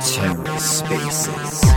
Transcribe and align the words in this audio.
TerraSpaces. 0.00 1.75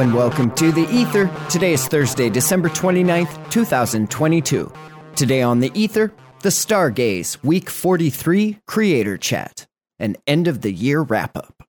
Hello 0.00 0.08
and 0.08 0.16
welcome 0.16 0.50
to 0.52 0.72
The 0.72 0.88
Ether. 0.88 1.30
Today 1.50 1.74
is 1.74 1.86
Thursday, 1.86 2.30
December 2.30 2.70
29th, 2.70 3.50
2022. 3.50 4.72
Today 5.14 5.42
on 5.42 5.60
The 5.60 5.70
Ether, 5.74 6.10
the 6.40 6.48
Stargaze 6.48 7.36
Week 7.44 7.68
43 7.68 8.60
Creator 8.66 9.18
Chat, 9.18 9.66
an 9.98 10.16
end 10.26 10.48
of 10.48 10.62
the 10.62 10.72
year 10.72 11.02
wrap 11.02 11.36
up. 11.36 11.64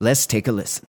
Let's 0.00 0.26
take 0.26 0.48
a 0.48 0.52
listen. 0.52 0.84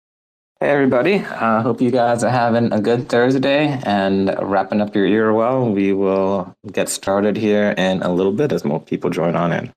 Hey 0.59 0.69
everybody, 0.69 1.15
I 1.15 1.57
uh, 1.57 1.61
hope 1.63 1.81
you 1.81 1.89
guys 1.89 2.23
are 2.23 2.29
having 2.29 2.71
a 2.71 2.79
good 2.79 3.09
Thursday 3.09 3.81
and 3.81 4.31
wrapping 4.39 4.79
up 4.79 4.93
your 4.93 5.07
year 5.07 5.33
well. 5.33 5.67
We 5.71 5.93
will 5.93 6.55
get 6.71 6.89
started 6.89 7.35
here 7.35 7.73
in 7.75 8.03
a 8.03 8.13
little 8.13 8.33
bit 8.33 8.51
as 8.51 8.63
more 8.63 8.79
people 8.79 9.09
join 9.09 9.35
on 9.35 9.51
in. 9.51 9.73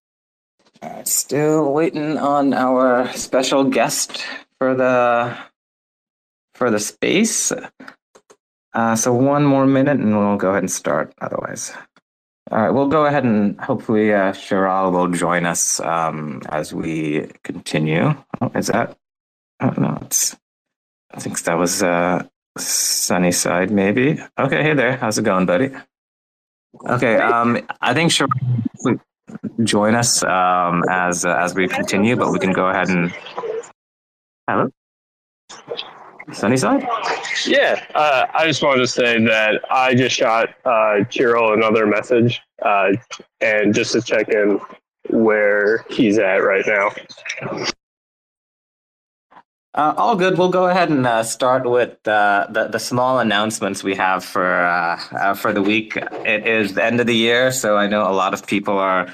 Uh, 0.83 1.03
still 1.05 1.73
waiting 1.73 2.19
on 2.19 2.53
our 2.53 3.11
special 3.15 3.65
guest 3.65 4.23
for 4.59 4.75
the 4.75 5.35
for 6.57 6.71
the 6.71 6.81
space. 6.81 7.53
Uh, 8.73 8.97
so 8.97 9.13
one 9.13 9.45
more 9.45 9.67
minute 9.67 9.99
and 9.99 10.17
we'll 10.17 10.37
go 10.37 10.51
ahead 10.51 10.63
and 10.63 10.71
start 10.71 11.15
otherwise. 11.21 11.73
All 12.51 12.59
right, 12.59 12.71
we'll 12.71 12.89
go 12.89 13.07
ahead 13.07 13.25
and 13.25 13.59
hopefully 13.61 14.13
uh, 14.13 14.33
Chiral 14.33 14.93
will 14.93 15.09
join 15.09 15.47
us 15.47 15.81
um, 15.81 16.43
as 16.49 16.73
we 16.73 17.29
continue. 17.43 18.15
Oh, 18.41 18.53
is 18.55 18.69
that? 18.69 18.97
I 19.59 19.67
don't 19.67 19.81
know. 19.81 19.99
It's, 20.03 20.37
I 21.13 21.19
think 21.19 21.41
that 21.43 21.59
was 21.59 21.83
uh, 21.83 22.23
Sunnyside, 22.57 23.71
maybe. 23.71 24.21
Okay, 24.39 24.63
hey 24.63 24.75
there. 24.75 24.97
How's 24.97 25.19
it 25.19 25.25
going, 25.25 25.47
buddy? 25.47 25.71
Okay, 26.87 27.17
um, 27.17 27.67
I 27.81 27.95
think 27.95 28.13
Chiral 28.13 29.01
join 29.65 29.95
us 29.95 30.23
um, 30.23 30.85
as 30.91 31.25
uh, 31.25 31.37
as 31.37 31.55
we 31.55 31.67
continue, 31.67 32.17
but 32.17 32.31
we 32.31 32.39
can 32.39 32.53
go 32.53 32.69
ahead 32.69 32.89
and 32.89 33.13
hello. 34.47 34.71
Sunnyside? 36.33 36.87
Yeah, 37.47 37.85
uh, 37.95 38.27
I 38.35 38.47
just 38.47 38.63
wanted 38.63 38.81
to 38.81 38.87
say 38.87 39.23
that 39.25 39.63
I 39.71 39.95
just 39.95 40.17
shot 40.17 40.51
uh, 40.65 41.05
Chiral 41.09 41.55
another 41.55 41.87
message, 41.87 42.41
uh, 42.63 42.93
and 43.41 43.75
just 43.75 43.93
to 43.93 44.03
check 44.03 44.29
in 44.29 44.61
where 45.11 45.85
he's 45.89 46.19
at 46.19 46.39
right 46.39 46.65
now. 46.67 46.91
Uh, 49.75 49.93
all 49.99 50.17
good. 50.17 50.39
We'll 50.39 50.49
go 50.49 50.69
ahead 50.69 50.89
and 50.89 51.07
uh, 51.07 51.23
start 51.23 51.69
with 51.69 52.09
uh, 52.09 52.47
the 52.49 52.69
the 52.69 52.79
small 52.79 53.19
announcements 53.19 53.85
we 53.85 53.95
have 53.95 54.25
for 54.25 54.65
uh, 54.65 54.99
uh, 55.13 55.35
for 55.35 55.53
the 55.53 55.61
week. 55.61 55.97
It 55.97 56.47
is 56.47 56.73
the 56.73 56.83
end 56.83 56.99
of 56.99 57.07
the 57.07 57.15
year, 57.15 57.53
so 57.53 57.77
I 57.77 57.87
know 57.87 58.11
a 58.11 58.15
lot 58.15 58.33
of 58.33 58.47
people 58.47 58.79
are 58.79 59.07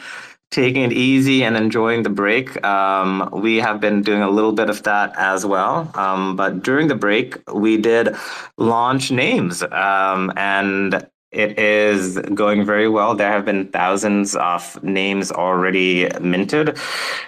taking 0.52 0.82
it 0.82 0.92
easy 0.92 1.42
and 1.42 1.56
enjoying 1.56 2.02
the 2.04 2.10
break. 2.10 2.62
Um, 2.64 3.28
we 3.32 3.56
have 3.56 3.80
been 3.80 4.02
doing 4.02 4.22
a 4.22 4.30
little 4.30 4.52
bit 4.52 4.70
of 4.70 4.82
that 4.84 5.12
as 5.16 5.44
well. 5.44 5.90
Um, 5.94 6.36
but 6.36 6.62
during 6.62 6.88
the 6.88 6.94
break, 6.94 7.38
we 7.52 7.78
did 7.78 8.14
launch 8.58 9.10
names, 9.10 9.62
um, 9.62 10.32
and 10.36 11.06
it 11.32 11.58
is 11.58 12.18
going 12.34 12.66
very 12.66 12.86
well. 12.88 13.14
There 13.14 13.32
have 13.32 13.46
been 13.46 13.68
thousands 13.68 14.36
of 14.36 14.82
names 14.84 15.32
already 15.32 16.10
minted, 16.20 16.78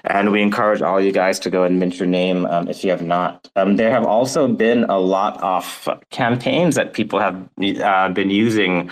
and 0.04 0.30
we 0.30 0.42
encourage 0.42 0.82
all 0.82 1.00
you 1.00 1.10
guys 1.10 1.38
to 1.40 1.50
go 1.50 1.64
and 1.64 1.80
mint 1.80 1.98
your 1.98 2.06
name 2.06 2.44
um, 2.44 2.68
if 2.68 2.84
you 2.84 2.90
have 2.90 3.02
not. 3.02 3.50
Um, 3.56 3.76
there 3.76 3.90
have 3.90 4.04
also 4.04 4.46
been 4.46 4.84
a 4.84 4.98
lot 4.98 5.42
of 5.42 5.88
campaigns 6.10 6.74
that 6.74 6.92
people 6.92 7.18
have 7.18 7.48
uh, 7.82 8.10
been 8.10 8.28
using 8.28 8.90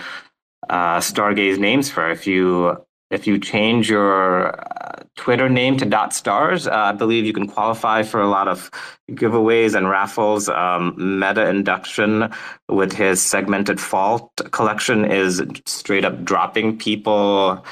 uh, 0.69 0.97
Stargaze 0.97 1.59
names 1.59 1.91
for. 1.91 2.09
If 2.09 2.25
you 2.25 2.83
if 3.11 3.27
you 3.27 3.39
change 3.39 3.89
your 3.89 4.55
uh, 4.55 5.03
Twitter 5.15 5.49
name 5.49 5.77
to 5.77 5.85
dot 5.85 6.13
stars, 6.13 6.67
uh, 6.67 6.71
I 6.71 6.91
believe 6.91 7.25
you 7.25 7.33
can 7.33 7.47
qualify 7.47 8.03
for 8.03 8.21
a 8.21 8.27
lot 8.27 8.47
of 8.47 8.71
giveaways 9.11 9.75
and 9.75 9.89
raffles. 9.89 10.49
Um, 10.49 10.95
Meta 10.97 11.47
Induction 11.47 12.31
with 12.69 12.93
his 12.93 13.21
segmented 13.21 13.79
fault 13.79 14.29
collection 14.51 15.05
is 15.05 15.43
straight 15.65 16.05
up 16.05 16.23
dropping 16.23 16.77
people 16.77 17.63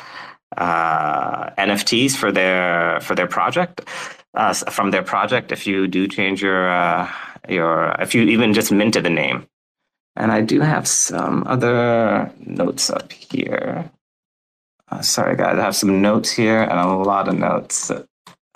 uh, 0.58 1.50
NFTs 1.52 2.16
for 2.16 2.31
their 2.31 3.00
for 3.02 3.16
their 3.16 3.28
project 3.28 3.81
uh, 4.36 4.53
from 4.53 4.92
their 4.92 5.03
project. 5.03 5.52
If 5.52 5.66
you 5.66 5.88
do 5.88 6.08
change 6.08 6.42
your 6.42 6.69
uh, 6.69 7.12
your 7.50 7.96
if 8.00 8.13
you 8.13 8.24
even 8.24 8.53
just 8.53 8.72
minted 8.72 9.03
the 9.03 9.09
name. 9.09 9.48
And 10.18 10.31
I 10.31 10.42
do 10.42 10.59
have 10.59 10.88
some 10.88 11.46
other 11.48 12.31
notes 12.40 12.90
up 12.90 13.13
here. 13.13 13.90
Uh, 14.91 15.02
sorry, 15.02 15.38
guys, 15.38 15.57
I 15.57 15.62
have 15.62 15.75
some 15.75 16.02
notes 16.02 16.31
here 16.31 16.62
and 16.63 16.74
a 16.74 16.85
lot 16.88 17.29
of 17.29 17.38
notes. 17.38 17.91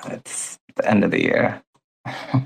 It's 0.06 0.59
the 0.75 0.90
end 0.90 1.06
of 1.06 1.12
the 1.12 1.22
year. 1.22 1.63
Let's 2.06 2.44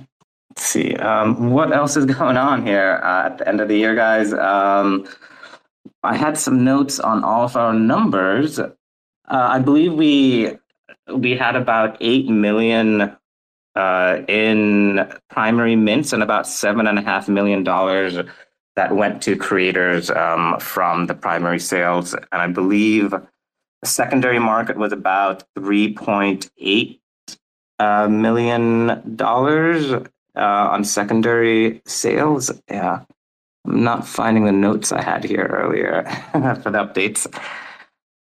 see. 0.58 0.96
Um, 0.96 1.50
what 1.50 1.74
else 1.74 1.98
is 1.98 2.06
going 2.18 2.38
on 2.38 2.66
here 2.66 3.02
uh, 3.04 3.26
at 3.28 3.40
the 3.40 3.48
end 3.48 3.62
of 3.62 3.68
the 3.68 3.78
year, 3.78 3.96
guys? 3.96 4.32
Um, 4.32 5.08
I 6.04 6.16
had 6.16 6.38
some 6.38 6.64
notes 6.64 7.00
on 7.00 7.24
all 7.24 7.46
of 7.46 7.58
our 7.58 7.74
numbers. 7.74 8.60
Uh, 8.60 8.70
I 9.28 9.60
believe 9.60 9.94
we 9.94 10.58
we 11.14 11.36
had 11.36 11.56
about 11.56 11.98
eight 12.00 12.30
million 12.30 13.16
uh, 13.76 14.22
in 14.28 15.12
primary 15.30 15.76
mints 15.76 16.14
and 16.14 16.22
about 16.22 16.46
seven 16.46 16.86
and 16.86 17.00
a 17.00 17.02
half 17.02 17.28
million 17.28 17.64
dollars 17.64 18.18
that 18.76 18.96
went 18.96 19.22
to 19.24 19.36
creators 19.36 20.12
um, 20.12 20.60
from 20.60 21.08
the 21.08 21.16
primary 21.16 21.60
sales, 21.60 22.14
and 22.14 22.42
I 22.42 22.48
believe 22.48 23.14
secondary 23.84 24.40
market 24.40 24.78
was 24.78 24.92
about 24.92 25.44
$3.8 25.58 27.00
uh, 27.80 28.08
million 28.10 29.16
dollars 29.16 29.92
uh, 29.94 30.04
on 30.36 30.84
secondary 30.84 31.82
sales. 31.86 32.52
Yeah, 32.70 33.04
I'm 33.66 33.84
not 33.84 34.08
finding 34.08 34.46
the 34.46 34.52
notes 34.52 34.92
I 34.92 35.02
had 35.02 35.24
here 35.24 35.46
earlier 35.46 36.04
for 36.62 36.72
the 36.72 36.84
updates, 36.84 37.26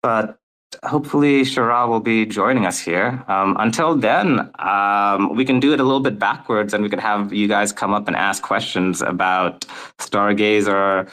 but 0.01 0.39
hopefully 0.83 1.41
Chiral 1.41 1.89
will 1.89 1.99
be 1.99 2.25
joining 2.25 2.65
us 2.65 2.79
here. 2.79 3.23
Um, 3.27 3.55
until 3.59 3.95
then, 3.95 4.49
um, 4.59 5.35
we 5.35 5.45
can 5.45 5.59
do 5.59 5.73
it 5.73 5.79
a 5.79 5.83
little 5.83 5.99
bit 5.99 6.17
backwards, 6.17 6.73
and 6.73 6.83
we 6.83 6.89
can 6.89 6.99
have 6.99 7.33
you 7.33 7.47
guys 7.47 7.71
come 7.71 7.93
up 7.93 8.07
and 8.07 8.15
ask 8.15 8.41
questions 8.41 9.01
about 9.01 9.61
Stargaze 9.99 10.67
or 10.67 11.07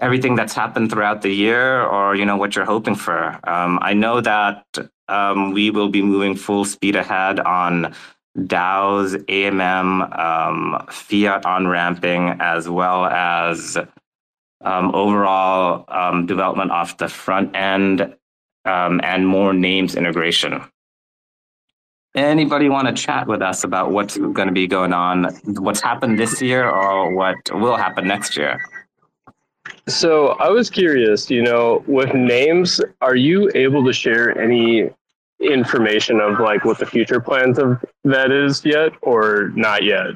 everything 0.00 0.34
that's 0.34 0.54
happened 0.54 0.90
throughout 0.90 1.22
the 1.22 1.30
year 1.32 1.82
or 1.82 2.14
you 2.14 2.24
know 2.24 2.36
what 2.36 2.54
you're 2.54 2.64
hoping 2.64 2.94
for 2.94 3.38
um, 3.48 3.78
i 3.82 3.92
know 3.92 4.20
that 4.20 4.64
um, 5.08 5.52
we 5.52 5.70
will 5.70 5.88
be 5.88 6.02
moving 6.02 6.36
full 6.36 6.64
speed 6.64 6.94
ahead 6.94 7.40
on 7.40 7.94
DAOs, 8.36 9.16
AMM, 9.24 10.18
um, 10.18 10.86
fiat 10.90 11.44
on 11.44 11.66
ramping, 11.66 12.36
as 12.40 12.68
well 12.68 13.06
as 13.06 13.76
um, 14.64 14.94
overall 14.94 15.84
um, 15.88 16.26
development 16.26 16.70
off 16.70 16.96
the 16.98 17.08
front 17.08 17.54
end 17.56 18.14
um, 18.64 19.00
and 19.02 19.26
more 19.26 19.52
names 19.52 19.96
integration. 19.96 20.62
Anybody 22.14 22.68
want 22.68 22.88
to 22.88 22.94
chat 22.94 23.26
with 23.26 23.42
us 23.42 23.64
about 23.64 23.92
what's 23.92 24.16
going 24.16 24.48
to 24.48 24.52
be 24.52 24.66
going 24.66 24.92
on, 24.92 25.24
what's 25.44 25.80
happened 25.80 26.18
this 26.18 26.40
year, 26.42 26.68
or 26.68 27.14
what 27.14 27.36
will 27.52 27.76
happen 27.76 28.06
next 28.06 28.36
year? 28.36 28.58
So 29.88 30.28
I 30.38 30.50
was 30.50 30.68
curious, 30.68 31.30
you 31.30 31.42
know, 31.42 31.82
with 31.86 32.12
names, 32.14 32.80
are 33.00 33.16
you 33.16 33.50
able 33.54 33.84
to 33.86 33.92
share 33.92 34.38
any 34.38 34.90
information 35.40 36.20
of 36.20 36.40
like 36.40 36.64
what 36.64 36.78
the 36.78 36.86
future 36.86 37.20
plans 37.20 37.58
of 37.58 37.82
that 38.04 38.30
is 38.30 38.64
yet 38.64 38.92
or 39.02 39.50
not 39.54 39.84
yet? 39.84 40.08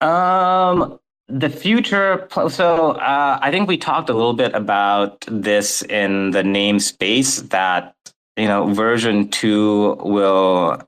Um, 0.00 0.98
the 1.28 1.48
future. 1.48 2.26
So 2.48 2.92
uh, 2.92 3.38
I 3.40 3.50
think 3.50 3.68
we 3.68 3.76
talked 3.76 4.10
a 4.10 4.14
little 4.14 4.34
bit 4.34 4.54
about 4.54 5.24
this 5.30 5.82
in 5.82 6.32
the 6.32 6.42
namespace 6.42 7.48
that 7.50 7.94
you 8.36 8.46
know 8.46 8.72
version 8.72 9.28
two 9.28 9.96
will 10.00 10.82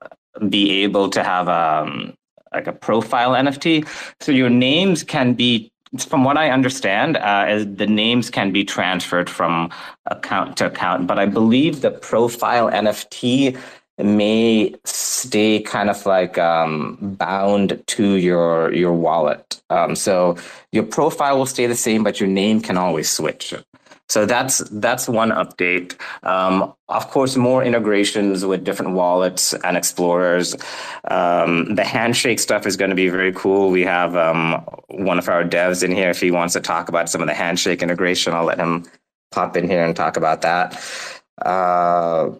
be 0.49 0.83
able 0.83 1.09
to 1.09 1.23
have 1.23 1.47
um 1.49 2.13
like 2.53 2.67
a 2.67 2.73
profile 2.73 3.31
NFT. 3.31 3.87
So 4.21 4.31
your 4.31 4.49
names 4.49 5.03
can 5.03 5.33
be 5.33 5.71
from 5.97 6.23
what 6.23 6.37
I 6.37 6.51
understand, 6.51 7.17
uh, 7.17 7.65
the 7.65 7.87
names 7.87 8.29
can 8.29 8.51
be 8.51 8.63
transferred 8.63 9.29
from 9.29 9.71
account 10.05 10.57
to 10.57 10.67
account, 10.67 11.07
but 11.07 11.17
I 11.17 11.25
believe 11.25 11.81
the 11.81 11.91
profile 11.91 12.69
NFT 12.69 13.57
may 13.97 14.75
stay 14.85 15.59
kind 15.61 15.89
of 15.89 16.05
like 16.05 16.37
um, 16.37 16.97
bound 17.19 17.83
to 17.87 18.13
your 18.13 18.73
your 18.73 18.93
wallet. 18.93 19.61
Um, 19.69 19.95
so 19.95 20.37
your 20.71 20.83
profile 20.83 21.37
will 21.37 21.45
stay 21.45 21.65
the 21.65 21.75
same, 21.75 22.03
but 22.03 22.19
your 22.19 22.29
name 22.29 22.61
can 22.61 22.77
always 22.77 23.09
switch. 23.09 23.53
So 24.09 24.25
that's 24.25 24.57
that's 24.71 25.07
one 25.07 25.29
update. 25.29 25.95
Um, 26.23 26.73
of 26.87 27.09
course, 27.11 27.35
more 27.35 27.63
integrations 27.63 28.43
with 28.43 28.63
different 28.63 28.93
wallets 28.93 29.53
and 29.53 29.77
explorers. 29.77 30.55
Um, 31.05 31.75
the 31.75 31.83
handshake 31.83 32.39
stuff 32.39 32.65
is 32.65 32.75
going 32.75 32.89
to 32.89 32.95
be 32.95 33.09
very 33.09 33.31
cool. 33.33 33.69
We 33.69 33.83
have 33.83 34.15
um, 34.15 34.65
one 34.87 35.19
of 35.19 35.29
our 35.29 35.43
devs 35.43 35.83
in 35.83 35.91
here. 35.91 36.09
If 36.09 36.19
he 36.19 36.31
wants 36.31 36.53
to 36.53 36.59
talk 36.59 36.89
about 36.89 37.07
some 37.07 37.21
of 37.21 37.27
the 37.27 37.35
handshake 37.35 37.83
integration, 37.83 38.33
I'll 38.33 38.45
let 38.45 38.57
him 38.57 38.85
pop 39.31 39.55
in 39.55 39.69
here 39.69 39.85
and 39.85 39.95
talk 39.95 40.17
about 40.17 40.41
that. 40.41 40.73
Uh, 41.39 42.31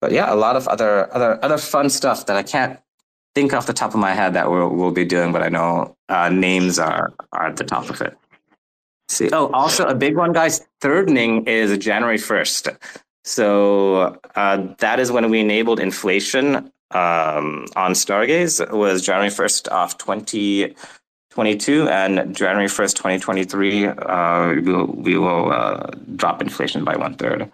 but 0.00 0.12
yeah, 0.12 0.32
a 0.32 0.34
lot 0.34 0.56
of 0.56 0.66
other 0.66 1.14
other 1.14 1.44
other 1.44 1.58
fun 1.58 1.90
stuff 1.90 2.24
that 2.26 2.36
I 2.36 2.42
can't 2.42 2.80
think 3.34 3.52
off 3.52 3.66
the 3.66 3.74
top 3.74 3.92
of 3.92 4.00
my 4.00 4.14
head 4.14 4.32
that 4.32 4.50
we'll 4.50 4.70
we'll 4.70 4.92
be 4.92 5.04
doing, 5.04 5.30
but 5.30 5.42
I 5.42 5.50
know 5.50 5.94
uh, 6.08 6.30
names 6.30 6.78
are 6.78 7.12
are 7.32 7.48
at 7.48 7.56
the 7.56 7.64
top 7.64 7.90
of 7.90 8.00
it. 8.00 8.16
See, 9.08 9.30
oh, 9.32 9.48
also 9.52 9.86
a 9.86 9.94
big 9.94 10.16
one, 10.16 10.32
guys. 10.32 10.66
Thirdning 10.80 11.46
is 11.46 11.76
January 11.78 12.18
first, 12.18 12.68
so 13.22 14.18
uh, 14.34 14.74
that 14.78 14.98
is 14.98 15.12
when 15.12 15.30
we 15.30 15.40
enabled 15.40 15.78
inflation 15.78 16.56
um, 16.90 17.66
on 17.76 17.92
Stargaze. 17.92 18.70
Was 18.72 19.04
January 19.04 19.30
first 19.30 19.68
of 19.68 19.98
twenty 19.98 20.74
twenty 21.30 21.56
two, 21.56 21.88
and 21.88 22.34
January 22.34 22.68
first, 22.68 22.96
twenty 22.96 23.18
twenty 23.18 23.44
three. 23.44 23.86
Uh, 23.86 24.54
we 24.54 24.60
will, 24.60 24.86
we 24.86 25.18
will 25.18 25.52
uh, 25.52 25.90
drop 26.16 26.40
inflation 26.40 26.82
by 26.82 26.96
one 26.96 27.14
third. 27.14 27.50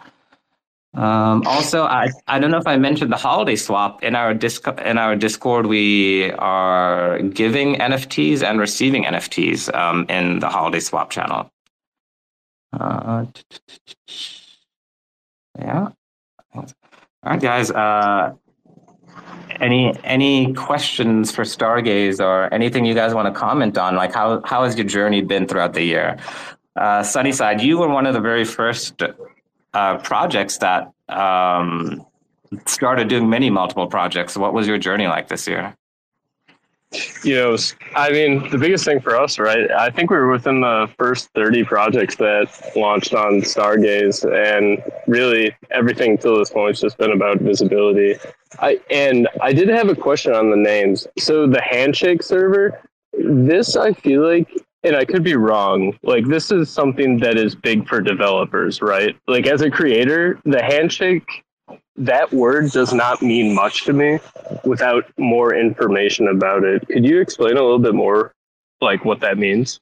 Um, 0.93 1.47
also, 1.47 1.85
I, 1.85 2.09
I 2.27 2.41
don't 2.41 2.51
know 2.51 2.59
if 2.59 2.67
I 2.67 2.77
mentioned 2.77 3.13
the 3.13 3.17
holiday 3.17 3.55
swap 3.55 4.03
in 4.03 4.17
our 4.17 4.35
disc 4.35 4.67
in 4.85 4.99
our 4.99 5.15
Discord. 5.15 5.67
We 5.67 6.33
are 6.33 7.21
giving 7.21 7.77
NFTs 7.77 8.43
and 8.43 8.59
receiving 8.59 9.05
NFTs 9.05 9.73
um, 9.73 10.07
in 10.09 10.41
the 10.41 10.49
holiday 10.49 10.81
swap 10.81 11.11
channel. 11.11 11.51
Uh, 12.73 13.27
yeah. 15.59 15.89
All 16.55 16.67
right, 17.25 17.41
guys. 17.41 17.71
Uh, 17.71 18.35
any 19.61 19.95
any 20.03 20.53
questions 20.55 21.31
for 21.31 21.43
Stargaze 21.45 22.19
or 22.19 22.53
anything 22.53 22.85
you 22.85 22.95
guys 22.95 23.15
want 23.15 23.33
to 23.33 23.39
comment 23.39 23.79
on? 23.79 23.95
Like 23.95 24.13
how 24.13 24.43
how 24.45 24.65
has 24.65 24.77
your 24.77 24.87
journey 24.87 25.23
been 25.23 25.47
throughout 25.47 25.75
the 25.75 25.83
year? 25.83 26.19
Uh, 26.75 27.03
Sunnyside, 27.03 27.61
you 27.61 27.79
were 27.79 27.89
one 27.89 28.07
of 28.07 28.15
the 28.15 28.21
very 28.21 28.45
first 28.45 29.03
uh, 29.75 29.99
projects 29.99 30.59
that 30.59 30.93
um, 31.09 32.05
started 32.67 33.09
doing 33.09 33.29
many 33.29 33.51
multiple 33.51 33.87
projects. 33.87 34.37
What 34.37 34.53
was 34.53 34.67
your 34.67 34.79
journey 34.79 35.07
like 35.07 35.29
this 35.29 35.47
year? 35.47 35.77
You 37.23 37.35
know, 37.37 37.57
I 37.95 38.11
mean, 38.11 38.51
the 38.51 38.59
biggest 38.59 38.85
thing 38.85 39.01
for 39.01 39.15
us, 39.15 39.39
right? 39.39 39.71
I 39.71 39.91
think 39.91 40.11
we 40.11 40.17
were 40.17 40.29
within 40.29 40.61
the 40.61 40.91
first 40.99 41.31
30 41.37 41.63
projects 41.63 42.17
that 42.17 42.49
launched 42.75 43.15
on 43.15 43.43
Stargaze, 43.43 44.25
and 44.25 44.83
really 45.07 45.55
everything 45.71 46.19
till 46.19 46.37
this 46.37 46.51
point 46.51 46.71
has 46.71 46.81
just 46.81 46.99
been 46.99 47.13
about 47.13 47.39
visibility. 47.39 48.17
I 48.59 48.81
and 48.91 49.29
I 49.41 49.53
did 49.53 49.69
have 49.69 49.89
a 49.89 49.95
question 49.95 50.35
on 50.35 50.51
the 50.51 50.57
names. 50.57 51.07
So 51.17 51.47
the 51.47 51.61
Handshake 51.61 52.25
server, 52.25 52.83
this 53.13 53.77
I 53.77 53.93
feel 53.93 54.27
like 54.27 54.51
and 54.83 54.97
I 54.97 55.05
could 55.05 55.23
be 55.23 55.35
wrong. 55.35 55.99
Like 56.03 56.27
this 56.27 56.51
is 56.51 56.71
something 56.71 57.19
that 57.19 57.37
is 57.37 57.55
big 57.55 57.89
for 57.89 58.01
developers, 58.01 58.81
right? 58.81 59.17
Like 59.27 59.47
as 59.47 59.61
a 59.61 59.71
creator, 59.71 60.41
the 60.45 60.63
handshake 60.63 61.45
that 61.97 62.33
word 62.33 62.71
does 62.71 62.95
not 62.95 63.21
mean 63.21 63.55
much 63.55 63.85
to 63.85 63.93
me 63.93 64.19
without 64.65 65.05
more 65.19 65.55
information 65.55 66.29
about 66.29 66.65
it. 66.65 66.87
Could 66.89 67.05
you 67.05 67.21
explain 67.21 67.57
a 67.57 67.63
little 67.63 67.79
bit 67.79 67.95
more 67.95 68.33
like 68.81 69.05
what 69.05 69.21
that 69.21 69.37
means? 69.37 69.81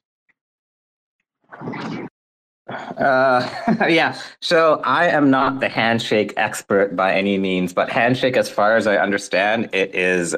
Uh, 2.67 3.49
yeah. 3.87 4.19
So 4.41 4.81
I 4.83 5.07
am 5.07 5.29
not 5.29 5.61
the 5.61 5.69
handshake 5.69 6.33
expert 6.35 6.95
by 6.95 7.13
any 7.13 7.37
means, 7.37 7.73
but 7.73 7.89
handshake, 7.89 8.35
as 8.35 8.49
far 8.49 8.75
as 8.75 8.85
I 8.85 8.97
understand, 8.97 9.69
it 9.71 9.95
is 9.95 10.35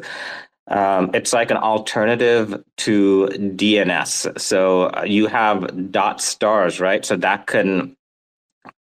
um, 0.68 1.12
it's 1.14 1.34
like 1.34 1.52
an 1.52 1.58
alternative 1.58 2.64
to 2.78 3.28
DNS. 3.32 4.40
So 4.40 4.84
uh, 4.84 5.04
you 5.06 5.28
have 5.28 5.92
dot 5.92 6.22
stars, 6.22 6.80
right? 6.80 7.04
So 7.06 7.18
that 7.18 7.48
can 7.48 7.96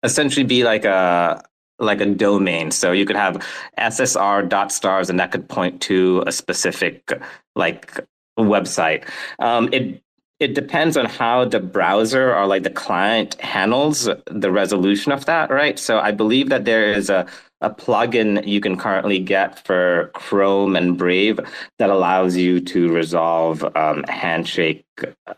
essentially 0.03 0.45
be 0.45 0.63
like 0.63 0.85
a 0.85 1.43
like 1.79 2.01
a 2.01 2.05
domain. 2.05 2.71
So 2.71 2.91
you 2.91 3.05
could 3.05 3.15
have 3.15 3.45
SSR 3.77 4.47
dot 4.47 4.71
stars, 4.71 5.09
and 5.09 5.19
that 5.19 5.31
could 5.31 5.47
point 5.47 5.81
to 5.83 6.23
a 6.27 6.31
specific 6.31 7.11
like 7.55 7.99
website. 8.37 9.07
Um, 9.39 9.69
it 9.71 10.03
it 10.39 10.55
depends 10.55 10.95
on 10.95 11.05
how 11.05 11.45
the 11.45 11.59
browser 11.59 12.33
or 12.33 12.45
like 12.45 12.63
the 12.63 12.69
client 12.69 13.39
handles 13.41 14.09
the 14.27 14.51
resolution 14.51 15.11
of 15.11 15.25
that, 15.25 15.49
right? 15.49 15.77
So 15.77 15.99
I 15.99 16.11
believe 16.11 16.49
that 16.49 16.65
there 16.65 16.91
is 16.93 17.09
a 17.09 17.25
a 17.61 17.69
plugin 17.69 18.45
you 18.47 18.61
can 18.61 18.77
currently 18.77 19.19
get 19.19 19.65
for 19.65 20.11
Chrome 20.13 20.75
and 20.75 20.97
Brave 20.97 21.39
that 21.77 21.89
allows 21.89 22.35
you 22.35 22.59
to 22.61 22.91
resolve 22.91 23.63
um, 23.75 24.03
handshake 24.07 24.85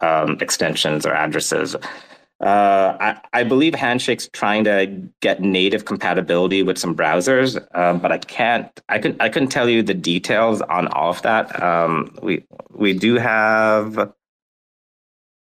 um, 0.01 0.37
extensions 0.39 1.05
or 1.05 1.13
addresses. 1.13 1.75
Uh, 2.41 2.97
I, 2.99 3.21
I, 3.33 3.43
believe 3.43 3.75
Handshake's 3.75 4.27
trying 4.33 4.63
to 4.63 4.87
get 5.19 5.41
native 5.41 5.85
compatibility 5.85 6.63
with 6.63 6.79
some 6.79 6.95
browsers, 6.95 7.63
um, 7.77 7.99
but 7.99 8.11
I 8.11 8.17
can't. 8.17 8.67
I 8.89 8.97
can 8.97 9.15
I 9.19 9.29
couldn't 9.29 9.49
tell 9.49 9.69
you 9.69 9.83
the 9.83 9.93
details 9.93 10.59
on 10.61 10.87
all 10.87 11.11
of 11.11 11.21
that. 11.21 11.61
Um, 11.61 12.17
we 12.23 12.43
we 12.71 12.93
do 12.93 13.15
have 13.15 14.11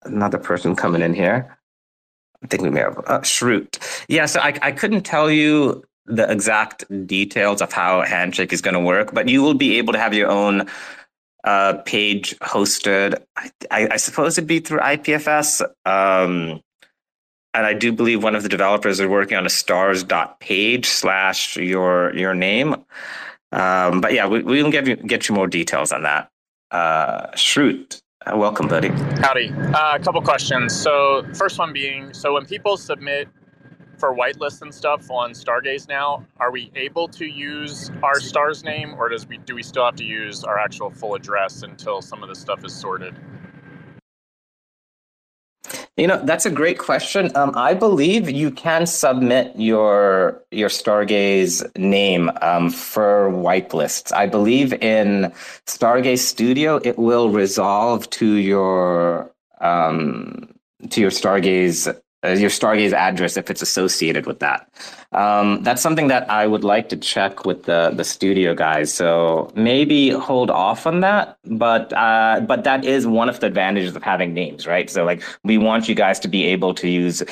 another 0.03 0.37
person 0.37 0.75
coming 0.75 1.01
in 1.01 1.15
here. 1.15 1.57
I 2.43 2.47
think 2.47 2.61
we 2.61 2.69
may 2.69 2.81
have 2.81 2.99
uh, 2.99 3.21
Shrute. 3.21 3.79
Yeah, 4.07 4.27
so 4.27 4.39
I 4.39 4.53
I 4.61 4.71
couldn't 4.71 5.01
tell 5.01 5.31
you 5.31 5.83
the 6.11 6.29
exact 6.29 6.85
details 7.07 7.61
of 7.61 7.71
how 7.71 8.01
Handshake 8.01 8.51
is 8.53 8.61
going 8.61 8.73
to 8.73 8.79
work, 8.79 9.13
but 9.13 9.29
you 9.29 9.41
will 9.41 9.53
be 9.53 9.77
able 9.77 9.93
to 9.93 9.99
have 9.99 10.13
your 10.13 10.29
own 10.29 10.67
uh, 11.43 11.73
page 11.85 12.37
hosted. 12.39 13.21
I, 13.71 13.87
I, 13.91 13.97
suppose 13.97 14.37
it'd 14.37 14.47
be 14.47 14.59
through 14.59 14.79
IPFS. 14.79 15.61
Um, 15.85 16.61
and 17.53 17.65
I 17.65 17.73
do 17.73 17.91
believe 17.91 18.23
one 18.23 18.35
of 18.35 18.43
the 18.43 18.49
developers 18.49 18.99
are 18.99 19.09
working 19.09 19.37
on 19.37 19.45
a 19.45 19.49
stars.page 19.49 20.85
slash 20.85 21.57
your 21.57 22.15
your 22.15 22.33
name. 22.33 22.75
Um, 23.51 24.01
but 24.01 24.13
yeah, 24.13 24.27
we, 24.27 24.43
we 24.43 24.63
will 24.63 24.71
get 24.71 24.87
you, 24.87 24.95
get 24.95 25.27
you 25.27 25.35
more 25.35 25.47
details 25.47 25.91
on 25.91 26.03
that. 26.03 26.29
Uh, 26.69 27.27
Shrute, 27.31 28.01
uh, 28.25 28.37
welcome, 28.37 28.67
buddy. 28.67 28.89
Howdy. 28.89 29.51
Uh, 29.51 29.95
a 29.95 29.99
couple 29.99 30.21
questions. 30.21 30.73
So, 30.73 31.25
first 31.33 31.59
one 31.59 31.73
being 31.73 32.13
so 32.13 32.33
when 32.33 32.45
people 32.45 32.77
submit 32.77 33.27
for 34.01 34.15
whitelist 34.15 34.63
and 34.63 34.73
stuff 34.73 35.11
on 35.11 35.31
Stargaze 35.31 35.87
now, 35.87 36.25
are 36.37 36.51
we 36.51 36.71
able 36.75 37.07
to 37.07 37.25
use 37.25 37.91
our 38.01 38.19
stars 38.19 38.63
name, 38.63 38.95
or 38.97 39.09
does 39.09 39.27
we 39.27 39.37
do 39.37 39.53
we 39.53 39.61
still 39.61 39.85
have 39.85 39.95
to 39.97 40.03
use 40.03 40.43
our 40.43 40.57
actual 40.57 40.89
full 40.89 41.13
address 41.13 41.61
until 41.61 42.01
some 42.01 42.23
of 42.23 42.27
this 42.27 42.39
stuff 42.39 42.65
is 42.65 42.73
sorted? 42.73 43.13
You 45.97 46.07
know, 46.07 46.19
that's 46.25 46.47
a 46.47 46.49
great 46.49 46.79
question. 46.79 47.29
Um, 47.35 47.51
I 47.55 47.75
believe 47.75 48.27
you 48.27 48.49
can 48.49 48.87
submit 48.87 49.53
your 49.55 50.41
your 50.49 50.69
Stargaze 50.69 51.63
name 51.77 52.31
um, 52.41 52.71
for 52.71 53.29
whitelists. 53.29 54.11
I 54.11 54.25
believe 54.25 54.73
in 54.81 55.31
Stargaze 55.67 56.25
Studio, 56.25 56.77
it 56.83 56.97
will 56.97 57.29
resolve 57.29 58.09
to 58.11 58.25
your 58.25 59.31
um, 59.59 60.49
to 60.89 61.01
your 61.01 61.11
Stargaze 61.11 61.95
your 62.23 62.49
Stargaze 62.49 62.93
address 62.93 63.35
if 63.35 63.49
it's 63.49 63.61
associated 63.61 64.25
with 64.25 64.39
that. 64.39 64.69
Um, 65.11 65.63
that's 65.63 65.81
something 65.81 66.07
that 66.07 66.29
I 66.29 66.47
would 66.47 66.63
like 66.63 66.87
to 66.89 66.97
check 66.97 67.45
with 67.45 67.63
the 67.63 67.91
the 67.93 68.03
studio 68.03 68.53
guys. 68.53 68.93
So 68.93 69.51
maybe 69.55 70.09
hold 70.11 70.49
off 70.49 70.85
on 70.85 71.01
that. 71.01 71.37
But 71.45 71.91
uh, 71.93 72.41
but 72.41 72.63
that 72.63 72.85
is 72.85 73.07
one 73.07 73.27
of 73.27 73.39
the 73.39 73.47
advantages 73.47 73.95
of 73.95 74.03
having 74.03 74.33
names, 74.33 74.67
right? 74.67 74.89
So 74.89 75.03
like 75.03 75.23
we 75.43 75.57
want 75.57 75.89
you 75.89 75.95
guys 75.95 76.19
to 76.21 76.27
be 76.27 76.45
able 76.45 76.73
to 76.75 76.87
use. 76.87 77.23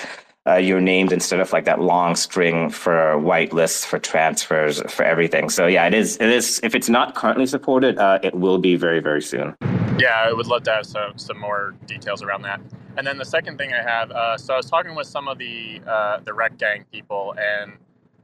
Uh, 0.50 0.56
your 0.56 0.82
names 0.82 1.12
instead 1.12 1.40
of 1.40 1.54
like 1.54 1.66
that 1.66 1.80
long 1.80 2.16
string 2.16 2.70
for 2.70 3.18
white 3.20 3.54
lists, 3.54 3.86
for 3.86 4.00
transfers 4.00 4.82
for 4.92 5.04
everything 5.04 5.50
so 5.50 5.68
yeah 5.68 5.86
it 5.86 5.94
is 5.94 6.18
it 6.18 6.30
is 6.30 6.60
if 6.64 6.74
it's 6.74 6.90
not 6.90 7.14
currently 7.14 7.46
supported 7.46 7.98
uh, 7.98 8.18
it 8.24 8.34
will 8.34 8.58
be 8.58 8.76
very 8.76 9.00
very 9.00 9.22
soon 9.22 9.56
yeah 10.00 10.24
i 10.26 10.34
would 10.34 10.48
love 10.48 10.64
to 10.64 10.72
have 10.72 10.86
some, 10.86 11.18
some 11.18 11.40
more 11.40 11.76
details 11.86 12.24
around 12.24 12.42
that 12.42 12.60
and 13.00 13.08
then 13.08 13.18
the 13.18 13.24
second 13.24 13.58
thing 13.58 13.72
I 13.72 13.82
have, 13.82 14.12
uh, 14.12 14.38
so 14.38 14.54
I 14.54 14.58
was 14.58 14.70
talking 14.70 14.94
with 14.94 15.08
some 15.08 15.30
of 15.30 15.38
the 15.38 15.82
uh, 15.88 16.20
the 16.20 16.32
Rekt 16.32 16.58
Gang 16.58 16.84
people, 16.92 17.34
and 17.38 17.78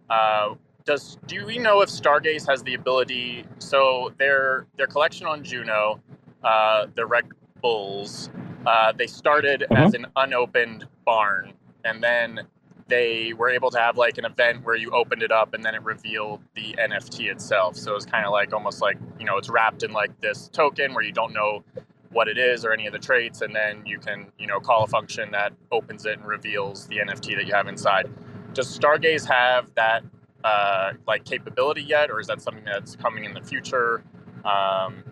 uh, 0.09 0.55
does 0.83 1.17
do 1.27 1.45
we 1.45 1.57
know 1.57 1.79
if 1.79 1.87
Stargaze 1.87 2.45
has 2.49 2.61
the 2.61 2.73
ability? 2.73 3.45
So 3.59 4.13
their 4.17 4.67
their 4.75 4.87
collection 4.87 5.27
on 5.27 5.45
Juno, 5.45 6.01
uh, 6.43 6.87
the 6.93 7.03
Rekt 7.03 7.31
Bulls, 7.61 8.29
uh, 8.65 8.91
they 8.91 9.07
started 9.07 9.61
mm-hmm. 9.61 9.81
as 9.81 9.93
an 9.93 10.07
unopened 10.17 10.85
barn, 11.05 11.53
and 11.85 12.03
then 12.03 12.41
they 12.87 13.33
were 13.33 13.49
able 13.49 13.71
to 13.71 13.79
have 13.79 13.97
like 13.97 14.17
an 14.17 14.25
event 14.25 14.63
where 14.63 14.75
you 14.75 14.91
opened 14.91 15.23
it 15.23 15.31
up 15.31 15.53
and 15.53 15.63
then 15.63 15.73
it 15.73 15.83
revealed 15.83 16.41
the 16.55 16.75
NFT 16.77 17.31
itself. 17.31 17.75
So 17.75 17.95
it's 17.95 18.05
kind 18.05 18.25
of 18.25 18.31
like 18.31 18.53
almost 18.53 18.81
like 18.81 18.97
you 19.19 19.25
know 19.25 19.37
it's 19.37 19.49
wrapped 19.49 19.83
in 19.83 19.91
like 19.91 20.19
this 20.21 20.49
token 20.49 20.93
where 20.93 21.03
you 21.03 21.11
don't 21.11 21.33
know 21.33 21.63
what 22.11 22.27
it 22.27 22.37
is 22.37 22.63
or 22.63 22.71
any 22.71 22.87
of 22.87 22.93
the 22.93 22.99
traits, 22.99 23.41
and 23.41 23.55
then 23.55 23.85
you 23.85 23.99
can 23.99 24.27
you 24.37 24.47
know 24.47 24.59
call 24.59 24.83
a 24.83 24.87
function 24.87 25.31
that 25.31 25.53
opens 25.71 26.05
it 26.05 26.17
and 26.17 26.27
reveals 26.27 26.87
the 26.87 26.97
NFT 26.97 27.35
that 27.37 27.45
you 27.45 27.53
have 27.53 27.67
inside. 27.67 28.09
Does 28.53 28.77
Stargaze 28.77 29.27
have 29.27 29.73
that 29.75 30.03
uh, 30.43 30.93
like 31.07 31.25
capability 31.25 31.81
yet, 31.83 32.11
or 32.11 32.19
is 32.19 32.27
that 32.27 32.41
something 32.41 32.63
that's 32.63 32.95
coming 32.95 33.25
in 33.25 33.33
the 33.33 33.41
future? 33.41 34.03
Um, 34.45 35.03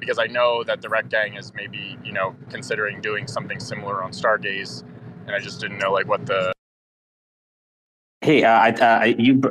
because 0.00 0.18
I 0.18 0.26
know 0.26 0.64
that 0.64 0.82
the 0.82 0.88
Rekt 0.88 1.10
Gang 1.10 1.36
is 1.36 1.52
maybe 1.54 1.96
you 2.02 2.12
know 2.12 2.34
considering 2.50 3.00
doing 3.00 3.26
something 3.26 3.60
similar 3.60 4.02
on 4.02 4.10
Stargaze, 4.12 4.82
and 5.26 5.34
I 5.34 5.40
just 5.40 5.60
didn't 5.60 5.78
know 5.78 5.92
like 5.92 6.06
what 6.06 6.26
the. 6.26 6.52
Hey, 8.20 8.44
uh, 8.44 8.50
I, 8.50 8.70
uh, 8.70 9.04
you 9.04 9.42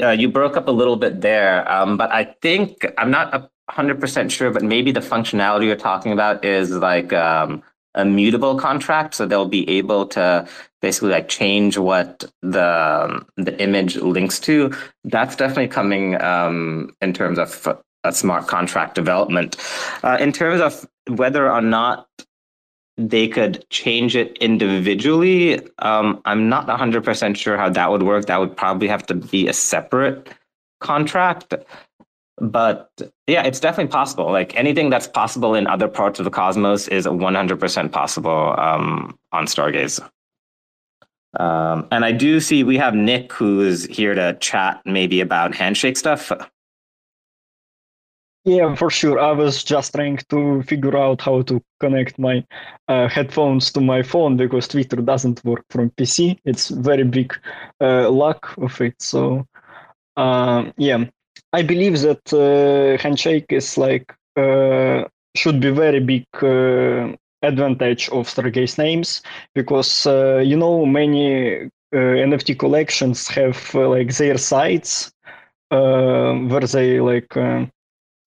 uh, 0.00 0.10
you 0.10 0.28
broke 0.28 0.56
up 0.56 0.68
a 0.68 0.70
little 0.70 0.96
bit 0.96 1.20
there, 1.20 1.70
um, 1.70 1.96
but 1.96 2.10
I 2.12 2.34
think 2.42 2.86
I'm 2.98 3.10
not 3.10 3.50
hundred 3.70 4.00
percent 4.00 4.30
sure, 4.30 4.50
but 4.50 4.62
maybe 4.62 4.92
the 4.92 5.00
functionality 5.00 5.66
you're 5.66 5.76
talking 5.76 6.12
about 6.12 6.44
is 6.44 6.70
like 6.70 7.12
um, 7.12 7.62
a 7.94 8.04
mutable 8.04 8.58
contract, 8.58 9.14
so 9.14 9.26
they'll 9.26 9.48
be 9.48 9.68
able 9.68 10.06
to 10.08 10.46
basically 10.82 11.10
like 11.10 11.28
change 11.28 11.78
what 11.78 12.24
the 12.42 13.04
um, 13.04 13.26
the 13.36 13.60
image 13.60 13.96
links 13.96 14.38
to. 14.40 14.72
That's 15.04 15.36
definitely 15.36 15.68
coming 15.68 16.20
um, 16.20 16.94
in 17.00 17.12
terms 17.12 17.38
of 17.38 17.78
a 18.04 18.12
smart 18.12 18.46
contract 18.46 18.94
development. 18.94 19.56
Uh, 20.02 20.18
in 20.20 20.32
terms 20.32 20.60
of 20.60 20.86
whether 21.16 21.50
or 21.50 21.62
not 21.62 22.06
they 22.96 23.26
could 23.26 23.64
change 23.70 24.14
it 24.14 24.36
individually, 24.38 25.60
um, 25.80 26.20
I'm 26.24 26.48
not 26.48 26.66
100% 26.66 27.36
sure 27.36 27.56
how 27.56 27.68
that 27.70 27.90
would 27.90 28.02
work. 28.02 28.26
That 28.26 28.38
would 28.38 28.56
probably 28.56 28.88
have 28.88 29.04
to 29.06 29.14
be 29.14 29.48
a 29.48 29.52
separate 29.52 30.28
contract. 30.80 31.54
But 32.38 32.90
yeah, 33.26 33.42
it's 33.42 33.60
definitely 33.60 33.90
possible. 33.90 34.30
Like 34.30 34.54
anything 34.56 34.90
that's 34.90 35.08
possible 35.08 35.54
in 35.54 35.66
other 35.66 35.88
parts 35.88 36.18
of 36.18 36.24
the 36.24 36.30
cosmos 36.30 36.88
is 36.88 37.06
100% 37.06 37.92
possible 37.92 38.54
um, 38.58 39.18
on 39.32 39.46
Stargaze. 39.46 40.00
Um, 41.38 41.88
and 41.90 42.04
I 42.04 42.12
do 42.12 42.38
see 42.38 42.62
we 42.62 42.76
have 42.76 42.94
Nick 42.94 43.32
who's 43.32 43.86
here 43.86 44.14
to 44.14 44.36
chat 44.40 44.80
maybe 44.84 45.20
about 45.20 45.54
handshake 45.54 45.96
stuff. 45.96 46.30
Yeah, 48.44 48.74
for 48.74 48.90
sure. 48.90 49.18
I 49.18 49.32
was 49.32 49.64
just 49.64 49.94
trying 49.94 50.18
to 50.28 50.62
figure 50.64 50.96
out 50.98 51.22
how 51.22 51.42
to 51.42 51.62
connect 51.80 52.18
my 52.18 52.44
uh, 52.88 53.08
headphones 53.08 53.72
to 53.72 53.80
my 53.80 54.02
phone 54.02 54.36
because 54.36 54.68
Twitter 54.68 54.96
doesn't 54.96 55.42
work 55.44 55.64
from 55.70 55.90
PC. 55.90 56.38
It's 56.44 56.68
very 56.68 57.04
big 57.04 57.32
uh, 57.80 58.10
lack 58.10 58.40
of 58.58 58.78
it. 58.82 59.00
So, 59.00 59.46
uh, 60.16 60.72
yeah, 60.76 61.04
I 61.52 61.62
believe 61.62 62.00
that 62.02 62.32
uh, 62.34 63.02
Handshake 63.02 63.46
is 63.50 63.78
like 63.78 64.14
uh, 64.36 65.04
should 65.36 65.60
be 65.60 65.70
very 65.70 66.00
big 66.00 66.26
uh, 66.42 67.16
advantage 67.42 68.08
of 68.10 68.28
Stargaze 68.28 68.78
names 68.78 69.22
because 69.54 70.06
you 70.06 70.56
know 70.56 70.86
many 70.86 71.70
NFT 71.94 72.54
collections 72.54 73.28
have 73.28 73.74
like 73.74 74.14
their 74.16 74.38
sites 74.38 75.12
where 75.70 76.60
they 76.60 77.00
like 77.00 77.36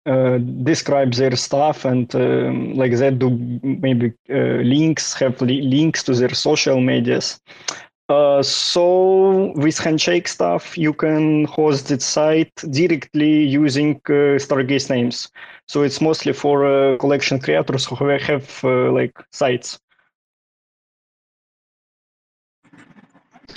uh, 0.08 0.38
describe 0.64 1.14
their 1.14 1.36
stuff 1.36 1.86
and 1.86 2.16
um, 2.16 2.74
like 2.74 2.96
that 2.98 3.20
do 3.20 3.30
maybe 3.62 4.14
uh, 4.30 4.62
links 4.64 5.14
have 5.14 5.42
li- 5.42 5.62
links 5.62 6.04
to 6.04 6.14
their 6.16 6.34
social 6.34 6.80
medias. 6.80 7.40
Uh, 8.10 8.42
so 8.42 9.52
with 9.56 9.78
handshake 9.78 10.30
stuff 10.30 10.78
you 10.78 10.94
can 10.94 11.44
host 11.46 11.90
the 11.90 12.00
site 12.00 12.56
directly 12.72 13.44
using 13.44 13.96
uh, 14.06 14.40
stargaze 14.40 14.90
names. 14.90 15.30
So 15.68 15.84
it's 15.84 16.00
mostly 16.00 16.32
for 16.32 16.66
uh, 16.66 16.98
collection 16.98 17.38
creators 17.40 17.86
who 17.86 17.96
have 18.08 18.64
like 18.64 19.14
sites 19.32 19.78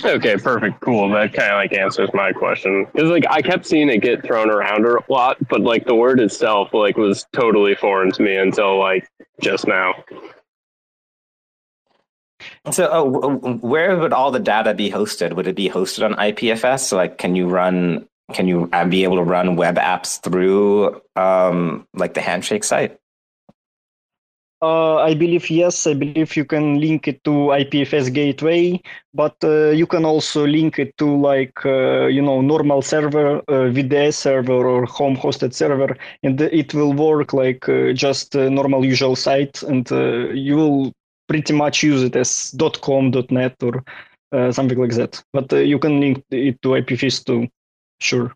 Okay, 0.03 0.37
perfect, 0.37 0.79
cool. 0.79 1.09
That 1.09 1.33
kind 1.33 1.51
of 1.51 1.57
like 1.57 1.73
answers 1.73 2.09
my 2.13 2.31
question 2.31 2.87
because 2.91 3.09
like 3.09 3.25
I 3.29 3.41
kept 3.41 3.65
seeing 3.65 3.89
it 3.89 3.99
get 3.99 4.23
thrown 4.25 4.49
around 4.49 4.85
a 4.85 4.97
lot, 5.11 5.37
but 5.47 5.61
like 5.61 5.85
the 5.85 5.95
word 5.95 6.19
itself 6.19 6.73
like 6.73 6.97
was 6.97 7.25
totally 7.33 7.75
foreign 7.75 8.11
to 8.13 8.23
me 8.23 8.35
until 8.35 8.79
like 8.79 9.07
just 9.41 9.67
now. 9.67 9.93
So, 12.71 12.85
uh, 12.85 13.03
where 13.57 13.97
would 13.97 14.13
all 14.13 14.31
the 14.31 14.39
data 14.39 14.73
be 14.73 14.91
hosted? 14.91 15.33
Would 15.33 15.47
it 15.47 15.55
be 15.55 15.69
hosted 15.69 16.03
on 16.03 16.13
IPFS? 16.15 16.81
So, 16.81 16.95
like, 16.97 17.17
can 17.17 17.35
you 17.35 17.47
run? 17.47 18.07
Can 18.33 18.47
you 18.47 18.69
uh, 18.71 18.85
be 18.85 19.03
able 19.03 19.17
to 19.17 19.23
run 19.23 19.55
web 19.55 19.75
apps 19.75 20.21
through 20.23 21.01
um, 21.15 21.87
like 21.93 22.13
the 22.13 22.21
Handshake 22.21 22.63
site? 22.63 22.97
Uh, 24.61 24.97
I 24.97 25.15
believe 25.15 25.49
yes. 25.49 25.87
I 25.87 25.95
believe 25.95 26.35
you 26.35 26.45
can 26.45 26.79
link 26.79 27.07
it 27.07 27.23
to 27.23 27.51
IPFS 27.51 28.13
gateway, 28.13 28.79
but 29.11 29.35
uh, 29.43 29.71
you 29.71 29.87
can 29.87 30.05
also 30.05 30.45
link 30.45 30.77
it 30.77 30.95
to 30.99 31.05
like 31.17 31.65
uh, 31.65 32.05
you 32.05 32.21
know 32.21 32.41
normal 32.41 32.83
server, 32.83 33.37
uh, 33.47 33.71
VDS 33.73 34.13
server 34.13 34.67
or 34.67 34.85
home 34.85 35.17
hosted 35.17 35.53
server, 35.55 35.97
and 36.21 36.39
it 36.39 36.75
will 36.75 36.93
work 36.93 37.33
like 37.33 37.67
uh, 37.67 37.91
just 37.93 38.35
normal 38.35 38.85
usual 38.85 39.15
site, 39.15 39.63
and 39.63 39.91
uh, 39.91 40.29
you 40.29 40.57
will 40.57 40.93
pretty 41.27 41.53
much 41.53 41.81
use 41.81 42.03
it 42.03 42.15
as 42.15 42.53
.com, 42.81 43.11
.net, 43.31 43.55
or 43.63 43.83
something 44.51 44.77
like 44.77 44.91
that. 44.91 45.23
But 45.33 45.51
you 45.53 45.79
can 45.79 45.99
link 45.99 46.23
it 46.29 46.61
to 46.61 46.69
IPFS 46.69 47.25
too, 47.25 47.47
sure. 47.99 48.31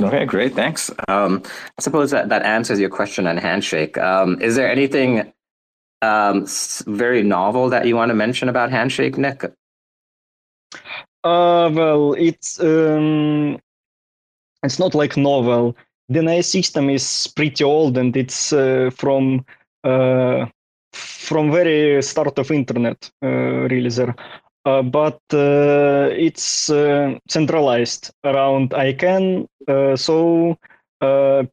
Okay, 0.00 0.24
great. 0.24 0.54
Thanks. 0.54 0.90
Um, 1.08 1.42
I 1.78 1.82
suppose 1.82 2.10
that, 2.12 2.28
that 2.28 2.42
answers 2.42 2.78
your 2.78 2.90
question 2.90 3.26
on 3.26 3.36
Handshake. 3.36 3.98
Um, 3.98 4.40
is 4.40 4.54
there 4.54 4.70
anything 4.70 5.32
um, 6.02 6.46
very 6.86 7.22
novel 7.22 7.68
that 7.70 7.86
you 7.86 7.96
want 7.96 8.10
to 8.10 8.14
mention 8.14 8.48
about 8.48 8.70
Handshake, 8.70 9.18
Nick? 9.18 9.44
Uh, 11.24 11.70
well, 11.72 12.12
it's 12.14 12.60
um, 12.60 13.58
it's 14.62 14.78
not 14.78 14.94
like 14.94 15.16
novel. 15.16 15.76
The 16.08 16.20
DNS 16.20 16.44
system 16.44 16.88
is 16.90 17.26
pretty 17.34 17.64
old, 17.64 17.98
and 17.98 18.16
it's 18.16 18.52
uh, 18.52 18.90
from 18.94 19.44
uh, 19.84 20.46
from 20.92 21.50
very 21.50 22.02
start 22.02 22.38
of 22.38 22.50
internet 22.50 23.10
uh, 23.22 23.26
really 23.26 23.90
there. 23.90 24.14
Uh, 24.68 24.82
but 24.82 25.20
uh, 25.32 26.10
it's 26.12 26.68
uh, 26.68 27.18
centralized 27.26 28.10
around 28.24 28.70
ICANN. 28.70 29.46
so 29.96 30.58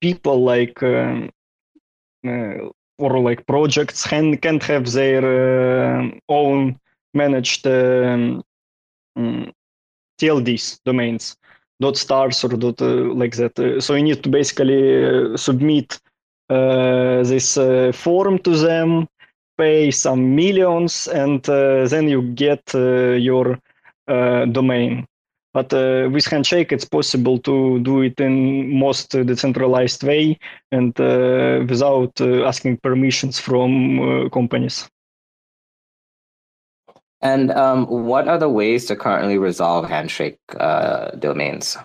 people 0.02 0.44
like 0.44 0.84
um, 0.84 1.30
or 2.98 3.20
like 3.20 3.48
projects 3.48 4.06
can, 4.06 4.38
can't 4.38 4.64
have 4.64 4.92
their 4.92 5.24
own 6.28 6.78
managed 7.14 7.66
um, 7.68 8.44
um, 9.16 9.52
TLDs 10.20 10.80
domains 10.84 11.38
dot 11.80 11.96
stars 11.96 12.44
or 12.44 12.50
dot 12.50 12.82
uh, 12.82 13.14
like 13.22 13.36
that. 13.38 13.58
Uh, 13.58 13.80
so 13.80 13.94
you 13.96 14.04
need 14.04 14.24
to 14.24 14.30
basically 14.30 15.06
uh, 15.06 15.38
submit 15.38 16.00
this 16.50 17.56
form 17.94 18.40
to 18.40 18.58
them 18.58 19.08
pay 19.58 19.92
some 19.92 20.36
millions 20.36 21.08
and 21.08 21.48
uh, 21.50 21.88
then 21.88 22.08
you 22.10 22.22
get 22.22 22.64
uh, 22.74 23.12
your 23.12 23.60
uh, 24.08 24.46
domain. 24.46 25.06
But 25.54 25.72
with 25.72 26.26
Handshake, 26.26 26.74
it's 26.74 26.84
possible 26.84 27.40
to 27.40 27.80
do 27.80 28.02
it 28.02 28.20
in 28.20 28.78
most 28.78 29.12
decentralized 29.12 30.04
way 30.04 30.38
and 30.74 30.94
without 31.70 32.20
asking 32.20 32.80
permissions 32.84 33.40
from 33.40 34.30
companies. 34.32 34.90
And 37.22 37.52
um, 37.52 37.88
what 37.88 38.28
are 38.28 38.38
the 38.38 38.50
ways 38.50 38.86
to 38.86 38.96
currently 38.96 39.38
resolve 39.38 39.90
Handshake 39.90 40.38
uh, 40.60 41.12
domains? 41.12 41.78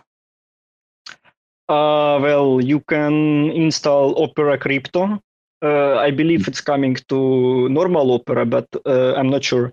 Uh, 1.69 2.19
well, 2.21 2.61
you 2.61 2.81
can 2.81 3.51
install 3.53 4.21
Opera 4.23 4.59
Crypto, 4.59 5.23
uh, 5.63 5.97
I 5.97 6.11
believe 6.11 6.49
it's 6.49 6.61
coming 6.61 6.97
to 7.09 7.69
normal 7.69 8.13
Opera, 8.13 8.47
but 8.47 8.69
uh, 8.87 9.15
I'm 9.15 9.31
not 9.31 9.45
sure. 9.45 9.73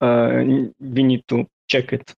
Uh, 0.00 0.44
we 0.80 1.02
need 1.02 1.22
to 1.28 1.46
check 1.68 1.92
it. 1.92 2.14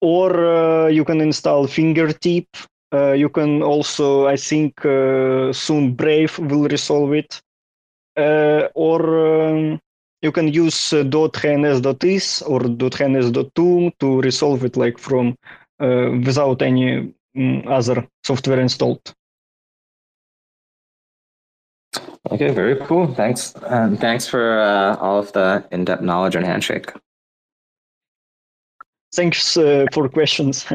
or 0.00 0.90
you 0.90 1.04
can 1.04 1.20
install 1.20 1.66
Fingertip. 1.66 2.46
you 2.92 3.28
can 3.28 3.62
also, 3.62 4.26
I 4.26 4.36
think, 4.36 4.80
soon 5.52 5.94
Brave 5.94 6.38
will 6.38 6.68
resolve 6.68 7.12
it. 7.12 7.40
or 8.74 9.00
um, 9.48 9.80
you 10.22 10.32
can 10.32 10.48
use 10.48 10.92
uh, 10.92 11.04
.hns.is 11.04 12.42
or 12.42 12.60
.hns.to 12.60 13.90
to 14.00 14.20
resolve 14.20 14.64
it 14.64 14.76
like 14.76 14.98
from 14.98 15.36
uh, 15.80 16.10
without 16.24 16.62
any 16.62 17.14
um, 17.36 17.62
other 17.68 18.06
software 18.24 18.60
installed. 18.60 19.14
Okay, 22.30 22.50
very 22.50 22.76
cool. 22.86 23.14
Thanks. 23.14 23.54
Um, 23.62 23.96
thanks 23.96 24.26
for 24.26 24.60
uh, 24.60 24.96
all 24.96 25.18
of 25.18 25.32
the 25.32 25.64
in-depth 25.70 26.02
knowledge 26.02 26.34
and 26.34 26.44
handshake. 26.44 26.92
Thanks 29.14 29.56
uh, 29.56 29.86
for 29.92 30.08
questions. 30.08 30.66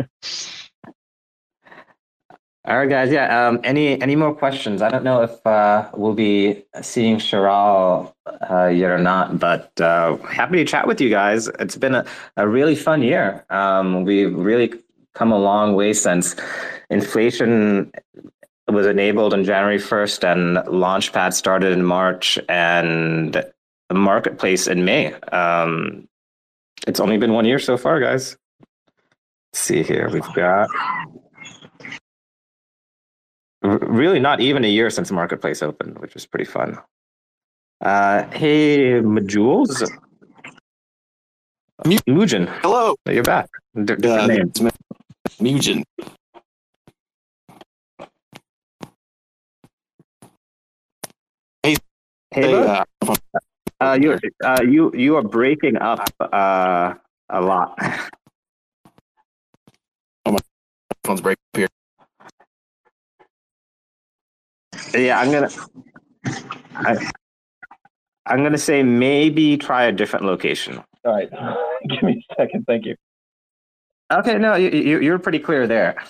All 2.64 2.78
right, 2.78 2.88
guys. 2.88 3.12
Yeah. 3.12 3.48
Um, 3.48 3.60
any 3.64 4.00
any 4.04 4.16
more 4.16 4.36
questions? 4.36 4.84
I 4.84 4.90
don't 4.90 5.04
know 5.04 5.24
if 5.24 5.46
uh, 5.48 5.90
we'll 5.96 6.14
be 6.14 6.64
seeing 6.82 7.18
Chiral 7.18 8.14
uh, 8.50 8.68
yet 8.68 8.92
or 8.92 9.00
not, 9.00 9.40
but 9.40 9.72
uh, 9.82 10.18
happy 10.18 10.58
to 10.58 10.66
chat 10.66 10.86
with 10.86 11.02
you 11.02 11.10
guys. 11.10 11.48
It's 11.60 11.76
been 11.76 11.96
a, 11.96 12.06
a 12.38 12.48
really 12.48 12.76
fun 12.76 13.02
year. 13.02 13.46
Um, 13.50 14.06
we've 14.06 14.36
really 14.36 14.74
come 15.16 15.32
a 15.32 15.40
long 15.40 15.74
way 15.74 15.92
since 15.94 16.36
inflation 16.92 17.92
was 18.74 18.86
enabled 18.88 19.34
on 19.34 19.44
January 19.44 19.78
1st 19.78 20.24
and 20.32 20.58
Launchpad 20.68 21.34
started 21.34 21.72
in 21.74 21.84
March 21.84 22.38
and 22.50 23.34
the 23.34 23.96
marketplace 23.96 24.68
in 24.68 24.86
May. 24.86 25.14
Um, 25.14 26.08
it's 26.88 27.00
only 27.00 27.18
been 27.18 27.34
one 27.34 27.46
year 27.46 27.60
so 27.60 27.78
far, 27.78 28.00
guys. 28.00 28.38
Let's 29.54 29.60
see 29.60 29.84
here. 29.84 30.10
We've 30.10 30.34
got 30.34 30.70
really 33.62 34.20
not 34.20 34.40
even 34.42 34.64
a 34.66 34.68
year 34.68 34.90
since 34.90 35.12
Marketplace 35.12 35.62
opened, 35.62 36.00
which 36.00 36.14
was 36.14 36.26
pretty 36.26 36.46
fun. 36.46 36.78
Uh, 37.82 38.24
hey, 38.32 39.02
Majules. 39.02 39.88
Mujin. 41.86 42.48
Hello. 42.62 42.96
You're 43.08 43.24
back. 43.24 43.50
D- 43.84 43.94
Uh, 44.08 44.28
name. 44.28 44.52
Mujin. 45.40 45.84
Hey, 52.34 52.54
bud. 52.54 52.86
uh, 53.02 53.16
uh, 53.82 53.98
you 54.00 54.18
uh, 54.44 54.62
you 54.62 54.92
you 54.96 55.18
are 55.18 55.24
breaking 55.24 55.78
up 55.78 56.08
uh, 56.20 56.94
a 57.30 57.42
lot. 57.42 57.78
Oh 60.24 60.34
my 60.34 60.40
phone's 61.04 61.20
break 61.22 61.40
up 61.56 61.58
here. 61.58 61.68
Yeah, 64.94 65.20
I'm 65.20 65.32
gonna. 65.32 65.50
I, 66.76 67.12
I'm 68.28 68.44
gonna 68.44 68.60
say 68.60 68.84
maybe 68.84 69.58
try 69.58 69.86
a 69.86 69.92
different 69.92 70.26
location. 70.26 70.78
All 71.04 71.14
right. 71.16 71.30
Give 71.90 72.04
me 72.04 72.24
a 72.30 72.36
second. 72.36 72.66
Thank 72.68 72.86
you. 72.86 72.96
Okay, 74.14 74.38
no, 74.38 74.54
you, 74.54 74.70
you 74.70 75.00
you're 75.00 75.18
pretty 75.18 75.40
clear 75.40 75.66
there. 75.66 76.04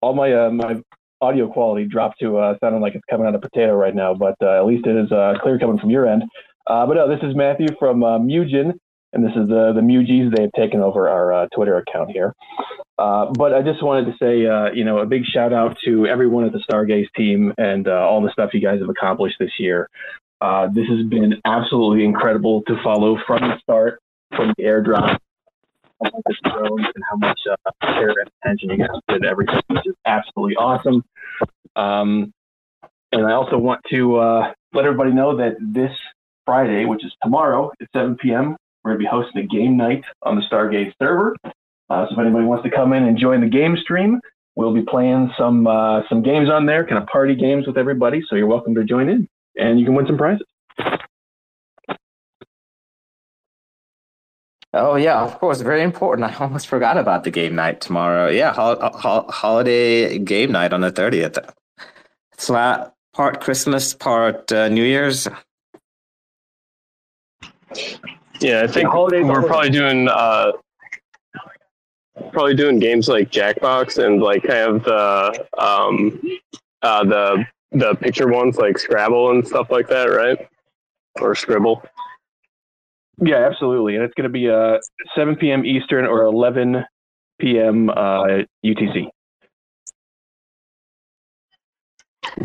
All 0.00 0.14
my 0.14 0.32
uh, 0.32 0.50
my 0.50 0.80
audio 1.20 1.48
quality 1.48 1.86
dropped 1.86 2.18
to 2.20 2.38
uh, 2.38 2.54
sounding 2.60 2.80
like 2.80 2.94
it's 2.94 3.04
coming 3.10 3.26
out 3.26 3.34
of 3.34 3.40
potato 3.40 3.74
right 3.74 3.94
now, 3.94 4.14
but 4.14 4.36
uh, 4.42 4.58
at 4.58 4.66
least 4.66 4.86
it 4.86 4.96
is 4.96 5.10
uh, 5.12 5.34
clear 5.42 5.58
coming 5.58 5.78
from 5.78 5.90
your 5.90 6.06
end. 6.06 6.22
Uh, 6.66 6.86
but 6.86 6.94
no, 6.94 7.08
this 7.08 7.22
is 7.22 7.34
Matthew 7.34 7.68
from 7.78 8.04
uh, 8.04 8.18
Mujin, 8.18 8.78
and 9.12 9.24
this 9.24 9.32
is 9.32 9.48
the 9.48 9.72
the 9.74 9.80
Mugies. 9.80 10.34
They 10.34 10.42
have 10.42 10.52
taken 10.52 10.80
over 10.80 11.08
our 11.08 11.32
uh, 11.32 11.46
Twitter 11.54 11.76
account 11.78 12.10
here. 12.10 12.34
Uh, 12.98 13.32
but 13.32 13.54
I 13.54 13.62
just 13.62 13.82
wanted 13.82 14.06
to 14.06 14.16
say, 14.20 14.40
you 14.76 14.84
know, 14.84 14.98
a 14.98 15.06
big 15.06 15.24
shout 15.24 15.52
out 15.52 15.76
to 15.84 16.06
everyone 16.06 16.44
at 16.44 16.52
the 16.52 16.62
Stargaze 16.68 17.06
team 17.16 17.54
and 17.56 17.86
all 17.86 18.20
the 18.20 18.32
stuff 18.32 18.50
you 18.52 18.60
guys 18.60 18.80
have 18.80 18.88
accomplished 18.88 19.36
this 19.38 19.52
year. 19.58 19.88
This 20.74 20.86
has 20.88 21.06
been 21.06 21.40
absolutely 21.44 22.04
incredible 22.04 22.62
to 22.66 22.76
follow 22.82 23.16
from 23.24 23.42
the 23.42 23.58
start, 23.62 24.00
from 24.34 24.52
the 24.58 24.64
airdrop, 24.64 25.18
how 26.02 26.10
much 26.26 26.86
and 26.94 27.04
how 27.08 27.16
much 27.16 27.40
uh, 27.50 27.56
care 27.82 28.10
and 28.10 28.30
attention 28.42 28.70
you 28.70 28.78
guys 28.78 28.88
into 29.08 29.28
everything, 29.28 29.60
which 29.68 29.86
is 29.86 29.94
absolutely 30.06 30.56
awesome. 30.56 31.04
Um, 31.76 32.32
and 33.12 33.26
I 33.26 33.32
also 33.32 33.56
want 33.58 33.80
to 33.90 34.16
uh, 34.16 34.52
let 34.72 34.84
everybody 34.84 35.12
know 35.12 35.36
that 35.36 35.56
this 35.60 35.92
Friday, 36.44 36.84
which 36.84 37.04
is 37.04 37.12
tomorrow 37.22 37.70
at 37.80 37.88
7 37.94 38.16
p.m., 38.16 38.56
we're 38.84 38.92
going 38.92 39.00
to 39.00 39.04
be 39.04 39.10
hosting 39.10 39.42
a 39.42 39.46
game 39.46 39.76
night 39.76 40.04
on 40.22 40.36
the 40.36 40.42
Stargaze 40.42 40.92
server. 41.00 41.36
Uh, 41.44 42.06
so 42.06 42.12
if 42.12 42.18
anybody 42.18 42.44
wants 42.44 42.64
to 42.64 42.70
come 42.70 42.92
in 42.92 43.04
and 43.04 43.18
join 43.18 43.40
the 43.40 43.48
game 43.48 43.76
stream, 43.76 44.20
we'll 44.56 44.74
be 44.74 44.82
playing 44.82 45.30
some 45.38 45.66
uh, 45.66 46.02
some 46.08 46.22
games 46.22 46.50
on 46.50 46.66
there, 46.66 46.86
kind 46.86 47.02
of 47.02 47.08
party 47.08 47.34
games 47.34 47.66
with 47.66 47.78
everybody. 47.78 48.22
So 48.28 48.36
you're 48.36 48.46
welcome 48.46 48.74
to 48.74 48.84
join 48.84 49.08
in, 49.08 49.26
and 49.56 49.80
you 49.80 49.86
can 49.86 49.94
win 49.94 50.06
some 50.06 50.18
prizes. 50.18 50.46
Oh 54.74 54.96
yeah, 54.96 55.20
of 55.22 55.38
course, 55.38 55.60
very 55.62 55.82
important. 55.82 56.30
I 56.30 56.34
almost 56.36 56.66
forgot 56.66 56.98
about 56.98 57.24
the 57.24 57.30
game 57.30 57.54
night 57.54 57.80
tomorrow. 57.80 58.28
Yeah, 58.28 58.52
hol- 58.52 58.78
hol- 58.94 59.30
holiday 59.30 60.18
game 60.18 60.52
night 60.52 60.72
on 60.72 60.82
the 60.82 60.90
thirtieth. 60.90 61.38
It's 62.34 62.50
la- 62.50 62.90
part 63.14 63.40
Christmas, 63.40 63.94
part 63.94 64.52
uh, 64.52 64.68
New 64.68 64.84
Year's. 64.84 65.26
Yeah, 68.40 68.62
I 68.62 68.66
think 68.66 68.84
Yeah, 68.84 68.90
holidays 68.90 69.24
we're 69.24 69.40
are- 69.40 69.46
probably 69.46 69.70
doing 69.70 70.08
uh, 70.08 70.52
probably 72.32 72.54
doing 72.54 72.78
games 72.78 73.08
like 73.08 73.30
Jackbox 73.30 74.02
and 74.04 74.20
like 74.22 74.42
kind 74.42 74.76
of 74.76 74.84
the 74.84 75.46
um, 75.58 76.20
uh, 76.82 77.04
the 77.04 77.44
the 77.72 77.94
picture 77.96 78.28
ones 78.28 78.56
like 78.58 78.78
Scrabble 78.78 79.30
and 79.30 79.46
stuff 79.46 79.70
like 79.70 79.88
that, 79.88 80.04
right? 80.06 80.46
Or 81.20 81.34
Scribble. 81.34 81.82
Yeah, 83.20 83.46
absolutely. 83.46 83.96
And 83.96 84.04
it's 84.04 84.14
going 84.14 84.24
to 84.24 84.30
be 84.30 84.48
uh, 84.48 84.78
7 85.14 85.36
p.m. 85.36 85.64
Eastern 85.64 86.04
or 86.04 86.22
11 86.22 86.84
p.m. 87.40 87.90
Uh, 87.90 88.42
UTC. 88.64 89.08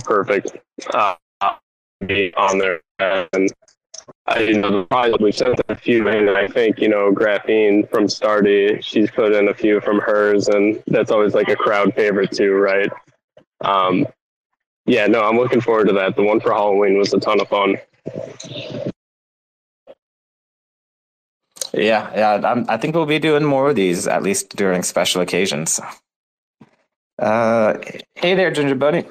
Perfect. 0.04 0.58
Uh, 0.94 1.16
on 2.36 2.58
there 2.58 2.82
and 3.00 3.50
I 4.28 4.40
you 4.40 4.60
know 4.60 4.88
we've 5.20 5.36
sent 5.36 5.60
a 5.70 5.76
few 5.76 6.08
in 6.10 6.30
I 6.30 6.48
think 6.48 6.80
you 6.80 6.90
know 6.90 7.14
Graphene 7.14 7.90
from 7.90 8.06
Stardy 8.06 8.84
she's 8.84 9.10
put 9.12 9.32
in 9.34 9.48
a 9.48 9.54
few 9.54 9.80
from 9.80 10.00
hers 10.00 10.50
and 10.50 10.82
that's 10.88 11.12
always 11.12 11.34
like 11.34 11.48
a 11.48 11.56
crowd 11.56 11.94
favorite 11.96 12.32
too 12.32 12.54
right 12.54 12.92
um 13.62 14.06
yeah 14.86 15.08
no 15.08 15.22
I'm 15.22 15.38
looking 15.38 15.62
forward 15.62 15.88
to 15.88 15.94
that 15.94 16.16
the 16.16 16.24
one 16.24 16.40
for 16.40 16.52
Halloween 16.52 16.98
was 16.98 17.14
a 17.14 17.20
ton 17.20 17.40
of 17.40 17.48
fun 17.48 17.78
Yeah, 21.74 22.12
yeah. 22.16 22.52
I'm, 22.52 22.66
I 22.70 22.78
think 22.78 22.96
we'll 22.96 23.06
be 23.06 23.20
doing 23.20 23.44
more 23.44 23.70
of 23.70 23.76
these, 23.76 24.08
at 24.08 24.24
least 24.24 24.56
during 24.56 24.84
special 24.84 25.22
occasions. 25.22 25.80
Uh, 27.20 27.76
hey 28.16 28.36
there, 28.36 28.52
Ginger 28.52 28.76
Bunny. 28.76 29.06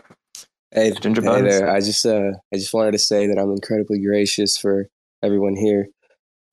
Hey, 0.72 0.92
Ginger 0.92 1.22
hey 1.22 1.26
Buns. 1.28 1.42
there. 1.42 1.70
I 1.70 1.80
just 1.80 2.04
uh 2.06 2.32
I 2.52 2.56
just 2.56 2.72
wanted 2.74 2.92
to 2.92 2.98
say 2.98 3.26
that 3.26 3.38
I'm 3.38 3.50
incredibly 3.50 4.00
gracious 4.00 4.56
for 4.56 4.88
everyone 5.22 5.56
here. 5.56 5.88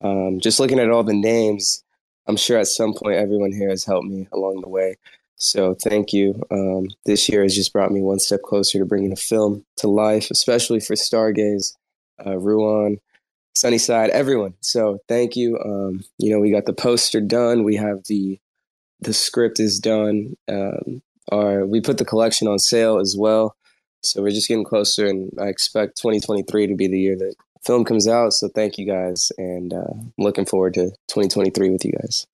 Um, 0.02 0.40
just 0.40 0.60
looking 0.60 0.78
at 0.78 0.90
all 0.90 1.04
the 1.04 1.14
names, 1.14 1.82
I'm 2.26 2.36
sure 2.36 2.58
at 2.58 2.66
some 2.66 2.94
point 2.94 3.16
everyone 3.16 3.52
here 3.52 3.70
has 3.70 3.84
helped 3.84 4.06
me 4.06 4.28
along 4.32 4.60
the 4.60 4.68
way. 4.68 4.96
So 5.36 5.74
thank 5.74 6.12
you. 6.12 6.42
Um, 6.50 6.88
this 7.06 7.28
year 7.28 7.42
has 7.42 7.54
just 7.54 7.72
brought 7.72 7.92
me 7.92 8.02
one 8.02 8.18
step 8.18 8.42
closer 8.42 8.78
to 8.78 8.84
bringing 8.84 9.12
a 9.12 9.16
film 9.16 9.64
to 9.78 9.88
life, 9.88 10.30
especially 10.30 10.80
for 10.80 10.94
Stargaze, 10.94 11.74
uh, 12.24 12.38
Ruan, 12.38 12.98
Sunnyside, 13.54 14.10
everyone. 14.10 14.54
So 14.60 14.98
thank 15.08 15.36
you. 15.36 15.58
Um, 15.58 16.04
you 16.18 16.30
know, 16.30 16.40
we 16.40 16.50
got 16.50 16.66
the 16.66 16.72
poster 16.72 17.20
done. 17.20 17.64
We 17.64 17.76
have 17.76 18.04
the 18.06 18.38
the 19.00 19.12
script 19.12 19.60
is 19.60 19.78
done. 19.78 20.36
Um, 20.48 21.02
our 21.32 21.66
we 21.66 21.80
put 21.80 21.98
the 21.98 22.04
collection 22.04 22.48
on 22.48 22.58
sale 22.58 22.98
as 22.98 23.16
well. 23.18 23.56
So 24.02 24.22
we're 24.22 24.30
just 24.30 24.48
getting 24.48 24.64
closer, 24.64 25.06
and 25.06 25.30
I 25.38 25.46
expect 25.46 25.98
2023 25.98 26.68
to 26.68 26.74
be 26.74 26.88
the 26.88 26.98
year 26.98 27.16
that 27.18 27.34
film 27.64 27.84
comes 27.84 28.08
out. 28.08 28.32
So 28.32 28.48
thank 28.48 28.78
you 28.78 28.86
guys, 28.86 29.30
and 29.36 29.72
uh, 29.74 29.92
looking 30.16 30.46
forward 30.46 30.74
to 30.74 30.90
2023 31.08 31.70
with 31.70 31.84
you 31.84 31.92
guys. 31.92 32.26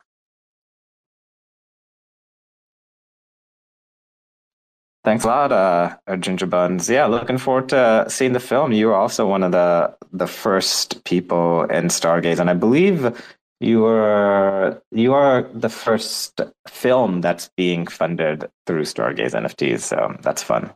Thanks 5.07 5.25
a 5.25 5.29
lot, 5.29 5.53
uh, 5.53 5.95
uh, 6.09 6.17
Ginger 6.17 6.47
Buns. 6.47 6.91
Yeah, 6.91 7.07
looking 7.07 7.39
forward 7.39 7.69
to 7.69 8.07
seeing 8.09 8.33
the 8.33 8.41
film. 8.41 8.73
You 8.73 8.89
were 8.89 8.97
also 8.97 9.25
one 9.25 9.45
of 9.45 9.53
the 9.53 9.95
the 10.13 10.27
first 10.27 11.05
people 11.05 11.63
in 11.67 11.85
Stargaze, 11.85 12.41
and 12.41 12.51
I 12.51 12.55
believe 12.55 13.17
you 13.61 13.83
were 13.83 14.83
you 14.91 15.15
are 15.15 15.49
the 15.55 15.69
first 15.69 16.41
film 16.67 17.21
that's 17.21 17.49
being 17.57 17.87
funded 17.87 18.51
through 18.67 18.83
Stargaze 18.83 19.31
NFTs. 19.31 19.83
So 19.83 20.17
that's 20.23 20.43
fun. 20.43 20.73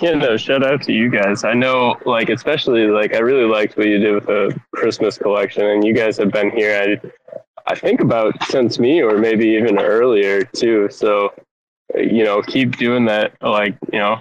Yeah, 0.00 0.14
no, 0.14 0.38
shout 0.38 0.66
out 0.66 0.80
to 0.84 0.92
you 0.94 1.10
guys. 1.10 1.44
I 1.44 1.52
know, 1.52 1.96
like, 2.06 2.30
especially, 2.30 2.86
like, 2.86 3.14
I 3.14 3.18
really 3.18 3.44
liked 3.44 3.76
what 3.76 3.88
you 3.88 3.98
did 3.98 4.14
with 4.14 4.26
the 4.26 4.58
Christmas 4.74 5.18
collection, 5.18 5.66
and 5.66 5.84
you 5.84 5.92
guys 5.92 6.16
have 6.16 6.32
been 6.32 6.50
here, 6.50 6.80
I, 6.80 7.70
I 7.70 7.74
think, 7.74 8.00
about 8.00 8.42
since 8.44 8.78
me, 8.78 9.02
or 9.02 9.18
maybe 9.18 9.46
even 9.48 9.78
earlier, 9.78 10.44
too. 10.44 10.88
So, 10.90 11.30
you 11.94 12.24
know, 12.24 12.42
keep 12.42 12.76
doing 12.76 13.04
that, 13.06 13.32
like, 13.40 13.76
you 13.92 13.98
know, 13.98 14.20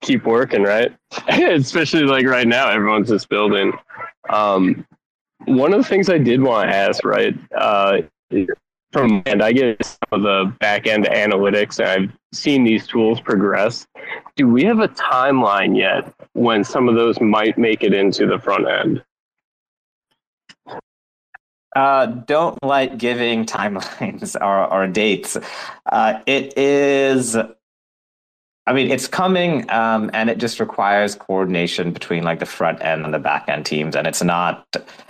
keep 0.00 0.24
working, 0.24 0.62
right? 0.62 0.94
especially, 1.28 2.04
like, 2.04 2.26
right 2.26 2.46
now, 2.46 2.68
everyone's 2.68 3.08
just 3.08 3.28
building. 3.28 3.72
Um, 4.28 4.86
one 5.46 5.72
of 5.72 5.82
the 5.82 5.88
things 5.88 6.08
I 6.08 6.18
did 6.18 6.42
want 6.42 6.70
to 6.70 6.76
ask, 6.76 7.04
right, 7.04 7.34
uh, 7.56 7.98
from 8.94 9.22
and 9.26 9.42
I 9.42 9.52
get 9.52 9.84
some 9.84 9.98
of 10.12 10.22
the 10.22 10.54
back 10.60 10.86
end 10.86 11.04
analytics 11.06 11.80
and 11.80 11.88
I've 11.88 12.16
seen 12.32 12.64
these 12.64 12.86
tools 12.86 13.20
progress. 13.20 13.86
Do 14.36 14.48
we 14.48 14.62
have 14.64 14.78
a 14.78 14.88
timeline 14.88 15.76
yet 15.76 16.14
when 16.32 16.64
some 16.64 16.88
of 16.88 16.94
those 16.94 17.20
might 17.20 17.58
make 17.58 17.82
it 17.82 17.92
into 17.92 18.26
the 18.26 18.38
front 18.38 18.68
end? 18.68 19.04
Uh, 21.74 22.06
don't 22.06 22.62
like 22.62 22.96
giving 22.98 23.44
timelines 23.44 24.36
or, 24.40 24.72
or 24.72 24.86
dates. 24.86 25.36
Uh, 25.86 26.20
it 26.26 26.56
is, 26.56 27.36
I 27.36 28.72
mean, 28.72 28.90
it's 28.90 29.08
coming, 29.08 29.68
um, 29.70 30.10
and 30.14 30.30
it 30.30 30.38
just 30.38 30.60
requires 30.60 31.16
coordination 31.16 31.92
between 31.92 32.22
like 32.22 32.38
the 32.38 32.46
front 32.46 32.82
end 32.82 33.04
and 33.04 33.12
the 33.12 33.18
back 33.18 33.48
end 33.48 33.66
teams, 33.66 33.96
and 33.96 34.06
it's 34.06 34.22
not, 34.22 34.64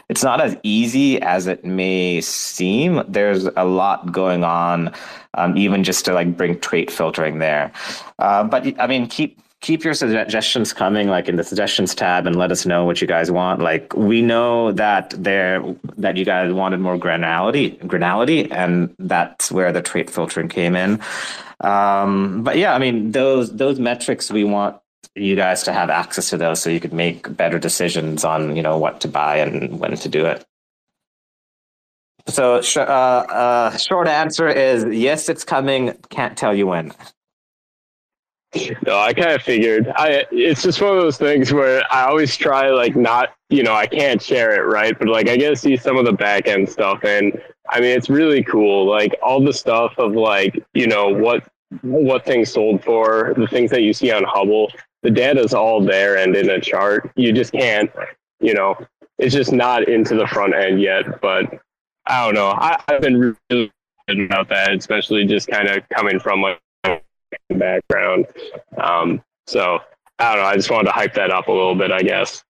it's 0.08 0.24
not 0.24 0.40
as 0.40 0.56
easy 0.62 1.20
as 1.20 1.46
it 1.46 1.64
may 1.64 2.20
seem. 2.22 3.02
There's 3.08 3.44
a 3.44 3.64
lot 3.64 4.10
going 4.10 4.42
on, 4.42 4.92
um, 5.34 5.56
even 5.58 5.84
just 5.84 6.06
to 6.06 6.14
like 6.14 6.34
bring 6.36 6.58
trait 6.60 6.90
filtering 6.90 7.40
there. 7.40 7.72
Uh, 8.18 8.44
but 8.44 8.80
I 8.80 8.86
mean, 8.86 9.06
keep 9.06 9.38
keep 9.64 9.82
your 9.82 9.94
suggestions 9.94 10.74
coming 10.74 11.08
like 11.08 11.26
in 11.26 11.36
the 11.36 11.42
suggestions 11.42 11.94
tab 11.94 12.26
and 12.26 12.36
let 12.36 12.52
us 12.52 12.66
know 12.66 12.84
what 12.84 13.00
you 13.00 13.06
guys 13.06 13.30
want. 13.30 13.62
Like 13.62 13.94
we 13.96 14.20
know 14.20 14.72
that 14.72 15.14
there 15.16 15.64
that 15.96 16.18
you 16.18 16.24
guys 16.26 16.52
wanted 16.52 16.80
more 16.80 16.98
granality 16.98 17.70
granality 17.86 18.52
and 18.52 18.94
that's 18.98 19.50
where 19.50 19.72
the 19.72 19.80
trait 19.80 20.10
filtering 20.10 20.50
came 20.50 20.76
in. 20.76 21.00
Um, 21.60 22.42
but 22.42 22.58
yeah 22.58 22.74
i 22.74 22.78
mean 22.78 23.12
those 23.12 23.56
those 23.56 23.78
metrics 23.78 24.30
we 24.30 24.44
want 24.44 24.76
you 25.14 25.34
guys 25.34 25.62
to 25.62 25.72
have 25.72 25.88
access 25.88 26.28
to 26.30 26.36
those 26.36 26.60
so 26.60 26.68
you 26.68 26.80
could 26.80 26.92
make 26.92 27.34
better 27.34 27.58
decisions 27.58 28.22
on 28.22 28.54
you 28.56 28.62
know 28.62 28.76
what 28.76 29.00
to 29.00 29.08
buy 29.08 29.36
and 29.36 29.80
when 29.80 29.96
to 29.96 30.08
do 30.10 30.26
it. 30.26 30.44
So 32.26 32.60
uh, 32.76 32.80
uh, 32.80 33.76
short 33.78 34.08
answer 34.08 34.48
is 34.48 34.84
yes 34.94 35.30
it's 35.30 35.44
coming. 35.44 35.96
Can't 36.10 36.36
tell 36.36 36.54
you 36.54 36.66
when 36.66 36.92
no, 38.86 38.98
I 38.98 39.12
kind 39.12 39.32
of 39.32 39.42
figured. 39.42 39.88
I 39.96 40.24
it's 40.30 40.62
just 40.62 40.80
one 40.80 40.96
of 40.96 41.02
those 41.02 41.18
things 41.18 41.52
where 41.52 41.82
I 41.92 42.04
always 42.04 42.36
try 42.36 42.70
like 42.70 42.96
not, 42.96 43.34
you 43.48 43.62
know, 43.62 43.74
I 43.74 43.86
can't 43.86 44.20
share 44.20 44.54
it, 44.54 44.66
right? 44.66 44.98
But 44.98 45.08
like 45.08 45.28
I 45.28 45.36
get 45.36 45.50
to 45.50 45.56
see 45.56 45.76
some 45.76 45.96
of 45.96 46.04
the 46.04 46.12
back 46.12 46.46
end 46.46 46.68
stuff, 46.68 47.04
and 47.04 47.40
I 47.70 47.80
mean 47.80 47.96
it's 47.96 48.08
really 48.08 48.42
cool. 48.42 48.88
Like 48.88 49.14
all 49.22 49.42
the 49.42 49.52
stuff 49.52 49.94
of 49.98 50.12
like 50.12 50.62
you 50.74 50.86
know 50.86 51.08
what 51.08 51.44
what 51.82 52.24
things 52.24 52.52
sold 52.52 52.84
for, 52.84 53.34
the 53.36 53.46
things 53.46 53.70
that 53.70 53.82
you 53.82 53.92
see 53.92 54.12
on 54.12 54.24
Hubble, 54.24 54.70
the 55.02 55.10
data's 55.10 55.54
all 55.54 55.82
there 55.82 56.16
and 56.16 56.34
in 56.36 56.50
a 56.50 56.60
chart. 56.60 57.10
You 57.16 57.32
just 57.32 57.52
can't, 57.52 57.90
you 58.40 58.54
know, 58.54 58.76
it's 59.18 59.34
just 59.34 59.52
not 59.52 59.88
into 59.88 60.14
the 60.14 60.26
front 60.26 60.54
end 60.54 60.80
yet. 60.80 61.20
But 61.20 61.60
I 62.06 62.24
don't 62.24 62.34
know. 62.34 62.48
I, 62.48 62.80
I've 62.88 63.00
been 63.00 63.36
really 63.50 63.72
about 64.08 64.48
that, 64.50 64.72
especially 64.72 65.24
just 65.24 65.48
kind 65.48 65.68
of 65.68 65.88
coming 65.88 66.18
from 66.20 66.42
like 66.42 66.60
background. 67.50 68.26
Um, 68.76 69.22
so 69.46 69.80
I 70.18 70.34
don't 70.34 70.42
know. 70.44 70.48
I 70.48 70.56
just 70.56 70.70
wanted 70.70 70.86
to 70.86 70.92
hype 70.92 71.14
that 71.14 71.30
up 71.30 71.48
a 71.48 71.52
little 71.52 71.74
bit, 71.74 71.90
I 71.90 72.02
guess. 72.02 72.44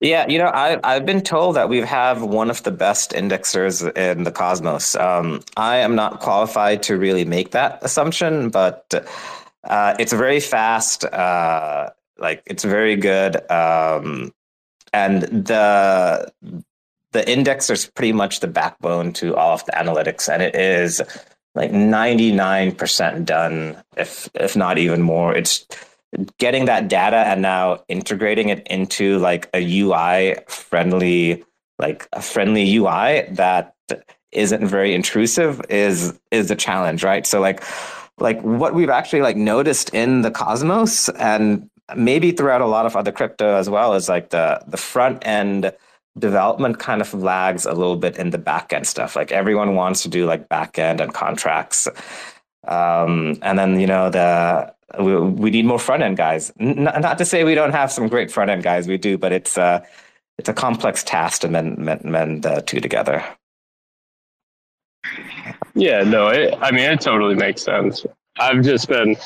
Yeah, 0.00 0.26
you 0.28 0.38
know, 0.38 0.46
I, 0.46 0.80
I've 0.82 1.04
been 1.04 1.20
told 1.20 1.56
that 1.56 1.68
we 1.68 1.80
have 1.80 2.22
one 2.22 2.48
of 2.48 2.62
the 2.62 2.70
best 2.70 3.10
indexers 3.10 3.94
in 3.98 4.24
the 4.24 4.32
cosmos. 4.32 4.96
Um, 4.96 5.42
I 5.58 5.76
am 5.76 5.94
not 5.94 6.20
qualified 6.20 6.82
to 6.84 6.96
really 6.96 7.26
make 7.26 7.50
that 7.50 7.78
assumption, 7.82 8.48
but 8.48 8.94
uh, 9.64 9.94
it's 9.98 10.14
very 10.14 10.40
fast. 10.40 11.04
Uh, 11.04 11.90
like 12.18 12.42
it's 12.46 12.64
very 12.64 12.96
good, 12.96 13.50
um, 13.50 14.32
and 14.94 15.22
the 15.22 16.32
the 17.12 17.22
indexer 17.22 17.72
is 17.72 17.86
pretty 17.86 18.12
much 18.12 18.40
the 18.40 18.48
backbone 18.48 19.12
to 19.14 19.36
all 19.36 19.52
of 19.52 19.64
the 19.66 19.72
analytics, 19.72 20.32
and 20.32 20.42
it 20.42 20.54
is 20.54 21.02
like 21.54 21.72
99% 21.72 23.24
done 23.24 23.76
if 23.96 24.28
if 24.34 24.56
not 24.56 24.78
even 24.78 25.02
more. 25.02 25.34
It's 25.34 25.66
getting 26.38 26.64
that 26.64 26.88
data 26.88 27.16
and 27.16 27.42
now 27.42 27.82
integrating 27.88 28.48
it 28.48 28.66
into 28.68 29.18
like 29.18 29.48
a 29.54 29.80
ui 29.80 30.36
friendly 30.48 31.44
like 31.78 32.08
a 32.12 32.20
friendly 32.20 32.76
ui 32.76 33.22
that 33.30 33.74
isn't 34.32 34.66
very 34.66 34.94
intrusive 34.94 35.60
is 35.68 36.18
is 36.30 36.50
a 36.50 36.56
challenge 36.56 37.02
right? 37.02 37.26
So 37.26 37.40
like 37.40 37.62
like 38.18 38.40
what 38.42 38.74
we've 38.74 38.90
actually 38.90 39.22
like 39.22 39.36
noticed 39.36 39.92
in 39.94 40.22
the 40.22 40.30
cosmos 40.30 41.08
and 41.10 41.68
maybe 41.96 42.32
throughout 42.32 42.60
a 42.60 42.66
lot 42.66 42.86
of 42.86 42.96
other 42.96 43.12
crypto 43.12 43.56
as 43.56 43.68
well 43.68 43.94
is 43.94 44.08
like 44.08 44.30
the 44.30 44.62
the 44.66 44.76
front 44.76 45.26
end 45.26 45.72
development 46.18 46.78
kind 46.78 47.00
of 47.00 47.14
lags 47.14 47.66
a 47.66 47.72
little 47.72 47.96
bit 47.96 48.16
in 48.16 48.30
the 48.30 48.38
back 48.38 48.72
end 48.72 48.86
stuff. 48.86 49.16
Like 49.16 49.32
everyone 49.32 49.74
wants 49.74 50.02
to 50.02 50.08
do 50.08 50.26
like 50.26 50.48
back 50.48 50.78
end 50.78 51.00
and 51.00 51.14
contracts. 51.14 51.88
Um, 52.66 53.38
and 53.42 53.58
then, 53.58 53.80
you 53.80 53.86
know, 53.86 54.10
the 54.10 54.74
we, 54.98 55.16
we 55.16 55.50
need 55.50 55.66
more 55.66 55.78
front 55.78 56.02
end 56.02 56.16
guys. 56.16 56.52
N- 56.58 56.84
not 56.84 57.18
to 57.18 57.24
say 57.24 57.44
we 57.44 57.54
don't 57.54 57.72
have 57.72 57.92
some 57.92 58.08
great 58.08 58.30
front 58.30 58.50
end 58.50 58.62
guys, 58.62 58.88
we 58.88 58.98
do, 58.98 59.16
but 59.16 59.32
it's 59.32 59.56
uh, 59.56 59.84
it's 60.38 60.48
a 60.48 60.54
complex 60.54 61.04
task 61.04 61.42
to 61.42 61.48
mend, 61.48 61.78
mend, 61.78 62.04
mend 62.04 62.42
the 62.42 62.62
two 62.62 62.80
together. 62.80 63.24
Yeah, 65.74 66.02
no, 66.02 66.28
it, 66.28 66.54
I 66.60 66.70
mean, 66.70 66.90
it 66.90 67.00
totally 67.00 67.34
makes 67.34 67.62
sense. 67.62 68.04
I've 68.38 68.62
just 68.62 68.88
been, 68.88 69.16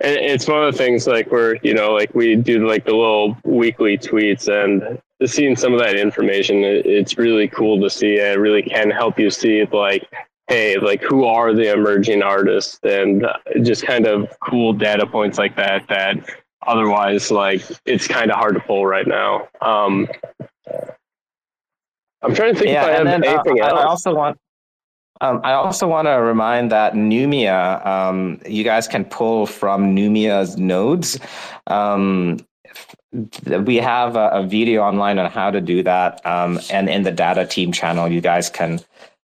it's 0.00 0.46
one 0.46 0.62
of 0.62 0.72
the 0.72 0.78
things 0.78 1.06
like 1.06 1.30
where, 1.32 1.56
you 1.62 1.74
know, 1.74 1.92
like 1.92 2.14
we 2.14 2.36
do 2.36 2.68
like 2.68 2.84
the 2.84 2.92
little 2.92 3.36
weekly 3.44 3.98
tweets 3.98 4.48
and 4.48 5.00
seeing 5.26 5.56
some 5.56 5.72
of 5.72 5.80
that 5.80 5.96
information, 5.96 6.62
it's 6.64 7.18
really 7.18 7.48
cool 7.48 7.80
to 7.80 7.90
see. 7.90 8.14
It 8.16 8.38
really 8.38 8.62
can 8.62 8.90
help 8.90 9.18
you 9.18 9.30
see 9.30 9.64
like, 9.72 10.08
hey, 10.48 10.76
like 10.78 11.02
who 11.02 11.24
are 11.24 11.52
the 11.52 11.72
emerging 11.72 12.22
artists, 12.22 12.78
and 12.82 13.26
just 13.62 13.84
kind 13.84 14.06
of 14.06 14.28
cool 14.40 14.72
data 14.72 15.06
points 15.06 15.38
like 15.38 15.56
that. 15.56 15.86
That 15.88 16.16
otherwise, 16.66 17.30
like, 17.30 17.62
it's 17.86 18.06
kind 18.06 18.30
of 18.30 18.36
hard 18.36 18.54
to 18.54 18.60
pull 18.60 18.86
right 18.86 19.06
now. 19.06 19.48
Um, 19.60 20.08
I'm 22.22 22.34
trying 22.34 22.54
to 22.54 22.58
think 22.58 22.70
yeah, 22.70 22.82
if 22.82 22.88
I 22.88 22.92
have 22.92 23.04
then, 23.04 23.24
uh, 23.24 23.30
anything 23.30 23.62
I, 23.62 23.68
else. 23.68 23.80
I 23.80 23.84
also 23.84 24.14
want. 24.14 24.38
Um, 25.20 25.40
I 25.44 25.52
also 25.52 25.86
want 25.86 26.06
to 26.06 26.14
remind 26.14 26.72
that 26.72 26.94
Numia, 26.94 27.84
um, 27.86 28.40
you 28.44 28.64
guys 28.64 28.88
can 28.88 29.04
pull 29.04 29.46
from 29.46 29.94
Numia's 29.94 30.56
nodes. 30.56 31.18
Um, 31.68 32.38
we 33.12 33.76
have 33.76 34.16
a, 34.16 34.28
a, 34.28 34.42
video 34.42 34.82
online 34.82 35.18
on 35.18 35.30
how 35.30 35.50
to 35.50 35.60
do 35.60 35.82
that. 35.82 36.24
Um, 36.24 36.58
and 36.70 36.88
in 36.88 37.02
the 37.02 37.10
data 37.10 37.46
team 37.46 37.72
channel, 37.72 38.08
you 38.08 38.20
guys 38.20 38.48
can 38.48 38.80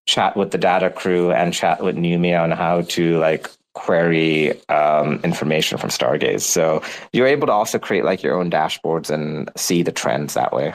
chat 0.06 0.36
with 0.36 0.50
the 0.50 0.58
data 0.58 0.90
crew 0.90 1.30
and 1.30 1.52
chat 1.52 1.82
with 1.82 1.96
Numia 1.96 2.42
on 2.42 2.50
how 2.50 2.82
to 2.82 3.18
like 3.18 3.48
query 3.74 4.60
um, 4.68 5.20
information 5.22 5.78
from 5.78 5.90
Stargaze. 5.90 6.40
So 6.40 6.82
you're 7.12 7.26
able 7.26 7.46
to 7.46 7.52
also 7.52 7.78
create 7.78 8.04
like 8.04 8.22
your 8.22 8.34
own 8.34 8.50
dashboards 8.50 9.10
and 9.10 9.50
see 9.56 9.82
the 9.82 9.92
trends 9.92 10.34
that 10.34 10.52
way. 10.52 10.74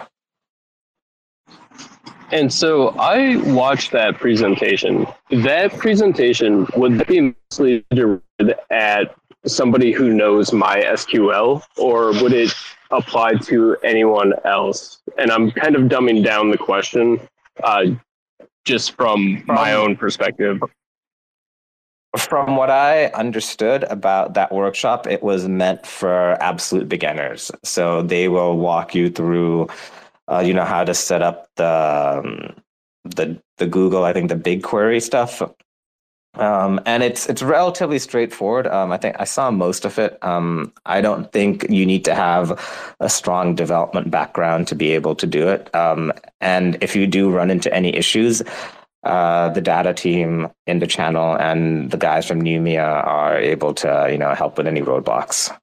And 2.32 2.54
so 2.54 2.90
I 2.98 3.36
watched 3.52 3.92
that 3.92 4.16
presentation. 4.16 5.06
That 5.32 5.74
presentation 5.78 6.66
would 6.78 7.06
be 7.08 7.36
mostly 7.52 7.86
directed 7.92 8.56
at 8.70 9.14
somebody 9.46 9.92
who 9.92 10.14
knows 10.14 10.52
MySQL, 10.52 11.62
or 11.78 12.14
would 12.22 12.32
it 12.32 12.54
apply 12.92 13.36
to 13.36 13.78
anyone 13.84 14.34
else? 14.46 15.02
And 15.18 15.32
I'm 15.32 15.52
kind 15.52 15.76
of 15.76 15.84
dumbing 15.84 16.24
down 16.24 16.52
the 16.52 16.58
question 16.58 17.20
uh, 17.64 17.86
just 18.66 18.96
from 18.96 19.44
my 19.48 19.74
own 19.74 19.96
perspective. 19.96 20.62
From 22.18 22.58
what 22.58 22.70
I 22.70 23.06
understood 23.08 23.84
about 23.86 24.34
that 24.34 24.52
workshop, 24.52 25.08
it 25.08 25.24
was 25.24 25.48
meant 25.48 25.88
for 25.88 26.34
absolute 26.42 26.90
beginners. 26.90 27.52
So 27.64 28.02
they 28.02 28.28
will 28.28 28.58
walk 28.58 28.94
you 28.94 29.10
through, 29.10 29.70
uh, 30.28 30.40
you 30.40 30.54
know, 30.54 30.66
how 30.66 30.84
to 30.84 30.94
set 30.94 31.22
up 31.22 31.48
the 31.56 32.22
um, 32.22 32.56
the 33.06 33.42
the 33.58 33.68
Google, 33.68 34.04
I 34.04 34.12
think 34.12 34.28
the 34.30 34.36
BigQuery 34.36 35.02
stuff, 35.02 35.42
um, 36.36 36.80
and 36.86 37.04
it's 37.04 37.28
it's 37.28 37.44
relatively 37.44 38.00
straightforward. 38.00 38.66
Um, 38.68 38.92
I 38.92 38.98
think 38.98 39.18
I 39.20 39.26
saw 39.26 39.52
most 39.52 39.84
of 39.84 40.00
it. 40.00 40.18
Um, 40.24 40.72
I 40.86 41.02
don't 41.02 41.32
think 41.32 41.66
you 41.70 41.86
need 41.86 42.06
to 42.06 42.16
have 42.16 42.58
a 43.00 43.10
strong 43.10 43.54
development 43.54 44.10
background 44.12 44.68
to 44.68 44.76
be 44.76 44.92
able 44.92 45.16
to 45.16 45.28
do 45.28 45.50
it. 45.50 45.74
Um, 45.76 46.14
and 46.40 46.78
if 46.82 46.96
you 46.96 47.06
do 47.06 47.32
run 47.32 47.52
into 47.52 47.74
any 47.74 47.94
issues, 47.96 48.42
uh, 49.04 49.50
the 49.50 49.62
data 49.62 49.94
team 49.94 50.50
in 50.68 50.80
the 50.80 50.88
channel 50.88 51.36
and 51.36 51.92
the 51.92 51.98
guys 51.98 52.26
from 52.26 52.42
Numia 52.42 53.06
are 53.06 53.38
able 53.38 53.74
to 53.76 54.08
you 54.10 54.18
know 54.18 54.34
help 54.34 54.58
with 54.58 54.68
any 54.68 54.82
roadblocks. 54.82 55.56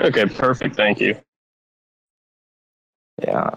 Okay, 0.00 0.24
perfect. 0.26 0.74
Thank 0.74 1.00
you. 1.00 1.16
Yeah. 3.22 3.50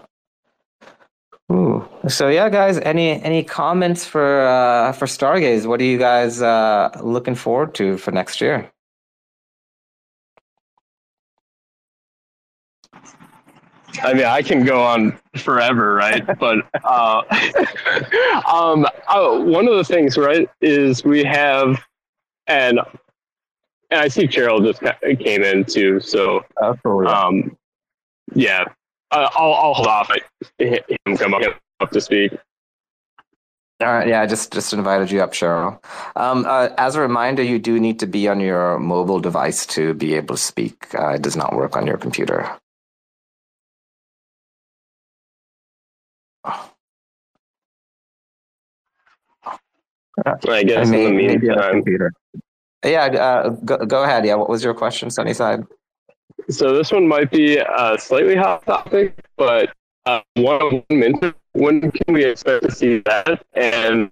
Ooh. 1.52 1.88
So 2.08 2.28
yeah, 2.28 2.48
guys, 2.48 2.78
any 2.78 3.22
any 3.22 3.44
comments 3.44 4.04
for 4.04 4.46
uh, 4.46 4.92
for 4.92 5.06
Stargaze? 5.06 5.66
What 5.66 5.80
are 5.80 5.84
you 5.84 5.98
guys 5.98 6.42
uh, 6.42 6.90
looking 7.02 7.36
forward 7.36 7.74
to 7.76 7.96
for 7.98 8.10
next 8.10 8.40
year? 8.40 8.70
I 14.02 14.12
mean, 14.12 14.24
I 14.24 14.42
can 14.42 14.64
go 14.64 14.82
on 14.82 15.18
forever, 15.36 15.94
right? 15.94 16.26
but 16.38 16.58
uh, 16.84 17.22
um, 18.52 18.86
uh, 19.08 19.38
one 19.38 19.68
of 19.68 19.76
the 19.76 19.84
things, 19.84 20.16
right, 20.16 20.48
is 20.60 21.04
we 21.04 21.24
have, 21.24 21.78
and 22.46 22.80
and 23.90 24.00
I 24.00 24.08
see 24.08 24.26
Chiral 24.26 24.64
just 24.64 24.80
came 25.20 25.42
in 25.42 25.64
too. 25.64 26.00
So, 26.00 26.44
um, 27.06 27.56
yeah, 28.34 28.64
uh, 29.16 29.30
I'll 29.34 29.52
I'll 29.54 29.74
hold 29.74 29.88
off. 29.88 30.10
I, 30.10 30.20
him 31.06 31.16
come 31.16 31.34
up, 31.34 31.42
up 31.80 31.90
to 31.90 32.00
speak. 32.00 32.32
All 33.80 33.88
right, 33.88 34.08
yeah, 34.08 34.22
I 34.22 34.26
just 34.26 34.52
just 34.52 34.72
invited 34.72 35.10
you 35.10 35.20
up, 35.22 35.32
Chiral. 35.32 35.82
Um, 36.16 36.46
uh, 36.46 36.68
as 36.78 36.96
a 36.96 37.00
reminder, 37.00 37.42
you 37.42 37.58
do 37.58 37.78
need 37.78 37.98
to 38.00 38.06
be 38.06 38.26
on 38.28 38.40
your 38.40 38.78
mobile 38.78 39.20
device 39.20 39.66
to 39.66 39.94
be 39.94 40.14
able 40.14 40.36
to 40.36 40.40
speak. 40.42 40.94
Uh, 40.94 41.10
it 41.10 41.22
does 41.22 41.36
not 41.36 41.54
work 41.54 41.76
on 41.76 41.86
your 41.86 41.98
computer. 41.98 42.50
I 50.48 50.62
guess 50.64 50.86
in 50.88 50.92
the 50.92 51.10
Maybe- 51.10 51.26
maybe 51.26 51.46
the 51.46 51.52
meantime. 51.54 51.72
computer. 51.72 52.12
Yeah, 52.84 53.04
uh, 53.06 53.48
go, 53.50 53.78
go 53.84 54.04
ahead. 54.04 54.24
Yeah, 54.24 54.34
what 54.36 54.48
was 54.48 54.62
your 54.64 54.74
question, 54.74 55.10
Sunnyside? 55.10 55.64
So 56.48 56.74
this 56.74 56.92
one 56.92 57.08
might 57.08 57.30
be 57.30 57.58
a 57.58 57.96
slightly 57.98 58.36
hot 58.36 58.64
topic, 58.66 59.14
but 59.36 59.72
uh, 60.06 60.20
one. 60.34 60.82
When 61.52 61.90
can 61.90 62.14
we 62.14 62.24
expect 62.24 62.64
to 62.64 62.70
see 62.70 62.98
that? 63.06 63.42
And 63.54 64.10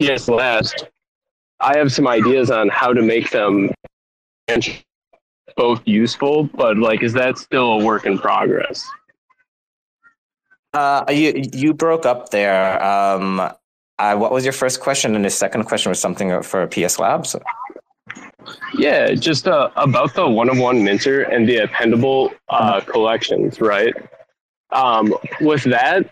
PS 0.00 0.28
Last, 0.28 0.86
I 1.60 1.76
have 1.78 1.92
some 1.92 2.06
ideas 2.06 2.50
on 2.50 2.68
how 2.68 2.92
to 2.92 3.02
make 3.02 3.30
them 3.30 3.70
both 5.56 5.82
useful, 5.86 6.44
but 6.54 6.76
like, 6.76 7.02
is 7.02 7.12
that 7.14 7.38
still 7.38 7.80
a 7.80 7.84
work 7.84 8.04
in 8.04 8.18
progress? 8.18 8.88
Uh, 10.74 11.04
you 11.10 11.42
you 11.52 11.74
broke 11.74 12.06
up 12.06 12.30
there. 12.30 12.82
Um, 12.82 13.40
uh, 13.98 14.16
what 14.16 14.32
was 14.32 14.44
your 14.44 14.52
first 14.52 14.80
question? 14.80 15.14
And 15.14 15.24
the 15.24 15.30
second 15.30 15.64
question 15.64 15.90
was 15.90 16.00
something 16.00 16.42
for 16.42 16.66
PS 16.66 16.98
Labs. 16.98 17.36
Yeah, 18.74 19.14
just 19.14 19.46
uh, 19.46 19.70
about 19.76 20.14
the 20.14 20.28
one-of-one 20.28 20.82
minter 20.82 21.22
and 21.22 21.48
the 21.48 21.58
appendable 21.58 22.32
uh, 22.48 22.80
collections, 22.80 23.60
right? 23.60 23.94
Um, 24.70 25.14
with 25.40 25.64
that, 25.64 26.10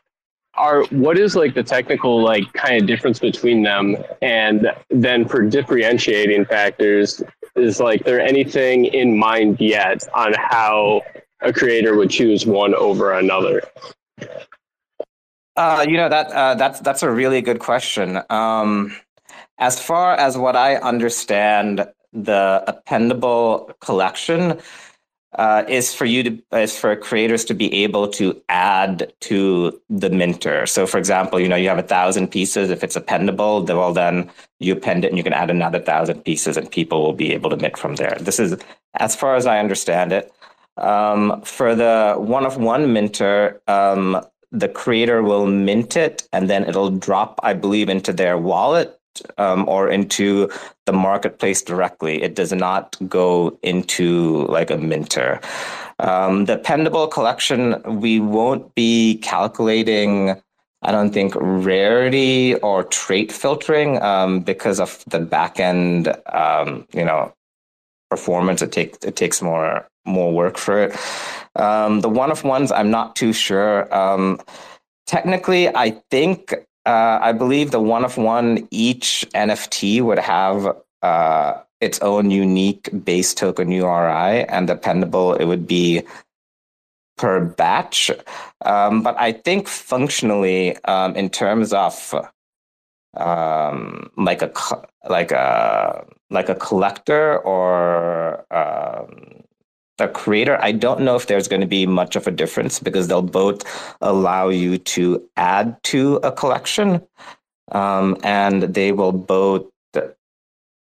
are 0.54 0.84
what 0.86 1.16
is 1.16 1.36
like 1.36 1.54
the 1.54 1.62
technical 1.62 2.22
like 2.22 2.52
kind 2.52 2.80
of 2.82 2.86
difference 2.86 3.18
between 3.18 3.62
them, 3.62 3.96
and 4.20 4.66
then 4.90 5.26
for 5.26 5.42
differentiating 5.42 6.44
factors, 6.44 7.22
is 7.56 7.80
like 7.80 8.04
there 8.04 8.20
anything 8.20 8.86
in 8.86 9.16
mind 9.16 9.60
yet 9.60 10.06
on 10.14 10.34
how 10.34 11.02
a 11.40 11.52
creator 11.52 11.96
would 11.96 12.10
choose 12.10 12.46
one 12.46 12.74
over 12.74 13.12
another? 13.12 13.62
Uh, 15.56 15.84
you 15.88 15.96
know 15.96 16.08
that 16.08 16.26
uh, 16.28 16.54
that's 16.54 16.80
that's 16.80 17.02
a 17.02 17.10
really 17.10 17.40
good 17.40 17.60
question. 17.60 18.20
Um, 18.28 18.96
as 19.58 19.80
far 19.80 20.14
as 20.14 20.36
what 20.36 20.56
I 20.56 20.76
understand, 20.76 21.86
the 22.12 22.64
appendable 22.66 23.78
collection 23.80 24.58
uh, 25.36 25.64
is 25.68 25.94
for 25.94 26.06
you 26.06 26.22
to 26.24 26.42
is 26.52 26.76
for 26.76 26.96
creators 26.96 27.44
to 27.44 27.54
be 27.54 27.72
able 27.84 28.08
to 28.08 28.40
add 28.48 29.12
to 29.20 29.80
the 29.88 30.10
minter. 30.10 30.66
So, 30.66 30.86
for 30.86 30.98
example, 30.98 31.38
you 31.38 31.48
know 31.48 31.56
you 31.56 31.68
have 31.68 31.78
a 31.78 31.82
thousand 31.82 32.28
pieces. 32.28 32.70
If 32.70 32.82
it's 32.82 32.96
appendable, 32.96 33.64
then 33.64 33.76
well 33.76 33.92
then 33.92 34.30
you 34.58 34.72
append 34.72 35.04
it 35.04 35.08
and 35.08 35.16
you 35.16 35.22
can 35.22 35.32
add 35.32 35.50
another 35.50 35.78
thousand 35.78 36.24
pieces, 36.24 36.56
and 36.56 36.68
people 36.70 37.02
will 37.02 37.12
be 37.12 37.32
able 37.32 37.50
to 37.50 37.56
mint 37.56 37.78
from 37.78 37.94
there. 37.96 38.16
This 38.20 38.40
is 38.40 38.56
as 38.94 39.14
far 39.14 39.36
as 39.36 39.46
I 39.46 39.60
understand 39.60 40.12
it. 40.12 40.32
Um, 40.76 41.42
for 41.42 41.74
the 41.74 42.16
one 42.18 42.44
of 42.44 42.56
one 42.56 42.92
minter, 42.92 43.60
um, 43.68 44.20
the 44.52 44.68
creator 44.68 45.22
will 45.22 45.46
mint 45.46 45.96
it 45.96 46.28
and 46.32 46.50
then 46.50 46.64
it'll 46.64 46.90
drop, 46.90 47.38
I 47.42 47.54
believe, 47.54 47.88
into 47.88 48.12
their 48.12 48.36
wallet 48.36 48.99
um, 49.38 49.68
or 49.68 49.88
into 49.88 50.50
the 50.86 50.92
marketplace 50.92 51.62
directly. 51.62 52.22
It 52.22 52.34
does 52.34 52.52
not 52.52 52.96
go 53.08 53.58
into 53.62 54.46
like 54.46 54.70
a 54.70 54.76
minter. 54.76 55.40
Um, 55.98 56.46
the 56.46 56.56
pendable 56.56 57.10
collection, 57.10 57.82
we 58.00 58.20
won't 58.20 58.74
be 58.74 59.18
calculating. 59.18 60.40
I 60.82 60.92
don't 60.92 61.12
think 61.12 61.34
rarity 61.36 62.54
or 62.56 62.84
trait 62.84 63.30
filtering 63.30 64.00
um, 64.02 64.40
because 64.40 64.80
of 64.80 65.04
the 65.06 65.20
back 65.20 65.60
end, 65.60 66.08
um, 66.32 66.86
you 66.94 67.04
know, 67.04 67.34
performance. 68.08 68.62
It 68.62 68.72
takes 68.72 68.98
it 69.04 69.16
takes 69.16 69.42
more 69.42 69.86
more 70.06 70.32
work 70.32 70.56
for 70.56 70.84
it. 70.84 70.96
Um, 71.56 72.00
the 72.00 72.08
one 72.08 72.30
of 72.30 72.44
ones, 72.44 72.72
I'm 72.72 72.90
not 72.90 73.14
too 73.14 73.32
sure. 73.32 73.92
Um, 73.94 74.40
technically, 75.06 75.68
I 75.68 76.00
think 76.10 76.54
uh, 76.86 77.18
I 77.20 77.32
believe 77.32 77.70
the 77.70 77.80
one 77.80 78.04
of 78.04 78.16
one 78.16 78.66
each 78.70 79.26
NFT 79.34 80.02
would 80.02 80.18
have 80.18 80.76
uh, 81.02 81.54
its 81.80 81.98
own 82.00 82.30
unique 82.30 82.88
base 83.04 83.34
token 83.34 83.70
URI, 83.70 84.44
and 84.48 84.66
dependable 84.66 85.34
it 85.34 85.44
would 85.44 85.66
be 85.66 86.02
per 87.16 87.40
batch. 87.40 88.10
Um, 88.64 89.02
but 89.02 89.16
I 89.18 89.32
think 89.32 89.68
functionally, 89.68 90.76
um, 90.84 91.14
in 91.16 91.28
terms 91.28 91.72
of 91.72 92.14
um, 93.16 94.10
like 94.16 94.42
a 94.42 94.52
like 95.08 95.32
a 95.32 96.06
like 96.30 96.48
a 96.48 96.54
collector 96.54 97.38
or 97.40 98.46
um, 98.54 99.39
a 100.00 100.08
creator, 100.08 100.58
I 100.60 100.72
don't 100.72 101.00
know 101.00 101.16
if 101.16 101.26
there's 101.26 101.48
going 101.48 101.60
to 101.60 101.66
be 101.66 101.86
much 101.86 102.16
of 102.16 102.26
a 102.26 102.30
difference 102.30 102.80
because 102.80 103.08
they'll 103.08 103.22
both 103.22 103.62
allow 104.00 104.48
you 104.48 104.78
to 104.78 105.22
add 105.36 105.82
to 105.84 106.16
a 106.16 106.32
collection, 106.32 107.02
um, 107.72 108.16
and 108.22 108.62
they 108.62 108.92
will 108.92 109.12
both. 109.12 109.66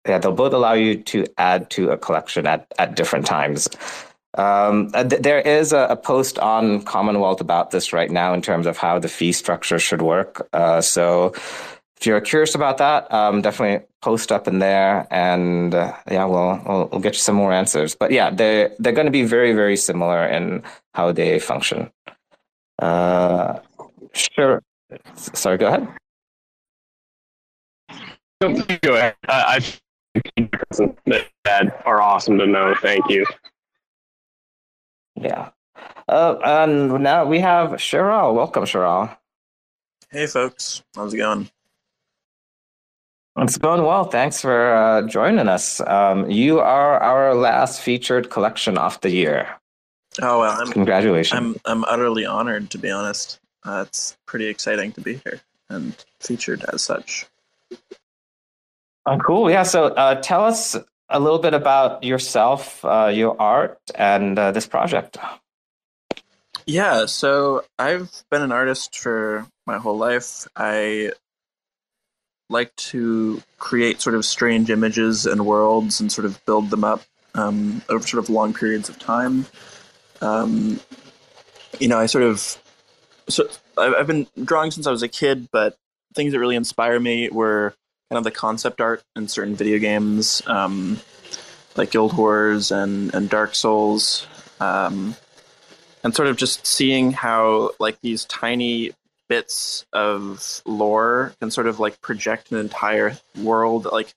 Yeah, 0.07 0.17
they'll 0.17 0.31
both 0.31 0.53
allow 0.53 0.73
you 0.73 0.95
to 1.03 1.27
add 1.37 1.69
to 1.71 1.91
a 1.91 1.97
collection 1.97 2.47
at, 2.47 2.65
at 2.79 2.95
different 2.95 3.27
times. 3.27 3.69
Um, 4.35 4.89
uh, 4.93 5.03
th- 5.03 5.21
there 5.21 5.41
is 5.41 5.73
a, 5.73 5.87
a 5.89 5.95
post 5.95 6.39
on 6.39 6.81
Commonwealth 6.83 7.41
about 7.41 7.71
this 7.71 7.93
right 7.93 8.09
now 8.09 8.33
in 8.33 8.41
terms 8.41 8.65
of 8.65 8.77
how 8.77 8.97
the 8.97 9.09
fee 9.09 9.31
structure 9.31 9.77
should 9.77 10.01
work. 10.01 10.47
Uh, 10.53 10.81
so 10.81 11.33
if 12.01 12.07
you're 12.07 12.19
curious 12.19 12.55
about 12.55 12.79
that, 12.79 13.13
um, 13.13 13.43
definitely 13.43 13.85
post 14.01 14.31
up 14.31 14.47
in 14.47 14.57
there, 14.57 15.07
and 15.11 15.75
uh, 15.75 15.93
yeah, 16.09 16.25
we'll, 16.25 16.59
we'll 16.65 16.89
we'll 16.91 16.99
get 16.99 17.13
you 17.13 17.19
some 17.19 17.35
more 17.35 17.53
answers. 17.53 17.93
But 17.93 18.09
yeah, 18.11 18.31
they 18.31 18.73
they're 18.79 18.91
going 18.91 19.05
to 19.05 19.11
be 19.11 19.23
very 19.23 19.53
very 19.53 19.77
similar 19.77 20.25
in 20.25 20.63
how 20.95 21.11
they 21.11 21.37
function. 21.37 21.91
Uh, 22.79 23.59
sure. 24.13 24.63
Sorry, 25.13 25.59
go 25.59 25.67
ahead. 25.67 25.87
Go 28.81 28.95
ahead. 28.95 29.15
I, 29.27 29.57
I 29.57 29.59
think 29.59 30.51
that, 31.05 31.27
that 31.43 31.83
are 31.85 32.01
awesome 32.01 32.39
to 32.39 32.47
know. 32.47 32.73
Thank 32.81 33.07
you. 33.09 33.27
Yeah. 35.15 35.49
Uh, 36.07 36.37
and 36.43 37.03
now 37.03 37.25
we 37.25 37.39
have 37.39 37.73
Chiral. 37.73 38.33
Welcome, 38.33 38.63
Chiral. 38.63 39.15
Hey, 40.09 40.25
folks. 40.25 40.81
How's 40.95 41.13
it 41.13 41.17
going? 41.17 41.47
It's 43.37 43.57
going 43.57 43.83
well. 43.83 44.05
Thanks 44.05 44.41
for 44.41 44.73
uh, 44.73 45.01
joining 45.03 45.47
us. 45.47 45.79
Um, 45.81 46.29
you 46.29 46.59
are 46.59 46.99
our 46.99 47.33
last 47.33 47.81
featured 47.81 48.29
collection 48.29 48.77
of 48.77 48.99
the 49.01 49.09
year. 49.09 49.47
Oh, 50.21 50.41
well, 50.41 50.61
I'm, 50.61 50.71
Congratulations. 50.71 51.37
I'm, 51.37 51.55
I'm 51.65 51.85
utterly 51.85 52.25
honored, 52.25 52.69
to 52.71 52.77
be 52.77 52.91
honest. 52.91 53.39
Uh, 53.63 53.85
it's 53.87 54.17
pretty 54.25 54.47
exciting 54.47 54.91
to 54.93 55.01
be 55.01 55.21
here 55.23 55.39
and 55.69 55.95
featured 56.19 56.65
as 56.73 56.83
such. 56.83 57.25
Oh, 59.05 59.17
cool. 59.17 59.49
Yeah. 59.49 59.63
So 59.63 59.85
uh, 59.85 60.21
tell 60.21 60.43
us 60.43 60.75
a 61.09 61.19
little 61.19 61.39
bit 61.39 61.53
about 61.53 62.03
yourself, 62.03 62.83
uh, 62.83 63.11
your 63.13 63.39
art, 63.41 63.79
and 63.95 64.37
uh, 64.37 64.51
this 64.51 64.67
project. 64.67 65.17
Yeah, 66.65 67.05
so 67.07 67.63
I've 67.79 68.23
been 68.29 68.41
an 68.41 68.51
artist 68.51 68.97
for 68.97 69.47
my 69.65 69.77
whole 69.77 69.97
life. 69.97 70.47
I 70.55 71.11
like 72.51 72.75
to 72.75 73.41
create 73.57 74.01
sort 74.01 74.15
of 74.15 74.25
strange 74.25 74.69
images 74.69 75.25
and 75.25 75.45
worlds 75.45 75.99
and 75.99 76.11
sort 76.11 76.25
of 76.25 76.43
build 76.45 76.69
them 76.69 76.83
up 76.83 77.03
um, 77.35 77.81
over 77.89 78.05
sort 78.05 78.23
of 78.23 78.29
long 78.29 78.53
periods 78.53 78.89
of 78.89 78.99
time. 78.99 79.45
Um, 80.21 80.79
you 81.79 81.87
know, 81.87 81.97
I 81.97 82.05
sort 82.05 82.23
of 82.23 82.57
so 83.29 83.47
I've 83.77 84.07
been 84.07 84.27
drawing 84.43 84.71
since 84.71 84.87
I 84.87 84.91
was 84.91 85.03
a 85.03 85.07
kid, 85.07 85.47
but 85.51 85.77
things 86.13 86.33
that 86.33 86.39
really 86.39 86.55
inspire 86.55 86.99
me 86.99 87.29
were 87.29 87.73
kind 88.09 88.17
of 88.17 88.23
the 88.23 88.31
concept 88.31 88.81
art 88.81 89.03
in 89.15 89.27
certain 89.27 89.55
video 89.55 89.79
games, 89.79 90.41
um, 90.45 90.99
like 91.75 91.91
Guild 91.91 92.15
Wars 92.15 92.71
and 92.71 93.13
and 93.15 93.29
Dark 93.29 93.55
Souls. 93.55 94.27
Um, 94.59 95.15
and 96.03 96.15
sort 96.15 96.27
of 96.27 96.37
just 96.37 96.65
seeing 96.65 97.11
how 97.11 97.71
like 97.79 97.99
these 98.01 98.25
tiny 98.25 98.91
bits 99.31 99.85
of 99.93 100.61
lore 100.65 101.33
can 101.39 101.49
sort 101.49 101.65
of 101.65 101.79
like 101.79 102.01
project 102.01 102.51
an 102.51 102.57
entire 102.57 103.17
world 103.41 103.87
like 103.89 104.13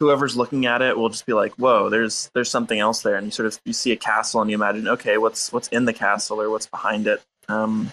whoever's 0.00 0.36
looking 0.36 0.66
at 0.66 0.82
it 0.82 0.98
will 0.98 1.08
just 1.08 1.24
be 1.24 1.32
like, 1.32 1.52
"Whoa, 1.52 1.88
there's 1.88 2.32
there's 2.34 2.50
something 2.50 2.80
else 2.80 3.02
there," 3.02 3.14
and 3.14 3.26
you 3.26 3.30
sort 3.30 3.46
of 3.46 3.60
you 3.64 3.72
see 3.72 3.92
a 3.92 3.96
castle 3.96 4.40
and 4.40 4.50
you 4.50 4.56
imagine, 4.56 4.88
okay, 4.88 5.18
what's 5.18 5.52
what's 5.52 5.68
in 5.68 5.84
the 5.84 5.92
castle 5.92 6.42
or 6.42 6.50
what's 6.50 6.66
behind 6.66 7.06
it. 7.06 7.22
Um, 7.48 7.92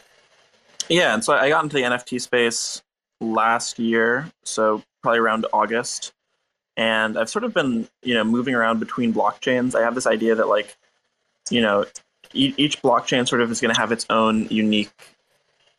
yeah, 0.90 1.14
and 1.14 1.24
so 1.24 1.34
I 1.34 1.50
got 1.50 1.64
into 1.64 1.76
the 1.76 1.84
NFT 1.84 2.20
space 2.20 2.82
last 3.20 3.78
year, 3.78 4.32
so 4.44 4.82
probably 5.04 5.20
around 5.20 5.46
August, 5.54 6.12
and 6.76 7.20
I've 7.20 7.30
sort 7.30 7.44
of 7.44 7.54
been 7.54 7.88
you 8.02 8.16
know 8.16 8.24
moving 8.24 8.56
around 8.56 8.80
between 8.80 9.14
blockchains. 9.14 9.76
I 9.76 9.82
have 9.82 9.94
this 9.94 10.08
idea 10.08 10.34
that 10.34 10.48
like 10.48 10.76
you 11.52 11.62
know 11.62 11.86
each 12.34 12.82
blockchain 12.82 13.28
sort 13.28 13.42
of 13.42 13.52
is 13.52 13.62
going 13.62 13.76
to 13.76 13.80
have 13.80 13.92
its 13.92 14.08
own 14.10 14.48
unique 14.50 14.90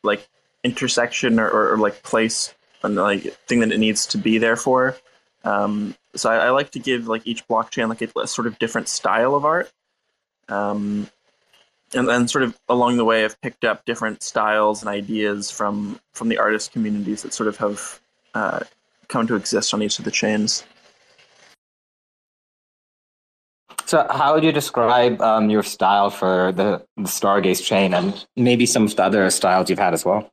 like 0.03 0.29
intersection 0.65 1.41
or, 1.41 1.49
or, 1.49 1.73
or 1.73 1.79
like 1.79 2.03
place 2.03 2.55
and 2.83 2.97
like 2.97 3.23
thing 3.47 3.61
that 3.61 3.73
it 3.73 3.79
needs 3.79 4.07
to 4.07 4.19
be 4.19 4.39
there 4.39 4.57
for. 4.57 4.97
Um, 5.45 5.95
so 6.15 6.31
I, 6.31 6.47
I, 6.47 6.51
like 6.51 6.71
to 6.73 6.79
give 6.79 7.09
like 7.09 7.27
each 7.27 7.47
blockchain 7.49 7.89
like 7.89 8.03
a, 8.03 8.21
a 8.21 8.27
sort 8.27 8.47
of 8.47 8.59
different 8.59 8.89
style 8.89 9.35
of 9.35 9.45
art. 9.45 9.73
Um, 10.49 11.09
and 11.95 12.09
then 12.09 12.29
sort 12.29 12.45
of 12.45 12.59
along 12.69 12.97
the 12.97 13.05
way, 13.05 13.25
I've 13.25 13.41
picked 13.41 13.65
up 13.65 13.85
different 13.85 14.23
styles 14.23 14.83
and 14.83 14.89
ideas 14.89 15.51
from 15.51 16.01
from 16.13 16.29
the 16.29 16.39
artist 16.39 16.73
communities 16.73 17.23
that 17.23 17.35
sort 17.35 17.49
of 17.49 17.57
have 17.59 18.01
uh, 18.35 18.61
come 19.09 19.27
to 19.27 19.35
exist 19.35 19.75
on 19.75 19.83
each 19.83 19.99
of 19.99 20.05
the 20.05 20.11
chains. 20.11 20.65
So, 23.85 24.07
how 24.11 24.33
would 24.33 24.43
you 24.43 24.53
describe 24.53 25.21
um, 25.21 25.51
your 25.51 25.63
style 25.63 26.09
for 26.09 26.51
the, 26.53 26.83
the 26.97 27.03
Stargaze 27.03 27.63
chain 27.63 27.93
and 27.93 28.25
maybe 28.37 28.65
some 28.65 28.85
of 28.85 28.97
the 28.97 29.05
other 29.05 29.29
styles 29.29 29.69
you've 29.69 29.79
had 29.79 29.93
as 29.93 30.03
well? 30.03 30.32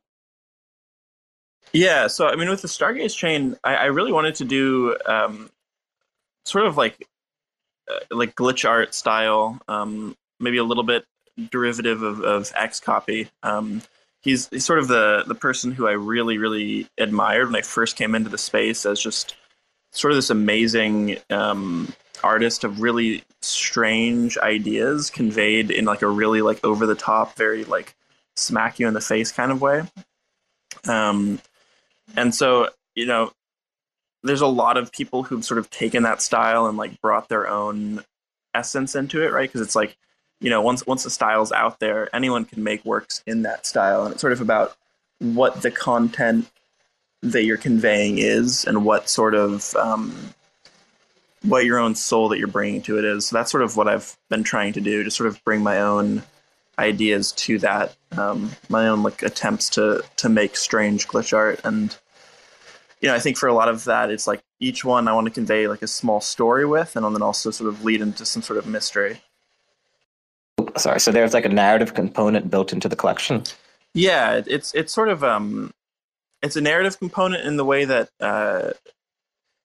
Yeah, 1.72 2.08
so 2.08 2.26
I 2.26 2.36
mean, 2.36 2.48
with 2.48 2.62
the 2.62 2.68
Stargaze 2.68 3.16
chain, 3.16 3.56
I, 3.62 3.76
I 3.76 3.84
really 3.86 4.12
wanted 4.12 4.34
to 4.36 4.44
do 4.44 4.96
um, 5.06 5.50
sort 6.44 6.66
of 6.66 6.76
like 6.76 7.06
uh, 7.88 8.00
like 8.10 8.34
glitch 8.34 8.68
art 8.68 8.94
style, 8.94 9.60
um, 9.68 10.16
maybe 10.40 10.58
a 10.58 10.64
little 10.64 10.82
bit 10.82 11.04
derivative 11.50 12.02
of, 12.02 12.20
of 12.22 12.52
Copy. 12.82 13.28
Um, 13.42 13.82
he's, 14.22 14.48
he's 14.48 14.64
sort 14.64 14.78
of 14.78 14.88
the 14.88 15.24
the 15.26 15.34
person 15.34 15.72
who 15.72 15.86
I 15.86 15.92
really 15.92 16.38
really 16.38 16.88
admired 16.98 17.46
when 17.46 17.56
I 17.56 17.62
first 17.62 17.96
came 17.96 18.14
into 18.14 18.30
the 18.30 18.38
space 18.38 18.84
as 18.84 19.00
just 19.00 19.36
sort 19.92 20.12
of 20.12 20.16
this 20.16 20.30
amazing 20.30 21.18
um, 21.30 21.92
artist 22.22 22.64
of 22.64 22.80
really 22.80 23.22
strange 23.42 24.38
ideas 24.38 25.10
conveyed 25.10 25.70
in 25.70 25.84
like 25.84 26.02
a 26.02 26.08
really 26.08 26.42
like 26.42 26.64
over 26.64 26.86
the 26.86 26.94
top, 26.94 27.36
very 27.36 27.64
like 27.64 27.94
smack 28.36 28.78
you 28.78 28.88
in 28.88 28.94
the 28.94 29.00
face 29.00 29.32
kind 29.32 29.52
of 29.52 29.60
way. 29.60 29.82
Um, 30.88 31.40
and 32.16 32.34
so, 32.34 32.68
you 32.94 33.06
know, 33.06 33.32
there's 34.22 34.40
a 34.40 34.46
lot 34.46 34.76
of 34.76 34.92
people 34.92 35.22
who've 35.22 35.44
sort 35.44 35.58
of 35.58 35.70
taken 35.70 36.02
that 36.02 36.20
style 36.20 36.66
and 36.66 36.76
like 36.76 37.00
brought 37.00 37.28
their 37.28 37.48
own 37.48 38.04
essence 38.54 38.94
into 38.94 39.22
it, 39.22 39.32
right? 39.32 39.48
Because 39.48 39.60
it's 39.62 39.76
like, 39.76 39.96
you 40.40 40.50
know, 40.50 40.62
once 40.62 40.86
once 40.86 41.04
the 41.04 41.10
style's 41.10 41.52
out 41.52 41.80
there, 41.80 42.14
anyone 42.14 42.44
can 42.44 42.62
make 42.62 42.84
works 42.84 43.22
in 43.26 43.42
that 43.42 43.66
style, 43.66 44.04
and 44.04 44.12
it's 44.12 44.20
sort 44.20 44.32
of 44.32 44.40
about 44.40 44.76
what 45.18 45.62
the 45.62 45.70
content 45.70 46.50
that 47.22 47.44
you're 47.44 47.58
conveying 47.58 48.18
is 48.18 48.64
and 48.64 48.84
what 48.84 49.08
sort 49.08 49.34
of 49.34 49.74
um, 49.76 50.14
what 51.42 51.64
your 51.64 51.78
own 51.78 51.94
soul 51.94 52.28
that 52.28 52.38
you're 52.38 52.48
bringing 52.48 52.82
to 52.82 52.98
it 52.98 53.04
is. 53.04 53.26
So 53.26 53.36
that's 53.36 53.50
sort 53.50 53.62
of 53.62 53.76
what 53.76 53.88
I've 53.88 54.16
been 54.28 54.42
trying 54.42 54.72
to 54.74 54.80
do, 54.80 55.04
to 55.04 55.10
sort 55.10 55.28
of 55.28 55.42
bring 55.44 55.62
my 55.62 55.80
own 55.80 56.22
ideas 56.80 57.32
to 57.32 57.58
that, 57.58 57.94
um, 58.12 58.50
my 58.68 58.88
own 58.88 59.02
like 59.02 59.22
attempts 59.22 59.68
to 59.70 60.02
to 60.16 60.28
make 60.28 60.56
strange 60.56 61.06
glitch 61.06 61.36
art, 61.36 61.60
and 61.64 61.96
you 63.00 63.08
know, 63.08 63.14
I 63.14 63.18
think 63.18 63.38
for 63.38 63.48
a 63.48 63.54
lot 63.54 63.68
of 63.68 63.84
that, 63.84 64.10
it's 64.10 64.26
like 64.26 64.42
each 64.58 64.84
one 64.84 65.08
I 65.08 65.12
want 65.12 65.26
to 65.26 65.32
convey 65.32 65.68
like 65.68 65.82
a 65.82 65.86
small 65.86 66.20
story 66.20 66.66
with, 66.66 66.96
and 66.96 67.04
then 67.04 67.22
also 67.22 67.50
sort 67.50 67.68
of 67.68 67.84
lead 67.84 68.00
into 68.00 68.24
some 68.24 68.42
sort 68.42 68.58
of 68.58 68.66
mystery. 68.66 69.20
Sorry, 70.76 71.00
so 71.00 71.10
there's 71.10 71.34
like 71.34 71.46
a 71.46 71.50
narrative 71.50 71.94
component 71.94 72.50
built 72.50 72.72
into 72.72 72.88
the 72.88 72.96
collection. 72.96 73.44
Yeah, 73.94 74.42
it's 74.46 74.74
it's 74.74 74.92
sort 74.92 75.08
of 75.08 75.24
um, 75.24 75.72
it's 76.42 76.56
a 76.56 76.60
narrative 76.60 76.98
component 76.98 77.46
in 77.46 77.56
the 77.56 77.64
way 77.64 77.84
that 77.84 78.10
uh, 78.20 78.72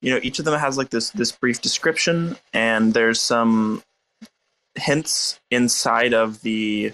you 0.01 0.13
know 0.13 0.19
each 0.23 0.39
of 0.39 0.45
them 0.45 0.57
has 0.59 0.77
like 0.77 0.89
this 0.89 1.09
this 1.11 1.31
brief 1.31 1.61
description, 1.61 2.37
and 2.53 2.93
there's 2.93 3.19
some 3.19 3.83
hints 4.75 5.39
inside 5.51 6.13
of 6.13 6.41
the 6.41 6.93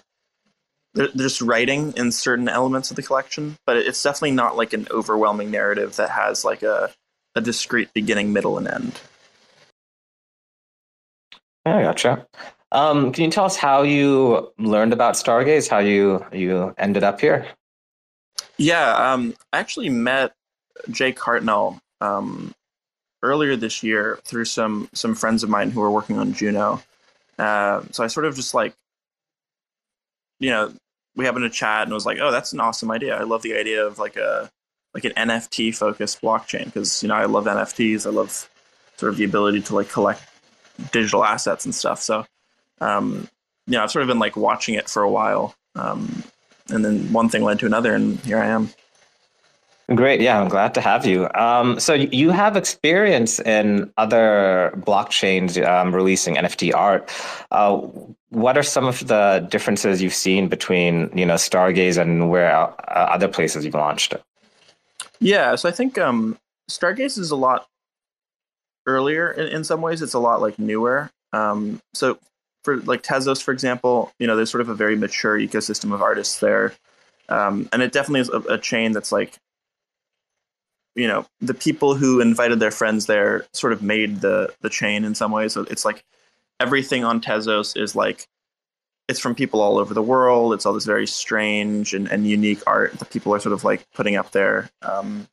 there's 0.93 1.41
writing 1.41 1.93
in 1.95 2.11
certain 2.11 2.49
elements 2.49 2.89
of 2.89 2.95
the 2.95 3.03
collection, 3.03 3.57
but 3.65 3.77
it's 3.77 4.01
definitely 4.01 4.31
not 4.31 4.57
like 4.57 4.73
an 4.73 4.87
overwhelming 4.91 5.51
narrative 5.51 5.95
that 5.95 6.09
has 6.09 6.43
like 6.43 6.63
a 6.63 6.91
a 7.35 7.41
discrete 7.41 7.93
beginning, 7.93 8.33
middle, 8.33 8.57
and 8.57 8.67
end. 8.67 8.99
I 11.65 11.83
gotcha. 11.83 12.27
Um, 12.73 13.11
can 13.11 13.25
you 13.25 13.31
tell 13.31 13.45
us 13.45 13.55
how 13.55 13.83
you 13.83 14.51
learned 14.57 14.93
about 14.93 15.15
Stargaze? 15.15 15.69
How 15.69 15.79
you 15.79 16.25
you 16.31 16.73
ended 16.77 17.03
up 17.03 17.21
here? 17.21 17.47
Yeah, 18.57 19.13
um, 19.13 19.33
I 19.53 19.59
actually 19.59 19.89
met 19.89 20.33
Jake 20.89 21.17
Hartnell 21.17 21.79
um, 21.99 22.53
earlier 23.23 23.55
this 23.55 23.83
year 23.83 24.19
through 24.23 24.45
some 24.45 24.89
some 24.93 25.15
friends 25.15 25.43
of 25.43 25.49
mine 25.49 25.71
who 25.71 25.81
were 25.81 25.91
working 25.91 26.17
on 26.17 26.33
Juno. 26.33 26.81
Uh, 27.37 27.81
so 27.91 28.03
I 28.03 28.07
sort 28.07 28.25
of 28.25 28.35
just 28.35 28.53
like 28.53 28.73
you 30.41 30.49
know, 30.49 30.73
we 31.15 31.23
happened 31.25 31.43
to 31.43 31.49
chat 31.49 31.83
and 31.83 31.93
was 31.93 32.05
like, 32.05 32.17
oh, 32.19 32.31
that's 32.31 32.51
an 32.51 32.59
awesome 32.59 32.91
idea. 32.91 33.15
I 33.15 33.23
love 33.23 33.43
the 33.43 33.55
idea 33.55 33.85
of 33.85 33.99
like 33.99 34.17
a 34.17 34.49
like 34.93 35.05
an 35.05 35.13
NFT 35.13 35.73
focused 35.73 36.21
blockchain 36.21 36.65
because 36.65 37.01
you 37.01 37.09
know 37.09 37.15
I 37.15 37.25
love 37.25 37.45
NFTs. 37.45 38.05
I 38.05 38.09
love 38.09 38.49
sort 38.97 39.11
of 39.11 39.17
the 39.17 39.23
ability 39.23 39.61
to 39.61 39.75
like 39.75 39.89
collect 39.89 40.21
digital 40.91 41.23
assets 41.23 41.63
and 41.65 41.75
stuff. 41.75 42.01
So, 42.01 42.25
um, 42.81 43.27
you 43.67 43.73
know, 43.73 43.83
I've 43.83 43.91
sort 43.91 44.01
of 44.01 44.07
been 44.07 44.19
like 44.19 44.35
watching 44.35 44.75
it 44.75 44.89
for 44.89 45.03
a 45.03 45.09
while, 45.09 45.53
um, 45.75 46.23
and 46.69 46.83
then 46.83 47.13
one 47.13 47.29
thing 47.29 47.43
led 47.43 47.59
to 47.59 47.67
another, 47.67 47.93
and 47.93 48.19
here 48.21 48.39
I 48.39 48.47
am. 48.47 48.69
Great. 49.95 50.21
Yeah, 50.21 50.39
I'm 50.39 50.47
glad 50.47 50.73
to 50.75 50.81
have 50.81 51.05
you. 51.05 51.27
Um, 51.33 51.79
so 51.79 51.93
you 51.93 52.29
have 52.29 52.55
experience 52.55 53.39
in 53.39 53.91
other 53.97 54.71
blockchains 54.77 55.61
um, 55.67 55.93
releasing 55.93 56.35
NFT 56.35 56.73
art. 56.73 57.11
Uh, 57.51 57.77
what 58.29 58.57
are 58.57 58.63
some 58.63 58.85
of 58.85 59.05
the 59.07 59.45
differences 59.49 60.01
you've 60.01 60.13
seen 60.13 60.47
between 60.47 61.09
you 61.17 61.25
know 61.25 61.33
Stargaze 61.33 61.97
and 61.97 62.29
where 62.29 62.55
uh, 62.55 62.73
other 62.87 63.27
places 63.27 63.65
you've 63.65 63.73
launched 63.73 64.13
it? 64.13 64.23
Yeah, 65.19 65.55
so 65.55 65.67
I 65.67 65.73
think 65.73 65.97
um, 65.97 66.37
Stargaze 66.69 67.17
is 67.17 67.31
a 67.31 67.35
lot 67.35 67.67
earlier 68.85 69.31
in, 69.31 69.47
in 69.47 69.63
some 69.63 69.81
ways. 69.81 70.01
It's 70.01 70.13
a 70.13 70.19
lot 70.19 70.41
like 70.41 70.57
newer. 70.57 71.09
Um, 71.33 71.81
so 71.93 72.17
for 72.63 72.77
like 72.77 73.03
Tezos, 73.03 73.41
for 73.41 73.51
example, 73.51 74.13
you 74.19 74.27
know, 74.27 74.35
there's 74.35 74.51
sort 74.51 74.61
of 74.61 74.69
a 74.69 74.75
very 74.75 74.95
mature 74.95 75.37
ecosystem 75.37 75.93
of 75.93 76.01
artists 76.01 76.39
there. 76.39 76.73
Um, 77.29 77.69
and 77.71 77.81
it 77.81 77.91
definitely 77.91 78.21
is 78.21 78.29
a, 78.29 78.39
a, 78.53 78.57
chain 78.57 78.91
that's 78.91 79.11
like 79.11 79.37
you 80.95 81.07
know 81.07 81.25
the 81.39 81.53
people 81.53 81.95
who 81.95 82.19
invited 82.19 82.59
their 82.59 82.71
friends 82.71 83.05
there 83.05 83.45
sort 83.53 83.73
of 83.73 83.81
made 83.81 84.21
the 84.21 84.53
the 84.61 84.69
chain 84.69 85.03
in 85.03 85.15
some 85.15 85.31
ways. 85.31 85.53
So 85.53 85.61
it's 85.69 85.85
like 85.85 86.03
everything 86.59 87.03
on 87.03 87.21
tezos 87.21 87.79
is 87.79 87.95
like 87.95 88.27
it's 89.07 89.19
from 89.19 89.35
people 89.35 89.61
all 89.61 89.77
over 89.77 89.93
the 89.93 90.01
world. 90.01 90.53
It's 90.53 90.65
all 90.65 90.73
this 90.73 90.85
very 90.85 91.07
strange 91.07 91.93
and, 91.93 92.09
and 92.09 92.27
unique 92.27 92.61
art 92.67 92.97
that 92.99 93.09
people 93.09 93.33
are 93.33 93.39
sort 93.39 93.53
of 93.53 93.63
like 93.63 93.85
putting 93.93 94.15
up 94.15 94.31
there. 94.31 94.69
Um, 94.81 95.27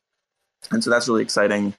and 0.71 0.83
so 0.83 0.89
that's 0.89 1.07
really 1.07 1.23
exciting. 1.23 1.73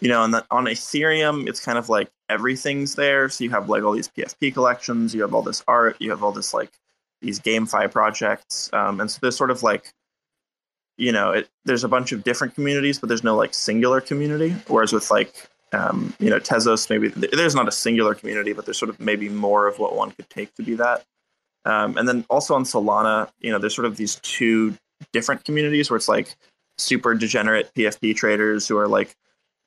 You 0.00 0.08
know 0.08 0.22
and 0.22 0.32
that 0.34 0.46
on 0.50 0.66
ethereum 0.66 1.48
it's 1.48 1.64
kind 1.64 1.76
of 1.76 1.88
like 1.88 2.08
everything's 2.28 2.94
there. 2.94 3.28
So 3.28 3.44
you 3.44 3.50
have 3.50 3.68
like 3.68 3.82
all 3.82 3.92
these 3.92 4.08
pfp 4.08 4.54
collections 4.54 5.14
you 5.14 5.22
have 5.22 5.34
all 5.34 5.42
this 5.42 5.64
art 5.66 5.96
you 5.98 6.10
have 6.10 6.22
all 6.22 6.30
this 6.30 6.54
like 6.54 6.70
these 7.20 7.40
GameFi 7.40 7.90
projects. 7.90 8.70
Um, 8.72 9.00
and 9.00 9.10
so 9.10 9.18
there's 9.20 9.36
sort 9.36 9.50
of 9.50 9.62
like 9.62 9.92
you 10.98 11.12
know, 11.12 11.30
it, 11.30 11.48
there's 11.64 11.84
a 11.84 11.88
bunch 11.88 12.12
of 12.12 12.24
different 12.24 12.54
communities, 12.54 12.98
but 12.98 13.08
there's 13.08 13.24
no 13.24 13.36
like 13.36 13.54
singular 13.54 14.00
community. 14.00 14.50
Whereas 14.66 14.92
with 14.92 15.10
like, 15.10 15.48
um, 15.72 16.12
you 16.18 16.28
know, 16.28 16.40
Tezos, 16.40 16.90
maybe 16.90 17.08
there's 17.08 17.54
not 17.54 17.68
a 17.68 17.72
singular 17.72 18.14
community, 18.14 18.52
but 18.52 18.66
there's 18.66 18.78
sort 18.78 18.90
of 18.90 18.98
maybe 19.00 19.28
more 19.28 19.66
of 19.68 19.78
what 19.78 19.94
one 19.94 20.10
could 20.10 20.28
take 20.28 20.54
to 20.56 20.62
be 20.62 20.74
that. 20.74 21.04
Um, 21.64 21.96
and 21.96 22.08
then 22.08 22.24
also 22.28 22.54
on 22.54 22.64
Solana, 22.64 23.30
you 23.40 23.52
know, 23.52 23.58
there's 23.58 23.74
sort 23.74 23.86
of 23.86 23.96
these 23.96 24.16
two 24.16 24.74
different 25.12 25.44
communities 25.44 25.88
where 25.88 25.96
it's 25.96 26.08
like 26.08 26.34
super 26.78 27.14
degenerate 27.14 27.70
PFP 27.74 28.16
traders 28.16 28.66
who 28.66 28.76
are 28.76 28.88
like 28.88 29.14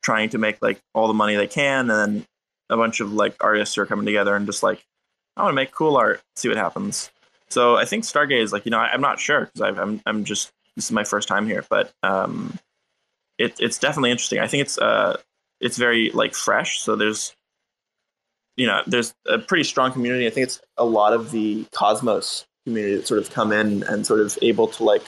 trying 0.03 0.30
to 0.30 0.38
make 0.38 0.62
like 0.62 0.82
all 0.93 1.08
the 1.08 1.14
money 1.14 1.36
they 1.36 1.47
can, 1.47 1.89
and 1.89 2.16
then 2.16 2.26
a 2.70 2.76
bunch 2.76 2.99
of 2.99 3.14
like 3.14 3.36
artists 3.41 3.76
who 3.76 3.82
are 3.82 3.86
coming 3.86 4.05
together 4.05 4.36
and 4.36 4.45
just 4.45 4.64
like, 4.64 4.84
I 5.38 5.43
want 5.43 5.53
to 5.53 5.55
make 5.55 5.72
cool 5.72 5.95
art, 5.95 6.22
see 6.36 6.49
what 6.49 6.58
happens. 6.58 7.10
So 7.49 7.76
I 7.76 7.86
think 7.86 8.03
Stargaze, 8.03 8.51
like, 8.51 8.66
you 8.66 8.72
know, 8.72 8.80
I, 8.80 8.93
am 8.93 9.01
not 9.01 9.20
sure 9.20 9.41
because 9.53 9.62
I'm 9.62 10.01
I'm 10.05 10.24
just 10.24 10.51
this 10.76 10.86
is 10.86 10.91
my 10.91 11.03
first 11.03 11.28
time 11.28 11.47
here, 11.47 11.65
but 11.69 11.91
um, 12.03 12.57
it, 13.38 13.55
it's 13.59 13.78
definitely 13.78 14.11
interesting. 14.11 14.39
I 14.39 14.47
think 14.47 14.61
it's 14.61 14.78
uh, 14.78 15.17
it's 15.59 15.78
very 15.78 16.11
like 16.11 16.34
fresh. 16.34 16.82
So 16.82 16.95
there's 16.95 17.36
you 18.55 18.67
know 18.67 18.82
there's 18.88 19.13
a 19.28 19.39
pretty 19.39 19.63
strong 19.63 19.91
community. 19.91 20.28
I 20.28 20.30
think 20.30 20.45
it's 20.45 20.61
a 20.78 20.86
lot 20.86 21.13
of 21.13 21.32
the 21.32 21.65
Cosmos 21.74 22.45
community 22.65 22.97
that 22.97 23.07
sort 23.07 23.19
of 23.19 23.32
come 23.32 23.51
in 23.51 23.84
and 23.84 24.05
sort 24.05 24.19
of 24.19 24.38
able 24.41 24.67
to 24.67 24.84
like 24.84 25.03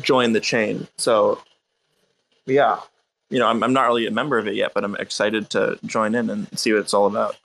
join 0.00 0.32
the 0.32 0.40
chain. 0.40 0.86
So 0.98 1.40
yeah, 2.46 2.80
you 3.30 3.38
know, 3.38 3.46
I'm, 3.46 3.62
I'm 3.62 3.72
not 3.72 3.86
really 3.86 4.06
a 4.06 4.10
member 4.10 4.38
of 4.38 4.46
it 4.46 4.54
yet, 4.54 4.72
but 4.74 4.84
I'm 4.84 4.96
excited 4.96 5.50
to 5.50 5.78
join 5.84 6.14
in 6.14 6.30
and 6.30 6.58
see 6.58 6.72
what 6.72 6.80
it's 6.80 6.94
all 6.94 7.06
about. 7.06 7.36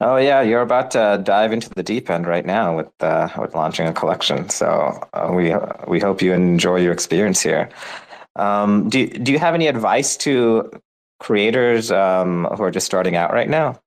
Oh 0.00 0.16
yeah, 0.16 0.42
you're 0.42 0.60
about 0.60 0.90
to 0.90 1.20
dive 1.24 1.52
into 1.52 1.70
the 1.70 1.82
deep 1.82 2.10
end 2.10 2.26
right 2.26 2.44
now 2.44 2.76
with 2.76 2.90
uh, 3.00 3.28
with 3.38 3.54
launching 3.54 3.86
a 3.86 3.92
collection. 3.92 4.48
So 4.50 5.00
uh, 5.14 5.32
we 5.32 5.54
we 5.88 6.00
hope 6.00 6.20
you 6.20 6.32
enjoy 6.32 6.80
your 6.80 6.92
experience 6.92 7.40
here. 7.40 7.70
Um, 8.36 8.90
do 8.90 9.06
do 9.06 9.32
you 9.32 9.38
have 9.38 9.54
any 9.54 9.68
advice 9.68 10.16
to 10.18 10.70
creators 11.18 11.90
um, 11.90 12.44
who 12.44 12.62
are 12.62 12.70
just 12.70 12.84
starting 12.84 13.16
out 13.16 13.32
right 13.32 13.48
now? 13.48 13.80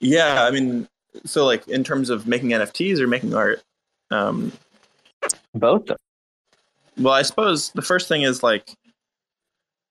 Yeah, 0.00 0.44
I 0.44 0.50
mean, 0.50 0.86
so 1.24 1.46
like 1.46 1.66
in 1.66 1.82
terms 1.82 2.10
of 2.10 2.26
making 2.26 2.50
NFTs 2.50 2.98
or 2.98 3.06
making 3.06 3.34
art, 3.34 3.62
um, 4.10 4.52
both. 5.54 5.90
Well, 6.98 7.14
I 7.14 7.22
suppose 7.22 7.70
the 7.70 7.82
first 7.82 8.06
thing 8.06 8.22
is 8.22 8.42
like 8.42 8.76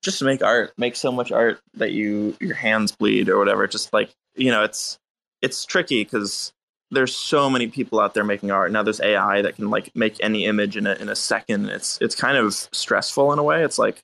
just 0.03 0.19
to 0.19 0.25
make 0.25 0.43
art, 0.43 0.73
make 0.77 0.95
so 0.95 1.11
much 1.11 1.31
art 1.31 1.59
that 1.75 1.91
you 1.91 2.35
your 2.39 2.53
hands 2.53 2.91
bleed 2.91 3.29
or 3.29 3.39
whatever. 3.39 3.65
Just 3.65 3.91
like 3.93 4.13
you 4.35 4.51
know, 4.51 4.63
it's 4.63 4.99
it's 5.41 5.65
tricky 5.65 6.03
because 6.03 6.53
there's 6.91 7.15
so 7.15 7.49
many 7.49 7.67
people 7.67 7.99
out 7.99 8.13
there 8.13 8.23
making 8.23 8.51
art 8.51 8.71
now. 8.71 8.83
There's 8.83 9.01
AI 9.01 9.41
that 9.41 9.55
can 9.55 9.69
like 9.69 9.95
make 9.95 10.17
any 10.21 10.45
image 10.45 10.77
in 10.77 10.85
a 10.85 10.93
in 10.95 11.09
a 11.09 11.15
second. 11.15 11.69
It's 11.69 11.97
it's 12.01 12.15
kind 12.15 12.37
of 12.37 12.53
stressful 12.53 13.33
in 13.33 13.39
a 13.39 13.43
way. 13.43 13.63
It's 13.63 13.79
like 13.79 14.03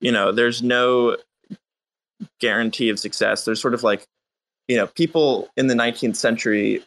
you 0.00 0.12
know, 0.12 0.32
there's 0.32 0.62
no 0.62 1.16
guarantee 2.40 2.90
of 2.90 2.98
success. 2.98 3.44
There's 3.44 3.60
sort 3.60 3.74
of 3.74 3.82
like 3.82 4.04
you 4.68 4.76
know, 4.76 4.88
people 4.88 5.48
in 5.56 5.68
the 5.68 5.74
19th 5.74 6.16
century 6.16 6.82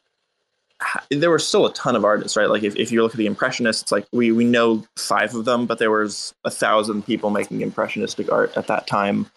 there 1.10 1.30
were 1.30 1.40
still 1.40 1.66
a 1.66 1.74
ton 1.74 1.96
of 1.96 2.04
artists, 2.04 2.36
right? 2.36 2.50
Like 2.50 2.64
if, 2.64 2.76
if 2.76 2.92
you 2.92 3.02
look 3.02 3.14
at 3.14 3.18
the 3.18 3.26
Impressionists, 3.26 3.84
it's 3.84 3.92
like 3.92 4.08
we 4.12 4.32
we 4.32 4.44
know 4.44 4.84
five 4.98 5.34
of 5.34 5.46
them, 5.46 5.66
but 5.66 5.80
there 5.80 5.92
was 5.92 6.34
a 6.44 6.52
thousand 6.52 7.06
people 7.06 7.30
making 7.30 7.62
impressionistic 7.62 8.32
art 8.32 8.56
at 8.58 8.68
that 8.68 8.88
time. 8.88 9.28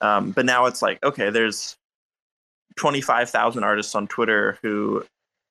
Um, 0.00 0.32
but 0.32 0.44
now 0.44 0.66
it's 0.66 0.82
like 0.82 1.02
okay, 1.02 1.30
there's 1.30 1.76
twenty 2.76 3.00
five 3.00 3.30
thousand 3.30 3.64
artists 3.64 3.94
on 3.94 4.06
Twitter 4.06 4.58
who 4.62 5.04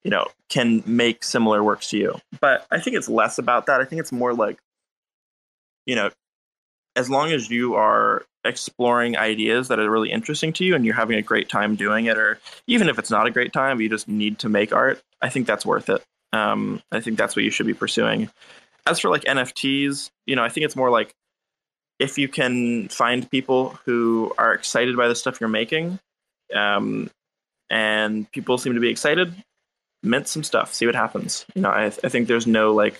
you 0.03 0.11
know 0.11 0.27
can 0.49 0.83
make 0.85 1.23
similar 1.23 1.63
works 1.63 1.89
to 1.89 1.97
you. 1.97 2.19
But 2.39 2.65
I 2.69 2.79
think 2.79 2.95
it's 2.95 3.09
less 3.09 3.37
about 3.37 3.65
that. 3.65 3.81
I 3.81 3.85
think 3.85 3.99
it's 3.99 4.11
more 4.11 4.33
like 4.33 4.59
you 5.85 5.95
know, 5.95 6.11
as 6.95 7.09
long 7.09 7.31
as 7.31 7.49
you 7.49 7.75
are 7.75 8.23
exploring 8.43 9.17
ideas 9.17 9.67
that 9.67 9.79
are 9.79 9.89
really 9.89 10.11
interesting 10.11 10.51
to 10.53 10.65
you 10.65 10.75
and 10.75 10.85
you're 10.85 10.95
having 10.95 11.17
a 11.17 11.21
great 11.21 11.49
time 11.49 11.75
doing 11.75 12.05
it, 12.05 12.17
or 12.17 12.39
even 12.67 12.89
if 12.89 12.99
it's 12.99 13.11
not 13.11 13.27
a 13.27 13.31
great 13.31 13.53
time, 13.53 13.81
you 13.81 13.89
just 13.89 14.07
need 14.07 14.39
to 14.39 14.49
make 14.49 14.73
art, 14.73 15.01
I 15.21 15.29
think 15.29 15.47
that's 15.47 15.65
worth 15.65 15.89
it. 15.89 16.03
Um, 16.33 16.81
I 16.91 17.01
think 17.01 17.17
that's 17.17 17.35
what 17.35 17.45
you 17.45 17.51
should 17.51 17.67
be 17.67 17.73
pursuing. 17.73 18.29
As 18.87 18.99
for 18.99 19.09
like 19.09 19.23
NFTs, 19.23 20.09
you 20.25 20.35
know, 20.35 20.43
I 20.43 20.49
think 20.49 20.65
it's 20.65 20.75
more 20.75 20.89
like 20.89 21.13
if 21.99 22.17
you 22.17 22.27
can 22.27 22.87
find 22.87 23.29
people 23.29 23.77
who 23.85 24.33
are 24.37 24.53
excited 24.53 24.97
by 24.97 25.07
the 25.07 25.15
stuff 25.15 25.39
you're 25.39 25.49
making, 25.49 25.99
um, 26.55 27.09
and 27.69 28.29
people 28.31 28.57
seem 28.57 28.73
to 28.73 28.79
be 28.79 28.89
excited, 28.89 29.33
mint 30.03 30.27
some 30.27 30.43
stuff, 30.43 30.73
see 30.73 30.85
what 30.85 30.95
happens. 30.95 31.45
You 31.53 31.61
know, 31.61 31.69
I, 31.69 31.85
I 31.85 32.09
think 32.09 32.27
there's 32.27 32.47
no 32.47 32.73
like 32.73 32.99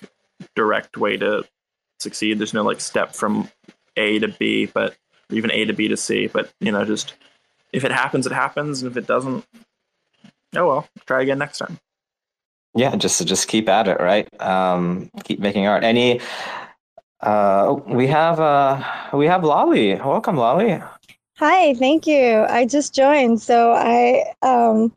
direct 0.56 0.98
way 0.98 1.18
to 1.18 1.44
succeed. 2.00 2.40
There's 2.40 2.54
no 2.54 2.64
like 2.64 2.80
step 2.80 3.16
from 3.16 3.50
A 3.98 4.20
to 4.20 4.28
B, 4.28 4.68
but 4.68 4.96
even 5.32 5.52
A 5.52 5.66
to 5.66 5.74
B 5.74 5.88
to 5.88 5.98
C. 5.98 6.28
But 6.28 6.52
you 6.60 6.72
know, 6.72 6.86
just 6.86 7.16
if 7.74 7.84
it 7.84 7.92
happens, 7.92 8.26
it 8.28 8.34
happens, 8.34 8.82
and 8.82 8.92
if 8.92 8.98
it 8.98 9.08
doesn't, 9.08 9.46
oh 10.56 10.68
well, 10.68 10.88
try 11.06 11.22
again 11.22 11.40
next 11.40 11.58
time. 11.58 11.80
Yeah, 12.74 12.96
just 12.96 13.26
just 13.28 13.48
keep 13.48 13.68
at 13.68 13.88
it, 13.88 14.00
right? 14.00 14.28
Um, 14.42 15.10
keep 15.24 15.40
making 15.40 15.68
art. 15.68 15.84
Any, 15.84 16.22
uh, 17.20 17.76
we 17.86 18.08
have 18.08 18.40
uh, 18.40 18.82
we 19.14 19.26
have 19.26 19.42
Lahli. 19.42 20.04
Welcome, 20.04 20.38
Lahli. 20.38 20.88
Hi, 21.38 21.74
thank 21.74 22.08
you. 22.08 22.46
I 22.48 22.66
just 22.66 22.96
joined, 22.96 23.42
so 23.42 23.74
I 23.74 24.24
um, 24.42 24.94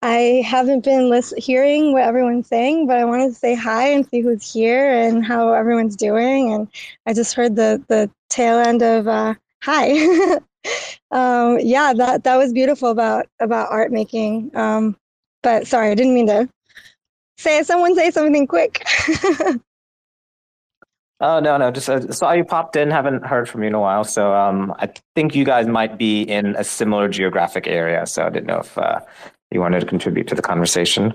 I 0.00 0.42
haven't 0.46 0.84
been 0.84 1.10
list- 1.10 1.38
hearing 1.38 1.92
what 1.92 2.02
everyone's 2.02 2.48
saying, 2.48 2.86
but 2.86 2.98
I 2.98 3.04
wanted 3.04 3.28
to 3.28 3.34
say 3.34 3.54
hi 3.54 3.88
and 3.88 4.08
see 4.08 4.20
who's 4.20 4.50
here 4.50 4.90
and 4.90 5.24
how 5.24 5.52
everyone's 5.52 5.96
doing. 5.96 6.52
And 6.52 6.66
I 7.06 7.12
just 7.12 7.34
heard 7.34 7.56
the 7.56 7.82
the 7.88 8.10
tail 8.30 8.58
end 8.58 8.82
of 8.82 9.06
uh, 9.06 9.34
hi. 9.62 9.90
um, 11.10 11.58
yeah, 11.60 11.92
that 11.92 12.24
that 12.24 12.36
was 12.36 12.54
beautiful 12.54 12.88
about 12.88 13.26
about 13.38 13.70
art 13.70 13.92
making. 13.92 14.50
Um, 14.56 14.96
but 15.42 15.66
sorry, 15.66 15.90
I 15.90 15.94
didn't 15.94 16.14
mean 16.14 16.28
to 16.28 16.48
say 17.42 17.62
someone 17.62 17.94
say 17.94 18.10
something 18.10 18.46
quick. 18.46 18.86
oh 21.20 21.40
no, 21.40 21.56
no, 21.56 21.70
just 21.70 21.88
uh, 21.88 22.10
saw 22.12 22.32
you 22.32 22.44
popped 22.44 22.76
in. 22.76 22.90
Haven't 22.90 23.24
heard 23.26 23.48
from 23.48 23.62
you 23.62 23.68
in 23.68 23.74
a 23.74 23.80
while, 23.80 24.04
so 24.04 24.34
um, 24.34 24.74
I 24.78 24.90
think 25.14 25.34
you 25.34 25.44
guys 25.44 25.66
might 25.66 25.98
be 25.98 26.22
in 26.22 26.56
a 26.56 26.64
similar 26.64 27.08
geographic 27.08 27.66
area. 27.66 28.06
So 28.06 28.24
I 28.24 28.30
didn't 28.30 28.46
know 28.46 28.60
if 28.60 28.78
uh, 28.78 29.00
you 29.50 29.60
wanted 29.60 29.80
to 29.80 29.86
contribute 29.86 30.28
to 30.28 30.34
the 30.34 30.42
conversation. 30.42 31.12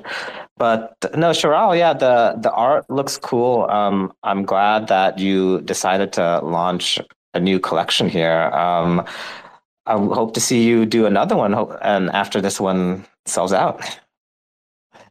But 0.58 0.96
no, 1.16 1.32
Chiral, 1.32 1.78
yeah, 1.78 1.94
the 1.94 2.36
the 2.40 2.52
art 2.52 2.90
looks 2.90 3.18
cool. 3.18 3.64
Um, 3.70 4.14
I'm 4.24 4.44
glad 4.44 4.88
that 4.88 5.20
you 5.20 5.62
decided 5.62 6.14
to 6.14 6.40
launch 6.44 7.00
a 7.34 7.40
new 7.40 7.60
collection 7.60 8.10
here. 8.10 8.44
Um, 8.54 9.06
I 9.86 9.94
hope 9.94 10.34
to 10.34 10.42
see 10.42 10.64
you 10.64 10.86
do 10.86 11.06
another 11.06 11.38
one, 11.38 11.54
and 11.82 12.10
after 12.10 12.42
this 12.42 12.60
one 12.60 13.06
sells 13.26 13.54
out. 13.54 14.00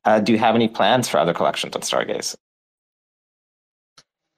Uh, 0.07 0.21
do 0.21 0.33
you 0.33 0.39
have 0.39 0.55
any 0.55 0.69
plans 0.69 1.09
for 1.09 1.19
other 1.19 1.35
collections 1.35 1.75
on 1.75 1.83
Stargaze? 1.83 2.37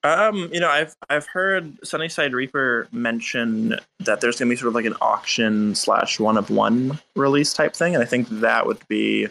Um, 0.03 0.49
you 0.53 0.61
know, 0.61 0.69
I've 0.69 0.97
I've 1.11 1.27
heard 1.27 1.79
Sunnyside 1.87 2.33
Reaper 2.33 2.89
mention 2.91 3.79
that 4.01 4.21
there's 4.21 4.39
gonna 4.39 4.49
be 4.49 4.57
sort 4.57 4.69
of 4.69 4.75
like 4.75 4.87
an 4.87 4.97
auction 5.03 5.75
slash 5.75 6.19
one 6.19 6.39
of 6.39 6.51
one 6.51 6.99
release 7.15 7.53
type 7.53 7.75
thing, 7.75 7.95
and 7.95 8.03
I 8.03 8.07
think 8.07 8.29
that 8.29 8.67
would 8.67 8.81
be 8.89 9.29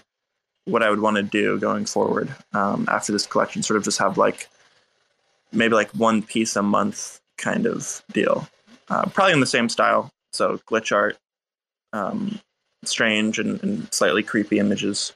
what 0.65 0.83
I 0.83 0.89
would 0.89 0.99
want 0.99 1.15
to 1.15 1.23
do 1.23 1.57
going 1.57 1.85
forward 1.85 2.33
um, 2.53 2.85
after 2.89 3.11
this 3.11 3.25
collection. 3.25 3.63
Sort 3.63 3.77
of 3.77 3.83
just 3.83 3.97
have 3.97 4.17
like 4.17 4.49
maybe 5.51 5.73
like 5.73 5.89
one 5.91 6.21
piece 6.21 6.55
a 6.55 6.61
month 6.61 7.21
kind 7.37 7.65
of 7.65 8.03
deal, 8.11 8.47
uh, 8.89 9.05
probably 9.09 9.33
in 9.33 9.39
the 9.39 9.47
same 9.47 9.69
style. 9.69 10.11
So 10.33 10.59
glitch 10.69 10.93
art, 10.93 11.17
um, 11.93 12.39
strange 12.83 13.39
and, 13.39 13.63
and 13.63 13.91
slightly 13.93 14.21
creepy 14.21 14.59
images. 14.59 15.15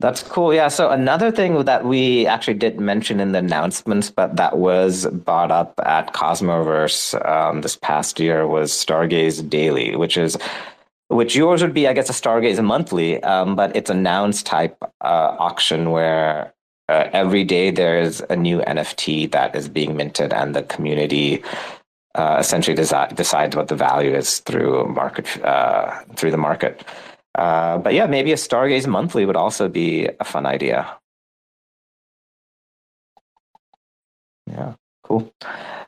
That's 0.00 0.22
cool. 0.22 0.54
Yeah. 0.54 0.68
So 0.68 0.90
another 0.90 1.32
thing 1.32 1.64
that 1.64 1.84
we 1.84 2.24
actually 2.26 2.54
did 2.54 2.78
mention 2.78 3.18
in 3.18 3.32
the 3.32 3.38
announcements, 3.38 4.10
but 4.10 4.36
that 4.36 4.58
was 4.58 5.06
brought 5.06 5.50
up 5.50 5.74
at 5.84 6.12
Cosmoverse 6.14 7.14
um, 7.28 7.62
this 7.62 7.74
past 7.74 8.20
year 8.20 8.46
was 8.46 8.70
Stargaze 8.70 9.48
Daily, 9.48 9.96
which 9.96 10.16
is 10.16 10.38
which 11.08 11.34
yours 11.34 11.62
would 11.62 11.74
be, 11.74 11.88
I 11.88 11.94
guess, 11.94 12.10
a 12.10 12.12
Stargaze 12.12 12.62
monthly, 12.62 13.20
um, 13.22 13.56
but 13.56 13.74
it's 13.74 13.90
a 13.90 13.94
nouns 13.94 14.42
type 14.42 14.76
uh, 15.00 15.36
auction 15.38 15.90
where 15.90 16.52
uh, 16.88 17.08
every 17.12 17.44
day 17.44 17.70
there 17.70 17.98
is 17.98 18.22
a 18.28 18.36
new 18.36 18.60
NFT 18.60 19.30
that 19.32 19.56
is 19.56 19.68
being 19.68 19.96
minted, 19.96 20.32
and 20.32 20.54
the 20.54 20.62
community 20.62 21.42
uh, 22.14 22.36
essentially 22.38 22.76
desi- 22.76 23.14
decides 23.16 23.56
what 23.56 23.68
the 23.68 23.74
value 23.74 24.14
is 24.14 24.38
through 24.40 24.86
market 24.88 25.42
uh, 25.42 26.02
through 26.14 26.30
the 26.30 26.36
market. 26.36 26.84
Uh, 27.38 27.78
but 27.78 27.94
yeah, 27.94 28.06
maybe 28.06 28.32
a 28.32 28.36
Stargaze 28.36 28.88
monthly 28.88 29.24
would 29.24 29.36
also 29.36 29.68
be 29.68 30.08
a 30.18 30.24
fun 30.24 30.44
idea. 30.44 30.98
Yeah, 34.48 34.74
cool. 35.04 35.32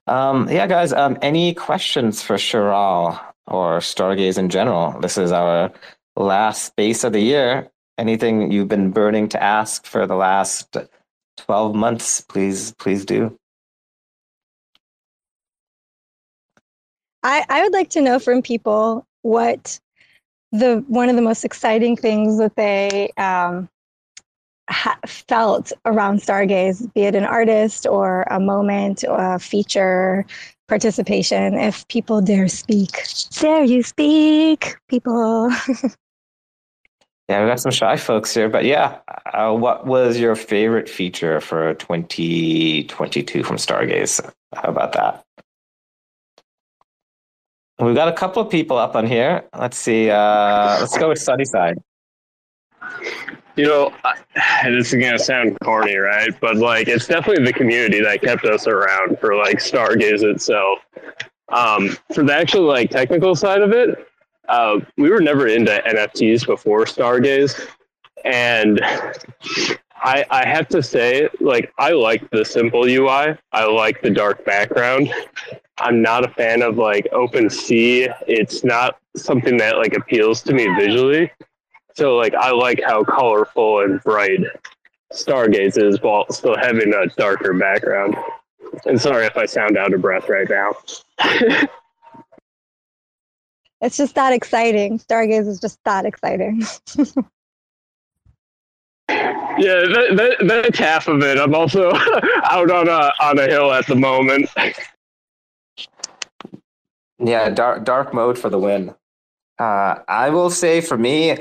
Um, 0.06 0.48
yeah, 0.48 0.68
guys, 0.68 0.92
um, 0.92 1.18
any 1.22 1.52
questions 1.54 2.22
for 2.22 2.36
Chiral 2.36 3.20
or 3.48 3.78
Stargaze 3.80 4.38
in 4.38 4.48
general? 4.48 5.00
This 5.00 5.18
is 5.18 5.32
our 5.32 5.72
last 6.14 6.66
space 6.66 7.02
of 7.02 7.12
the 7.12 7.20
year. 7.20 7.68
Anything 7.98 8.52
you've 8.52 8.68
been 8.68 8.92
burning 8.92 9.28
to 9.30 9.42
ask 9.42 9.86
for 9.86 10.06
the 10.06 10.14
last 10.14 10.76
12 11.38 11.74
months, 11.74 12.20
please, 12.20 12.74
please 12.78 13.04
do. 13.04 13.36
I, 17.24 17.44
I 17.48 17.64
would 17.64 17.72
like 17.72 17.90
to 17.90 18.00
know 18.00 18.20
from 18.20 18.40
people 18.40 19.04
what 19.22 19.80
the 20.52 20.84
one 20.88 21.08
of 21.08 21.16
the 21.16 21.22
most 21.22 21.44
exciting 21.44 21.96
things 21.96 22.38
that 22.38 22.56
they 22.56 23.10
um, 23.16 23.68
ha- 24.70 24.98
felt 25.06 25.72
around 25.84 26.20
Stargaze, 26.20 26.92
be 26.94 27.02
it 27.02 27.14
an 27.14 27.24
artist 27.24 27.86
or 27.86 28.22
a 28.30 28.40
moment 28.40 29.04
or 29.06 29.34
a 29.34 29.38
feature 29.38 30.24
participation. 30.68 31.54
If 31.54 31.86
people 31.88 32.20
dare 32.20 32.48
speak, 32.48 33.04
dare 33.38 33.64
you 33.64 33.82
speak, 33.82 34.76
people. 34.88 35.50
yeah, 37.28 37.42
we 37.42 37.48
got 37.48 37.60
some 37.60 37.72
shy 37.72 37.96
folks 37.96 38.32
here, 38.32 38.48
but 38.48 38.64
yeah, 38.64 38.98
uh, 39.32 39.52
what 39.52 39.86
was 39.86 40.18
your 40.18 40.34
favorite 40.36 40.88
feature 40.88 41.40
for 41.40 41.74
2022 41.74 43.42
from 43.42 43.56
Stargaze? 43.56 44.20
How 44.54 44.68
about 44.68 44.92
that? 44.92 45.24
We've 47.80 47.94
got 47.94 48.08
a 48.08 48.12
couple 48.12 48.42
of 48.42 48.50
people 48.50 48.76
up 48.76 48.94
on 48.94 49.06
here. 49.06 49.42
Let's 49.58 49.78
see. 49.78 50.10
Uh, 50.10 50.80
let's 50.80 50.98
go 50.98 51.08
with 51.08 51.18
Sunnyside. 51.18 51.78
You 53.56 53.66
know, 53.66 53.94
I, 54.04 54.16
this 54.70 54.92
is 54.92 55.00
gonna 55.02 55.18
sound 55.18 55.58
corny, 55.64 55.96
right? 55.96 56.38
But 56.40 56.56
like, 56.56 56.88
it's 56.88 57.06
definitely 57.06 57.44
the 57.44 57.54
community 57.54 58.02
that 58.02 58.20
kept 58.20 58.44
us 58.44 58.66
around 58.66 59.18
for 59.18 59.34
like 59.34 59.58
Stargaze 59.58 60.22
itself. 60.22 60.80
Um, 61.48 61.96
for 62.14 62.22
the 62.22 62.34
actual 62.34 62.62
like 62.62 62.90
technical 62.90 63.34
side 63.34 63.62
of 63.62 63.72
it, 63.72 64.06
uh, 64.50 64.80
we 64.98 65.08
were 65.08 65.20
never 65.20 65.46
into 65.46 65.82
NFTs 65.86 66.46
before 66.46 66.84
Stargaze, 66.84 67.66
and 68.24 68.80
I, 70.02 70.24
I 70.30 70.48
have 70.48 70.68
to 70.68 70.82
say, 70.82 71.28
like, 71.40 71.72
I 71.78 71.92
like 71.92 72.28
the 72.30 72.44
simple 72.44 72.84
UI. 72.84 73.36
I 73.52 73.64
like 73.64 74.00
the 74.02 74.10
dark 74.10 74.44
background. 74.44 75.12
I'm 75.78 76.02
not 76.02 76.24
a 76.24 76.28
fan 76.28 76.62
of 76.62 76.76
like 76.76 77.08
OpenSea. 77.12 78.14
It's 78.26 78.64
not 78.64 78.98
something 79.16 79.56
that 79.58 79.76
like 79.78 79.94
appeals 79.94 80.42
to 80.42 80.54
me 80.54 80.66
visually. 80.74 81.30
So 81.94 82.16
like, 82.16 82.34
I 82.34 82.50
like 82.50 82.80
how 82.84 83.04
colorful 83.04 83.80
and 83.80 84.00
bright 84.02 84.40
Stargaze 85.12 85.82
is 85.82 86.00
while 86.00 86.26
still 86.30 86.56
having 86.56 86.94
a 86.94 87.06
darker 87.16 87.52
background. 87.54 88.16
And 88.86 89.00
sorry 89.00 89.26
if 89.26 89.36
I 89.36 89.46
sound 89.46 89.76
out 89.76 89.92
of 89.92 90.00
breath 90.00 90.28
right 90.28 90.48
now. 90.48 91.68
It's 93.80 93.96
just 93.96 94.14
that 94.14 94.32
exciting. 94.32 94.98
Stargaze 94.98 95.48
is 95.48 95.60
just 95.60 95.82
that 95.84 96.04
exciting. 96.04 96.62
Yeah, 99.58 99.80
that, 99.86 100.16
that, 100.16 100.46
that's 100.46 100.78
half 100.78 101.08
of 101.08 101.22
it. 101.22 101.38
I'm 101.38 101.54
also 101.54 101.92
out 102.44 102.70
on 102.70 102.88
a 102.88 103.12
on 103.20 103.38
a 103.38 103.46
hill 103.46 103.72
at 103.72 103.86
the 103.86 103.96
moment. 103.96 104.48
Yeah, 107.18 107.50
dark 107.50 107.84
dark 107.84 108.14
mode 108.14 108.38
for 108.38 108.48
the 108.48 108.58
win. 108.58 108.94
Uh, 109.58 109.96
I 110.08 110.30
will 110.30 110.50
say 110.50 110.80
for 110.80 110.96
me, 110.96 111.36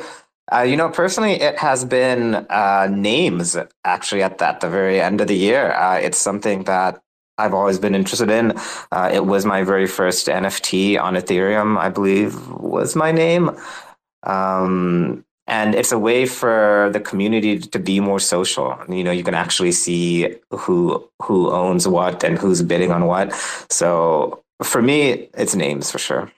uh, 0.52 0.62
you 0.62 0.76
know, 0.76 0.90
personally, 0.90 1.34
it 1.34 1.58
has 1.58 1.86
been 1.86 2.36
uh, 2.50 2.88
names 2.92 3.56
actually 3.86 4.24
at, 4.24 4.42
at 4.42 4.60
the 4.60 4.70
very 4.70 5.00
end 5.00 5.22
of 5.22 5.28
the 5.28 5.38
year. 5.38 5.72
Uh, 5.72 5.98
it's 5.98 6.18
something 6.18 6.64
that 6.66 7.00
I've 7.38 7.54
always 7.54 7.80
been 7.80 7.96
interested 7.96 8.30
in. 8.30 8.54
Uh, 8.92 9.10
it 9.14 9.26
was 9.26 9.46
my 9.46 9.64
very 9.64 9.88
first 9.88 10.28
NFT 10.28 11.02
on 11.02 11.16
Ethereum, 11.16 11.78
I 11.78 11.90
believe, 11.90 12.50
was 12.50 12.96
my 12.96 13.12
name. 13.14 13.52
Um, 14.24 15.24
and 15.50 15.74
it's 15.74 15.92
a 15.92 16.00
way 16.00 16.26
for 16.26 16.90
the 16.94 17.00
community 17.00 17.60
to 17.60 17.80
be 17.80 18.00
more 18.00 18.20
social. 18.20 18.78
You 18.88 19.04
know, 19.04 19.12
you 19.12 19.24
can 19.24 19.34
actually 19.34 19.72
see 19.72 20.36
who 20.52 21.10
who 21.22 21.52
owns 21.52 21.88
what 21.88 22.24
and 22.24 22.38
who's 22.38 22.62
bidding 22.62 22.92
on 22.92 23.06
what. 23.08 23.34
So 23.70 24.42
for 24.64 24.82
me, 24.82 25.30
it's 25.34 25.56
names 25.56 25.92
for 25.92 25.98
sure. 25.98 26.32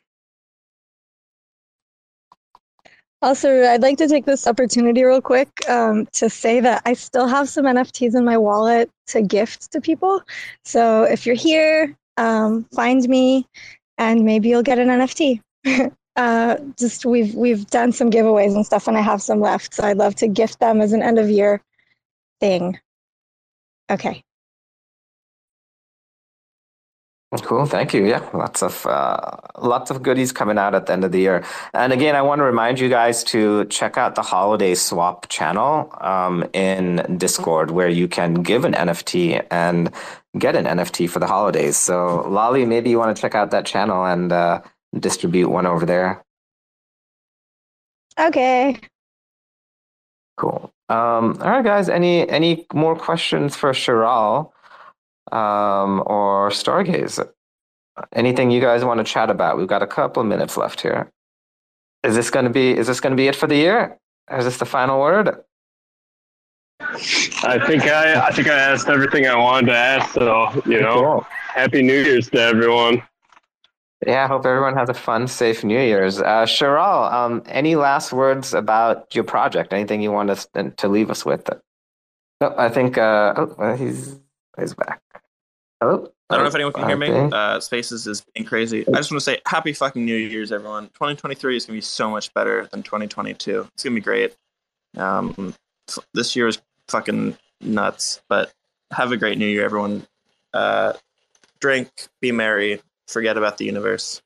Also, 3.23 3.63
I'd 3.63 3.83
like 3.83 3.99
to 3.99 4.07
take 4.07 4.25
this 4.25 4.47
opportunity 4.47 5.03
real 5.03 5.21
quick 5.21 5.49
um, 5.69 6.07
to 6.13 6.27
say 6.27 6.59
that 6.59 6.81
I 6.85 6.93
still 6.93 7.27
have 7.27 7.47
some 7.49 7.65
NFTs 7.65 8.15
in 8.15 8.25
my 8.25 8.37
wallet 8.37 8.89
to 9.07 9.21
gift 9.21 9.71
to 9.73 9.81
people. 9.81 10.23
So 10.65 11.03
if 11.03 11.27
you're 11.27 11.35
here, 11.35 11.95
um, 12.17 12.63
find 12.73 13.07
me, 13.07 13.45
and 13.99 14.25
maybe 14.25 14.49
you'll 14.49 14.63
get 14.63 14.79
an 14.79 14.87
NFT. 14.87 15.39
uh, 16.15 16.57
just 16.77 17.05
we've 17.05 17.33
we've 17.35 17.65
done 17.67 17.91
some 17.91 18.11
giveaways 18.11 18.55
and 18.55 18.65
stuff, 18.65 18.87
and 18.87 18.97
I 18.97 19.01
have 19.01 19.21
some 19.21 19.39
left. 19.39 19.73
So 19.73 19.83
I'd 19.83 19.97
love 19.97 20.15
to 20.15 20.27
gift 20.27 20.59
them 20.59 20.81
as 20.81 20.93
an 20.93 21.01
end 21.01 21.19
of 21.19 21.29
year 21.29 21.61
thing. 22.39 22.79
Okay. 23.89 24.23
Cool, 27.43 27.65
thank 27.65 27.93
you. 27.93 28.05
Yeah, 28.05 28.27
lots 28.33 28.61
of 28.61 28.85
uh, 28.85 29.37
lots 29.57 29.89
of 29.89 30.03
goodies 30.03 30.33
coming 30.33 30.57
out 30.57 30.75
at 30.75 30.87
the 30.87 30.93
end 30.93 31.05
of 31.05 31.13
the 31.13 31.19
year. 31.19 31.45
And 31.73 31.93
again, 31.93 32.13
I 32.13 32.21
want 32.21 32.39
to 32.39 32.43
remind 32.43 32.77
you 32.77 32.89
guys 32.89 33.23
to 33.25 33.63
check 33.65 33.97
out 33.97 34.15
the 34.15 34.21
Holiday 34.21 34.75
Swap 34.75 35.29
channel 35.29 35.95
um, 36.01 36.43
in 36.51 37.15
Discord, 37.17 37.71
where 37.71 37.87
you 37.87 38.09
can 38.09 38.33
give 38.43 38.65
an 38.65 38.73
NFT 38.73 39.45
and 39.49 39.93
get 40.37 40.57
an 40.57 40.65
NFT 40.65 41.09
for 41.09 41.19
the 41.19 41.27
holidays. 41.27 41.77
So, 41.77 42.25
Lahli, 42.27 42.67
maybe 42.67 42.89
you 42.89 42.99
want 42.99 43.15
to 43.15 43.21
check 43.21 43.33
out 43.33 43.51
that 43.51 43.65
channel 43.65 44.05
and 44.05 44.33
uh, 44.33 44.61
distribute 44.99 45.49
one 45.49 45.65
over 45.65 45.85
there. 45.85 46.23
Okay. 48.19 48.79
Cool. 50.37 50.71
Um, 50.89 51.37
all 51.41 51.49
right, 51.51 51.63
guys. 51.63 51.87
Any 51.89 52.27
any 52.29 52.65
more 52.73 52.95
questions 52.95 53.55
for 53.55 53.71
Chiral? 53.71 54.51
um, 55.31 56.03
or 56.07 56.49
Stargaze. 56.49 57.25
Anything 58.13 58.51
you 58.51 58.59
guys 58.59 58.83
want 58.83 58.97
to 58.97 59.03
chat 59.03 59.29
about? 59.29 59.57
We've 59.57 59.67
got 59.67 59.81
a 59.83 59.87
couple 59.87 60.21
of 60.21 60.27
minutes 60.27 60.57
left 60.57 60.81
here. 60.81 61.09
Is 62.03 62.15
this 62.15 62.29
going 62.29 62.45
to 62.45 62.51
be? 62.51 62.71
Is 62.71 62.87
this 62.87 62.99
going 62.99 63.11
to 63.11 63.15
be 63.17 63.27
it 63.27 63.35
for 63.35 63.47
the 63.47 63.55
year? 63.55 63.97
Is 64.35 64.43
this 64.45 64.57
the 64.57 64.65
final 64.65 64.99
word? 64.99 65.37
I 66.81 67.59
think 67.67 67.83
I 67.83 68.27
I 68.27 68.31
think 68.31 68.47
I 68.47 68.57
asked 68.57 68.89
everything 68.89 69.27
I 69.27 69.35
wanted 69.35 69.67
to 69.67 69.75
ask. 69.77 70.13
So 70.13 70.61
you 70.65 70.81
know, 70.81 70.95
Cool. 71.01 71.27
happy 71.53 71.83
New 71.83 72.01
Year's 72.01 72.29
to 72.31 72.39
everyone. 72.41 73.03
Yeah, 74.05 74.23
I 74.23 74.27
hope 74.27 74.45
everyone 74.45 74.75
has 74.75 74.89
a 74.89 74.95
fun, 74.95 75.27
safe 75.27 75.63
New 75.63 75.79
Year's. 75.79 76.19
Uh, 76.19 76.45
Chiral, 76.45 77.11
um, 77.11 77.43
any 77.45 77.75
last 77.75 78.11
words 78.11 78.53
about 78.53 79.13
your 79.13 79.23
project? 79.23 79.73
Anything 79.73 80.01
you 80.01 80.11
want 80.11 80.31
us 80.31 80.47
to, 80.55 80.71
to 80.71 80.87
leave 80.87 81.11
us 81.11 81.23
with? 81.23 81.47
No, 82.39 82.55
I 82.57 82.69
think 82.69 82.97
uh, 82.97 83.33
oh, 83.37 83.75
he's 83.75 84.19
he's 84.59 84.73
back. 84.73 85.01
Hello. 85.79 86.11
I 86.31 86.35
don't 86.35 86.45
know 86.45 86.49
if 86.49 86.55
anyone 86.55 86.73
can 86.73 86.87
hear 86.87 86.97
me. 86.97 87.09
Uh, 87.09 87.59
Spaces 87.59 88.07
is 88.07 88.23
being 88.33 88.47
crazy. 88.47 88.87
I 88.87 88.97
just 88.97 89.11
want 89.11 89.19
to 89.19 89.25
say 89.25 89.39
happy 89.45 89.73
fucking 89.73 90.03
New 90.03 90.15
Year's, 90.15 90.51
everyone. 90.51 90.85
2023 90.93 91.57
is 91.57 91.65
going 91.65 91.75
to 91.75 91.77
be 91.77 91.81
so 91.81 92.09
much 92.09 92.33
better 92.33 92.67
than 92.71 92.81
2022. 92.83 93.67
It's 93.73 93.83
going 93.83 93.95
to 93.95 93.99
be 93.99 94.03
great. 94.03 94.35
Um, 94.95 95.53
this 96.13 96.35
year 96.35 96.47
is 96.47 96.59
fucking 96.87 97.37
nuts, 97.59 98.21
but 98.29 98.51
have 98.91 99.11
a 99.11 99.17
great 99.17 99.37
New 99.37 99.45
Year, 99.45 99.65
everyone. 99.65 100.07
Uh, 100.53 100.93
drink, 101.59 101.89
be 102.21 102.31
merry, 102.31 102.81
forget 103.11 103.37
about 103.37 103.57
the 103.57 103.65
universe. 103.65 104.21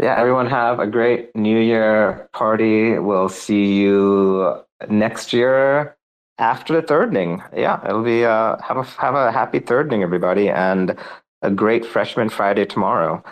Yeah, 0.00 0.18
everyone 0.18 0.46
have 0.46 0.80
a 0.80 0.86
great 0.86 1.34
New 1.36 1.58
Year 1.58 2.28
party. 2.32 2.98
We'll 2.98 3.28
see 3.28 3.74
you 3.74 4.62
next 4.88 5.32
year 5.32 5.96
after 6.38 6.80
the 6.80 6.86
thirding. 6.86 7.42
Yeah, 7.54 7.84
it'll 7.84 8.02
be 8.02 8.24
uh, 8.24 8.56
have 8.62 8.78
a 8.78 8.82
have 8.82 9.14
a 9.14 9.30
happy 9.30 9.60
thirding, 9.60 10.02
everybody, 10.02 10.48
and 10.48 10.96
a 11.42 11.50
great 11.50 11.84
Freshman 11.84 12.30
Friday 12.30 12.64
tomorrow. 12.64 13.22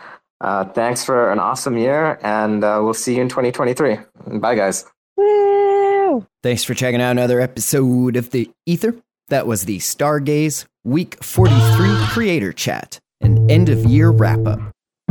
Uh, 0.40 0.64
thanks 0.64 1.04
for 1.04 1.30
an 1.32 1.38
awesome 1.38 1.76
year, 1.76 2.18
and 2.22 2.64
uh, 2.64 2.80
we'll 2.82 2.94
see 2.94 3.16
you 3.16 3.22
in 3.22 3.28
2023. 3.28 3.98
Bye, 4.38 4.54
guys. 4.54 4.86
Woo! 5.16 6.26
Thanks 6.42 6.64
for 6.64 6.74
checking 6.74 7.00
out 7.00 7.10
another 7.10 7.40
episode 7.40 8.16
of 8.16 8.30
The 8.30 8.50
Ether. 8.64 8.94
That 9.28 9.46
was 9.46 9.64
the 9.64 9.78
Stargaze 9.78 10.64
Week 10.82 11.22
43 11.22 12.06
Creator 12.06 12.52
Chat, 12.54 12.98
an 13.20 13.50
end 13.50 13.68
of 13.68 13.84
year 13.84 14.10
wrap 14.10 14.46
up. 14.46 14.60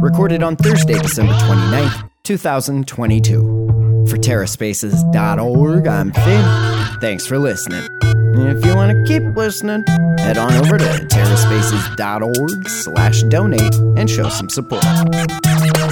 Recorded 0.01 0.43
on 0.43 0.55
Thursday, 0.55 0.97
December 0.97 1.33
29th, 1.33 2.09
2022. 2.23 4.05
For 4.07 4.15
TerraSpaces.org, 4.17 5.87
I'm 5.87 6.11
Finn. 6.13 6.99
Thanks 7.01 7.27
for 7.27 7.37
listening. 7.37 7.85
And 8.39 8.57
if 8.57 8.65
you 8.65 8.73
want 8.73 8.91
to 8.91 9.03
keep 9.03 9.35
listening, 9.35 9.83
head 10.17 10.37
on 10.37 10.53
over 10.53 10.77
to 10.77 10.85
TerraSpaces.org 10.85 12.69
slash 12.69 13.23
donate 13.23 13.75
and 13.97 14.09
show 14.09 14.29
some 14.29 14.49
support. 14.49 14.83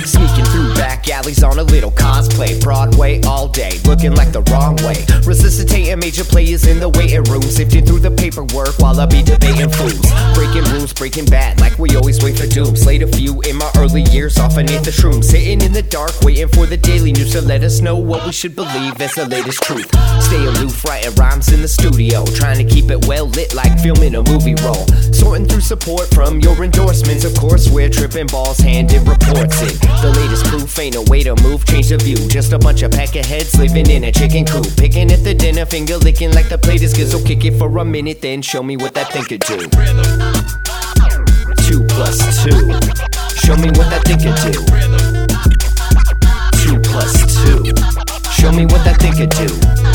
Sneaking 0.06 0.46
through 0.46 0.74
back 0.76 1.10
alleys 1.10 1.44
on 1.44 1.60
a 1.60 1.64
little 1.64 1.92
cosplay. 1.92 2.62
Broadway 2.62 3.22
all 3.24 3.50
day, 3.50 3.72
looking 3.84 4.16
like 4.16 4.32
the 4.32 4.42
wrong 4.44 4.78
way. 4.78 4.96
Resuscitating 5.26 6.00
major 6.00 6.24
players 6.24 6.66
in 6.66 6.80
the 6.80 6.88
waiting 6.88 7.24
room. 7.24 7.42
Sifting 7.42 7.86
through 7.86 8.00
the 8.00 8.12
paperwork 8.12 8.80
while 8.80 8.98
I 9.00 9.06
be 9.06 9.24
debating 9.24 9.70
fools. 9.70 10.00
Breaking 10.34 10.64
rules, 10.72 10.94
breaking 10.94 11.26
bad, 11.26 11.60
like 11.60 11.78
we 11.78 11.96
always 11.98 12.24
wait 12.24 12.38
for 12.38 12.48
doom. 12.48 12.78
Slayed 12.78 13.04
a 13.04 13.08
few 13.08 13.42
in 13.42 13.58
my 13.58 13.70
early 13.78 14.04
years 14.04 14.38
off 14.38 14.56
beneath 14.56 14.84
the 14.84 14.92
shrooms. 14.92 15.26
Sitting 15.26 15.62
in 15.62 15.74
the 15.74 15.84
dark, 15.84 16.14
waiting 16.22 16.48
for 16.48 16.66
the 16.66 16.78
daily 16.78 17.12
news 17.12 17.34
to 17.34 17.42
let 17.42 17.64
us 17.64 17.82
know 17.82 17.98
what 17.98 18.26
we 18.26 18.32
should 18.32 18.56
believe 18.56 19.02
as 19.02 19.14
the 19.16 19.26
latest 19.26 19.62
truth. 19.64 19.90
Stay 20.24 20.46
aloof, 20.46 20.86
writing 20.86 21.14
rhymes 21.16 21.52
in 21.52 21.62
the 21.62 21.68
studio. 21.68 22.24
Trying 22.38 22.58
to 22.58 22.64
keep 22.64 22.92
it 22.92 23.08
well 23.08 23.26
lit 23.26 23.56
like 23.56 23.80
filming 23.80 24.14
a 24.14 24.22
movie 24.22 24.54
roll. 24.62 24.86
Sorting 25.12 25.48
through 25.48 25.62
support 25.62 26.14
from 26.14 26.40
your 26.40 26.64
endorsements. 26.64 27.26
Of 27.26 27.34
course, 27.34 27.68
we're 27.68 27.90
tripping 27.90 28.28
balls, 28.28 28.60
handed 28.60 29.08
reports 29.08 29.60
it. 29.64 29.82
The 30.06 30.14
latest 30.16 30.46
proof 30.46 30.78
ain't 30.78 30.96
a 30.96 31.02
way 31.10 31.24
to 31.24 31.34
move, 31.42 31.66
change 31.66 31.90
the 31.90 31.98
view. 31.98 32.16
Just 32.30 32.54
a 32.54 32.60
bunch 32.60 32.84
of 32.84 32.92
pack 32.92 33.16
of 33.16 33.26
peckerheads 33.26 33.58
living 33.58 33.90
in 33.90 34.04
a 34.04 34.12
chicken 34.12 34.46
coop. 34.46 34.68
Picking 34.78 35.12
at 35.12 35.24
the 35.24 35.34
dinner, 35.34 35.66
finger 35.66 35.98
licking 35.98 36.32
like 36.32 36.48
the 36.48 36.60
plate 36.60 36.84
is. 36.84 36.94
So 37.12 37.24
kick 37.24 37.44
it 37.44 37.58
for 37.58 37.76
a 37.76 37.86
minute, 37.86 38.22
then 38.22 38.44
show 38.44 38.62
me 38.62 38.78
what 38.78 38.94
that 38.94 39.12
thing 39.12 39.24
could 39.24 39.42
do. 39.42 39.58
Two 41.66 41.84
plus 41.90 42.20
two. 42.44 42.70
Show 43.42 43.58
me 43.58 43.70
what 43.74 43.90
that 43.90 44.04
thing 44.06 44.20
could 44.22 44.38
do. 44.46 44.54
Two 46.62 46.80
plus 46.88 47.14
two. 47.42 47.66
Show 48.40 48.52
me 48.52 48.66
what 48.66 48.86
that 48.86 48.98
thing 49.02 49.14
could 49.14 49.32
do. 49.32 49.87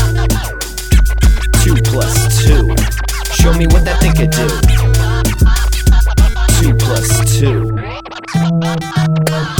Show 3.43 3.51
me 3.55 3.67
what 3.67 3.83
that 3.83 3.99
thing 3.99 4.13
could 4.15 4.31
do. 4.31 4.47
Two 6.61 6.73
plus 6.77 7.37
two. 7.37 7.73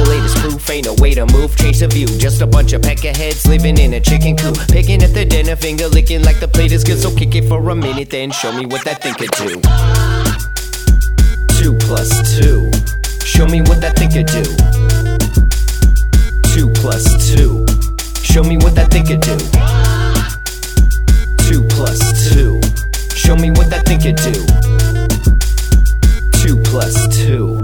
The 0.00 0.08
latest 0.08 0.36
proof 0.38 0.70
ain't 0.70 0.86
a 0.86 0.94
way 0.94 1.12
to 1.12 1.26
move, 1.26 1.54
change 1.56 1.80
the 1.80 1.86
view. 1.86 2.06
Just 2.06 2.40
a 2.40 2.46
bunch 2.46 2.72
of 2.72 2.80
peckerheads 2.80 3.46
living 3.46 3.76
in 3.76 3.92
a 3.92 4.00
chicken 4.00 4.34
coop. 4.34 4.56
Picking 4.68 5.02
at 5.02 5.12
the 5.12 5.26
dinner, 5.26 5.56
finger 5.56 5.88
licking 5.88 6.22
like 6.22 6.40
the 6.40 6.48
plate 6.48 6.72
is 6.72 6.84
good. 6.84 6.98
So 6.98 7.14
kick 7.14 7.34
it 7.34 7.46
for 7.46 7.60
a 7.68 7.76
minute, 7.76 8.08
then 8.08 8.30
show 8.30 8.50
me 8.50 8.64
what 8.64 8.82
that 8.86 9.02
thing 9.02 9.12
could 9.12 9.30
do. 9.32 9.60
Two 11.60 11.76
plus 11.84 12.08
two. 12.34 12.70
Show 13.26 13.46
me 13.46 13.60
what 13.60 13.82
that 13.82 13.98
thing 13.98 14.08
could 14.08 14.24
do. 14.24 14.42
Two 16.48 16.72
plus 16.80 17.04
two. 17.28 17.66
Show 18.24 18.42
me 18.42 18.56
what 18.56 18.74
that 18.76 18.90
thing 18.90 19.04
could 19.04 19.20
do. 19.20 19.36
Two 21.44 21.62
plus 21.76 22.00
two. 22.32 22.58
Show 23.14 23.36
me 23.36 23.50
what 23.50 23.68
that 23.68 23.84
thing 23.84 24.00
could 24.00 24.16
do. 24.16 24.32
Two 26.40 26.56
plus 26.70 27.06
two. 27.18 27.60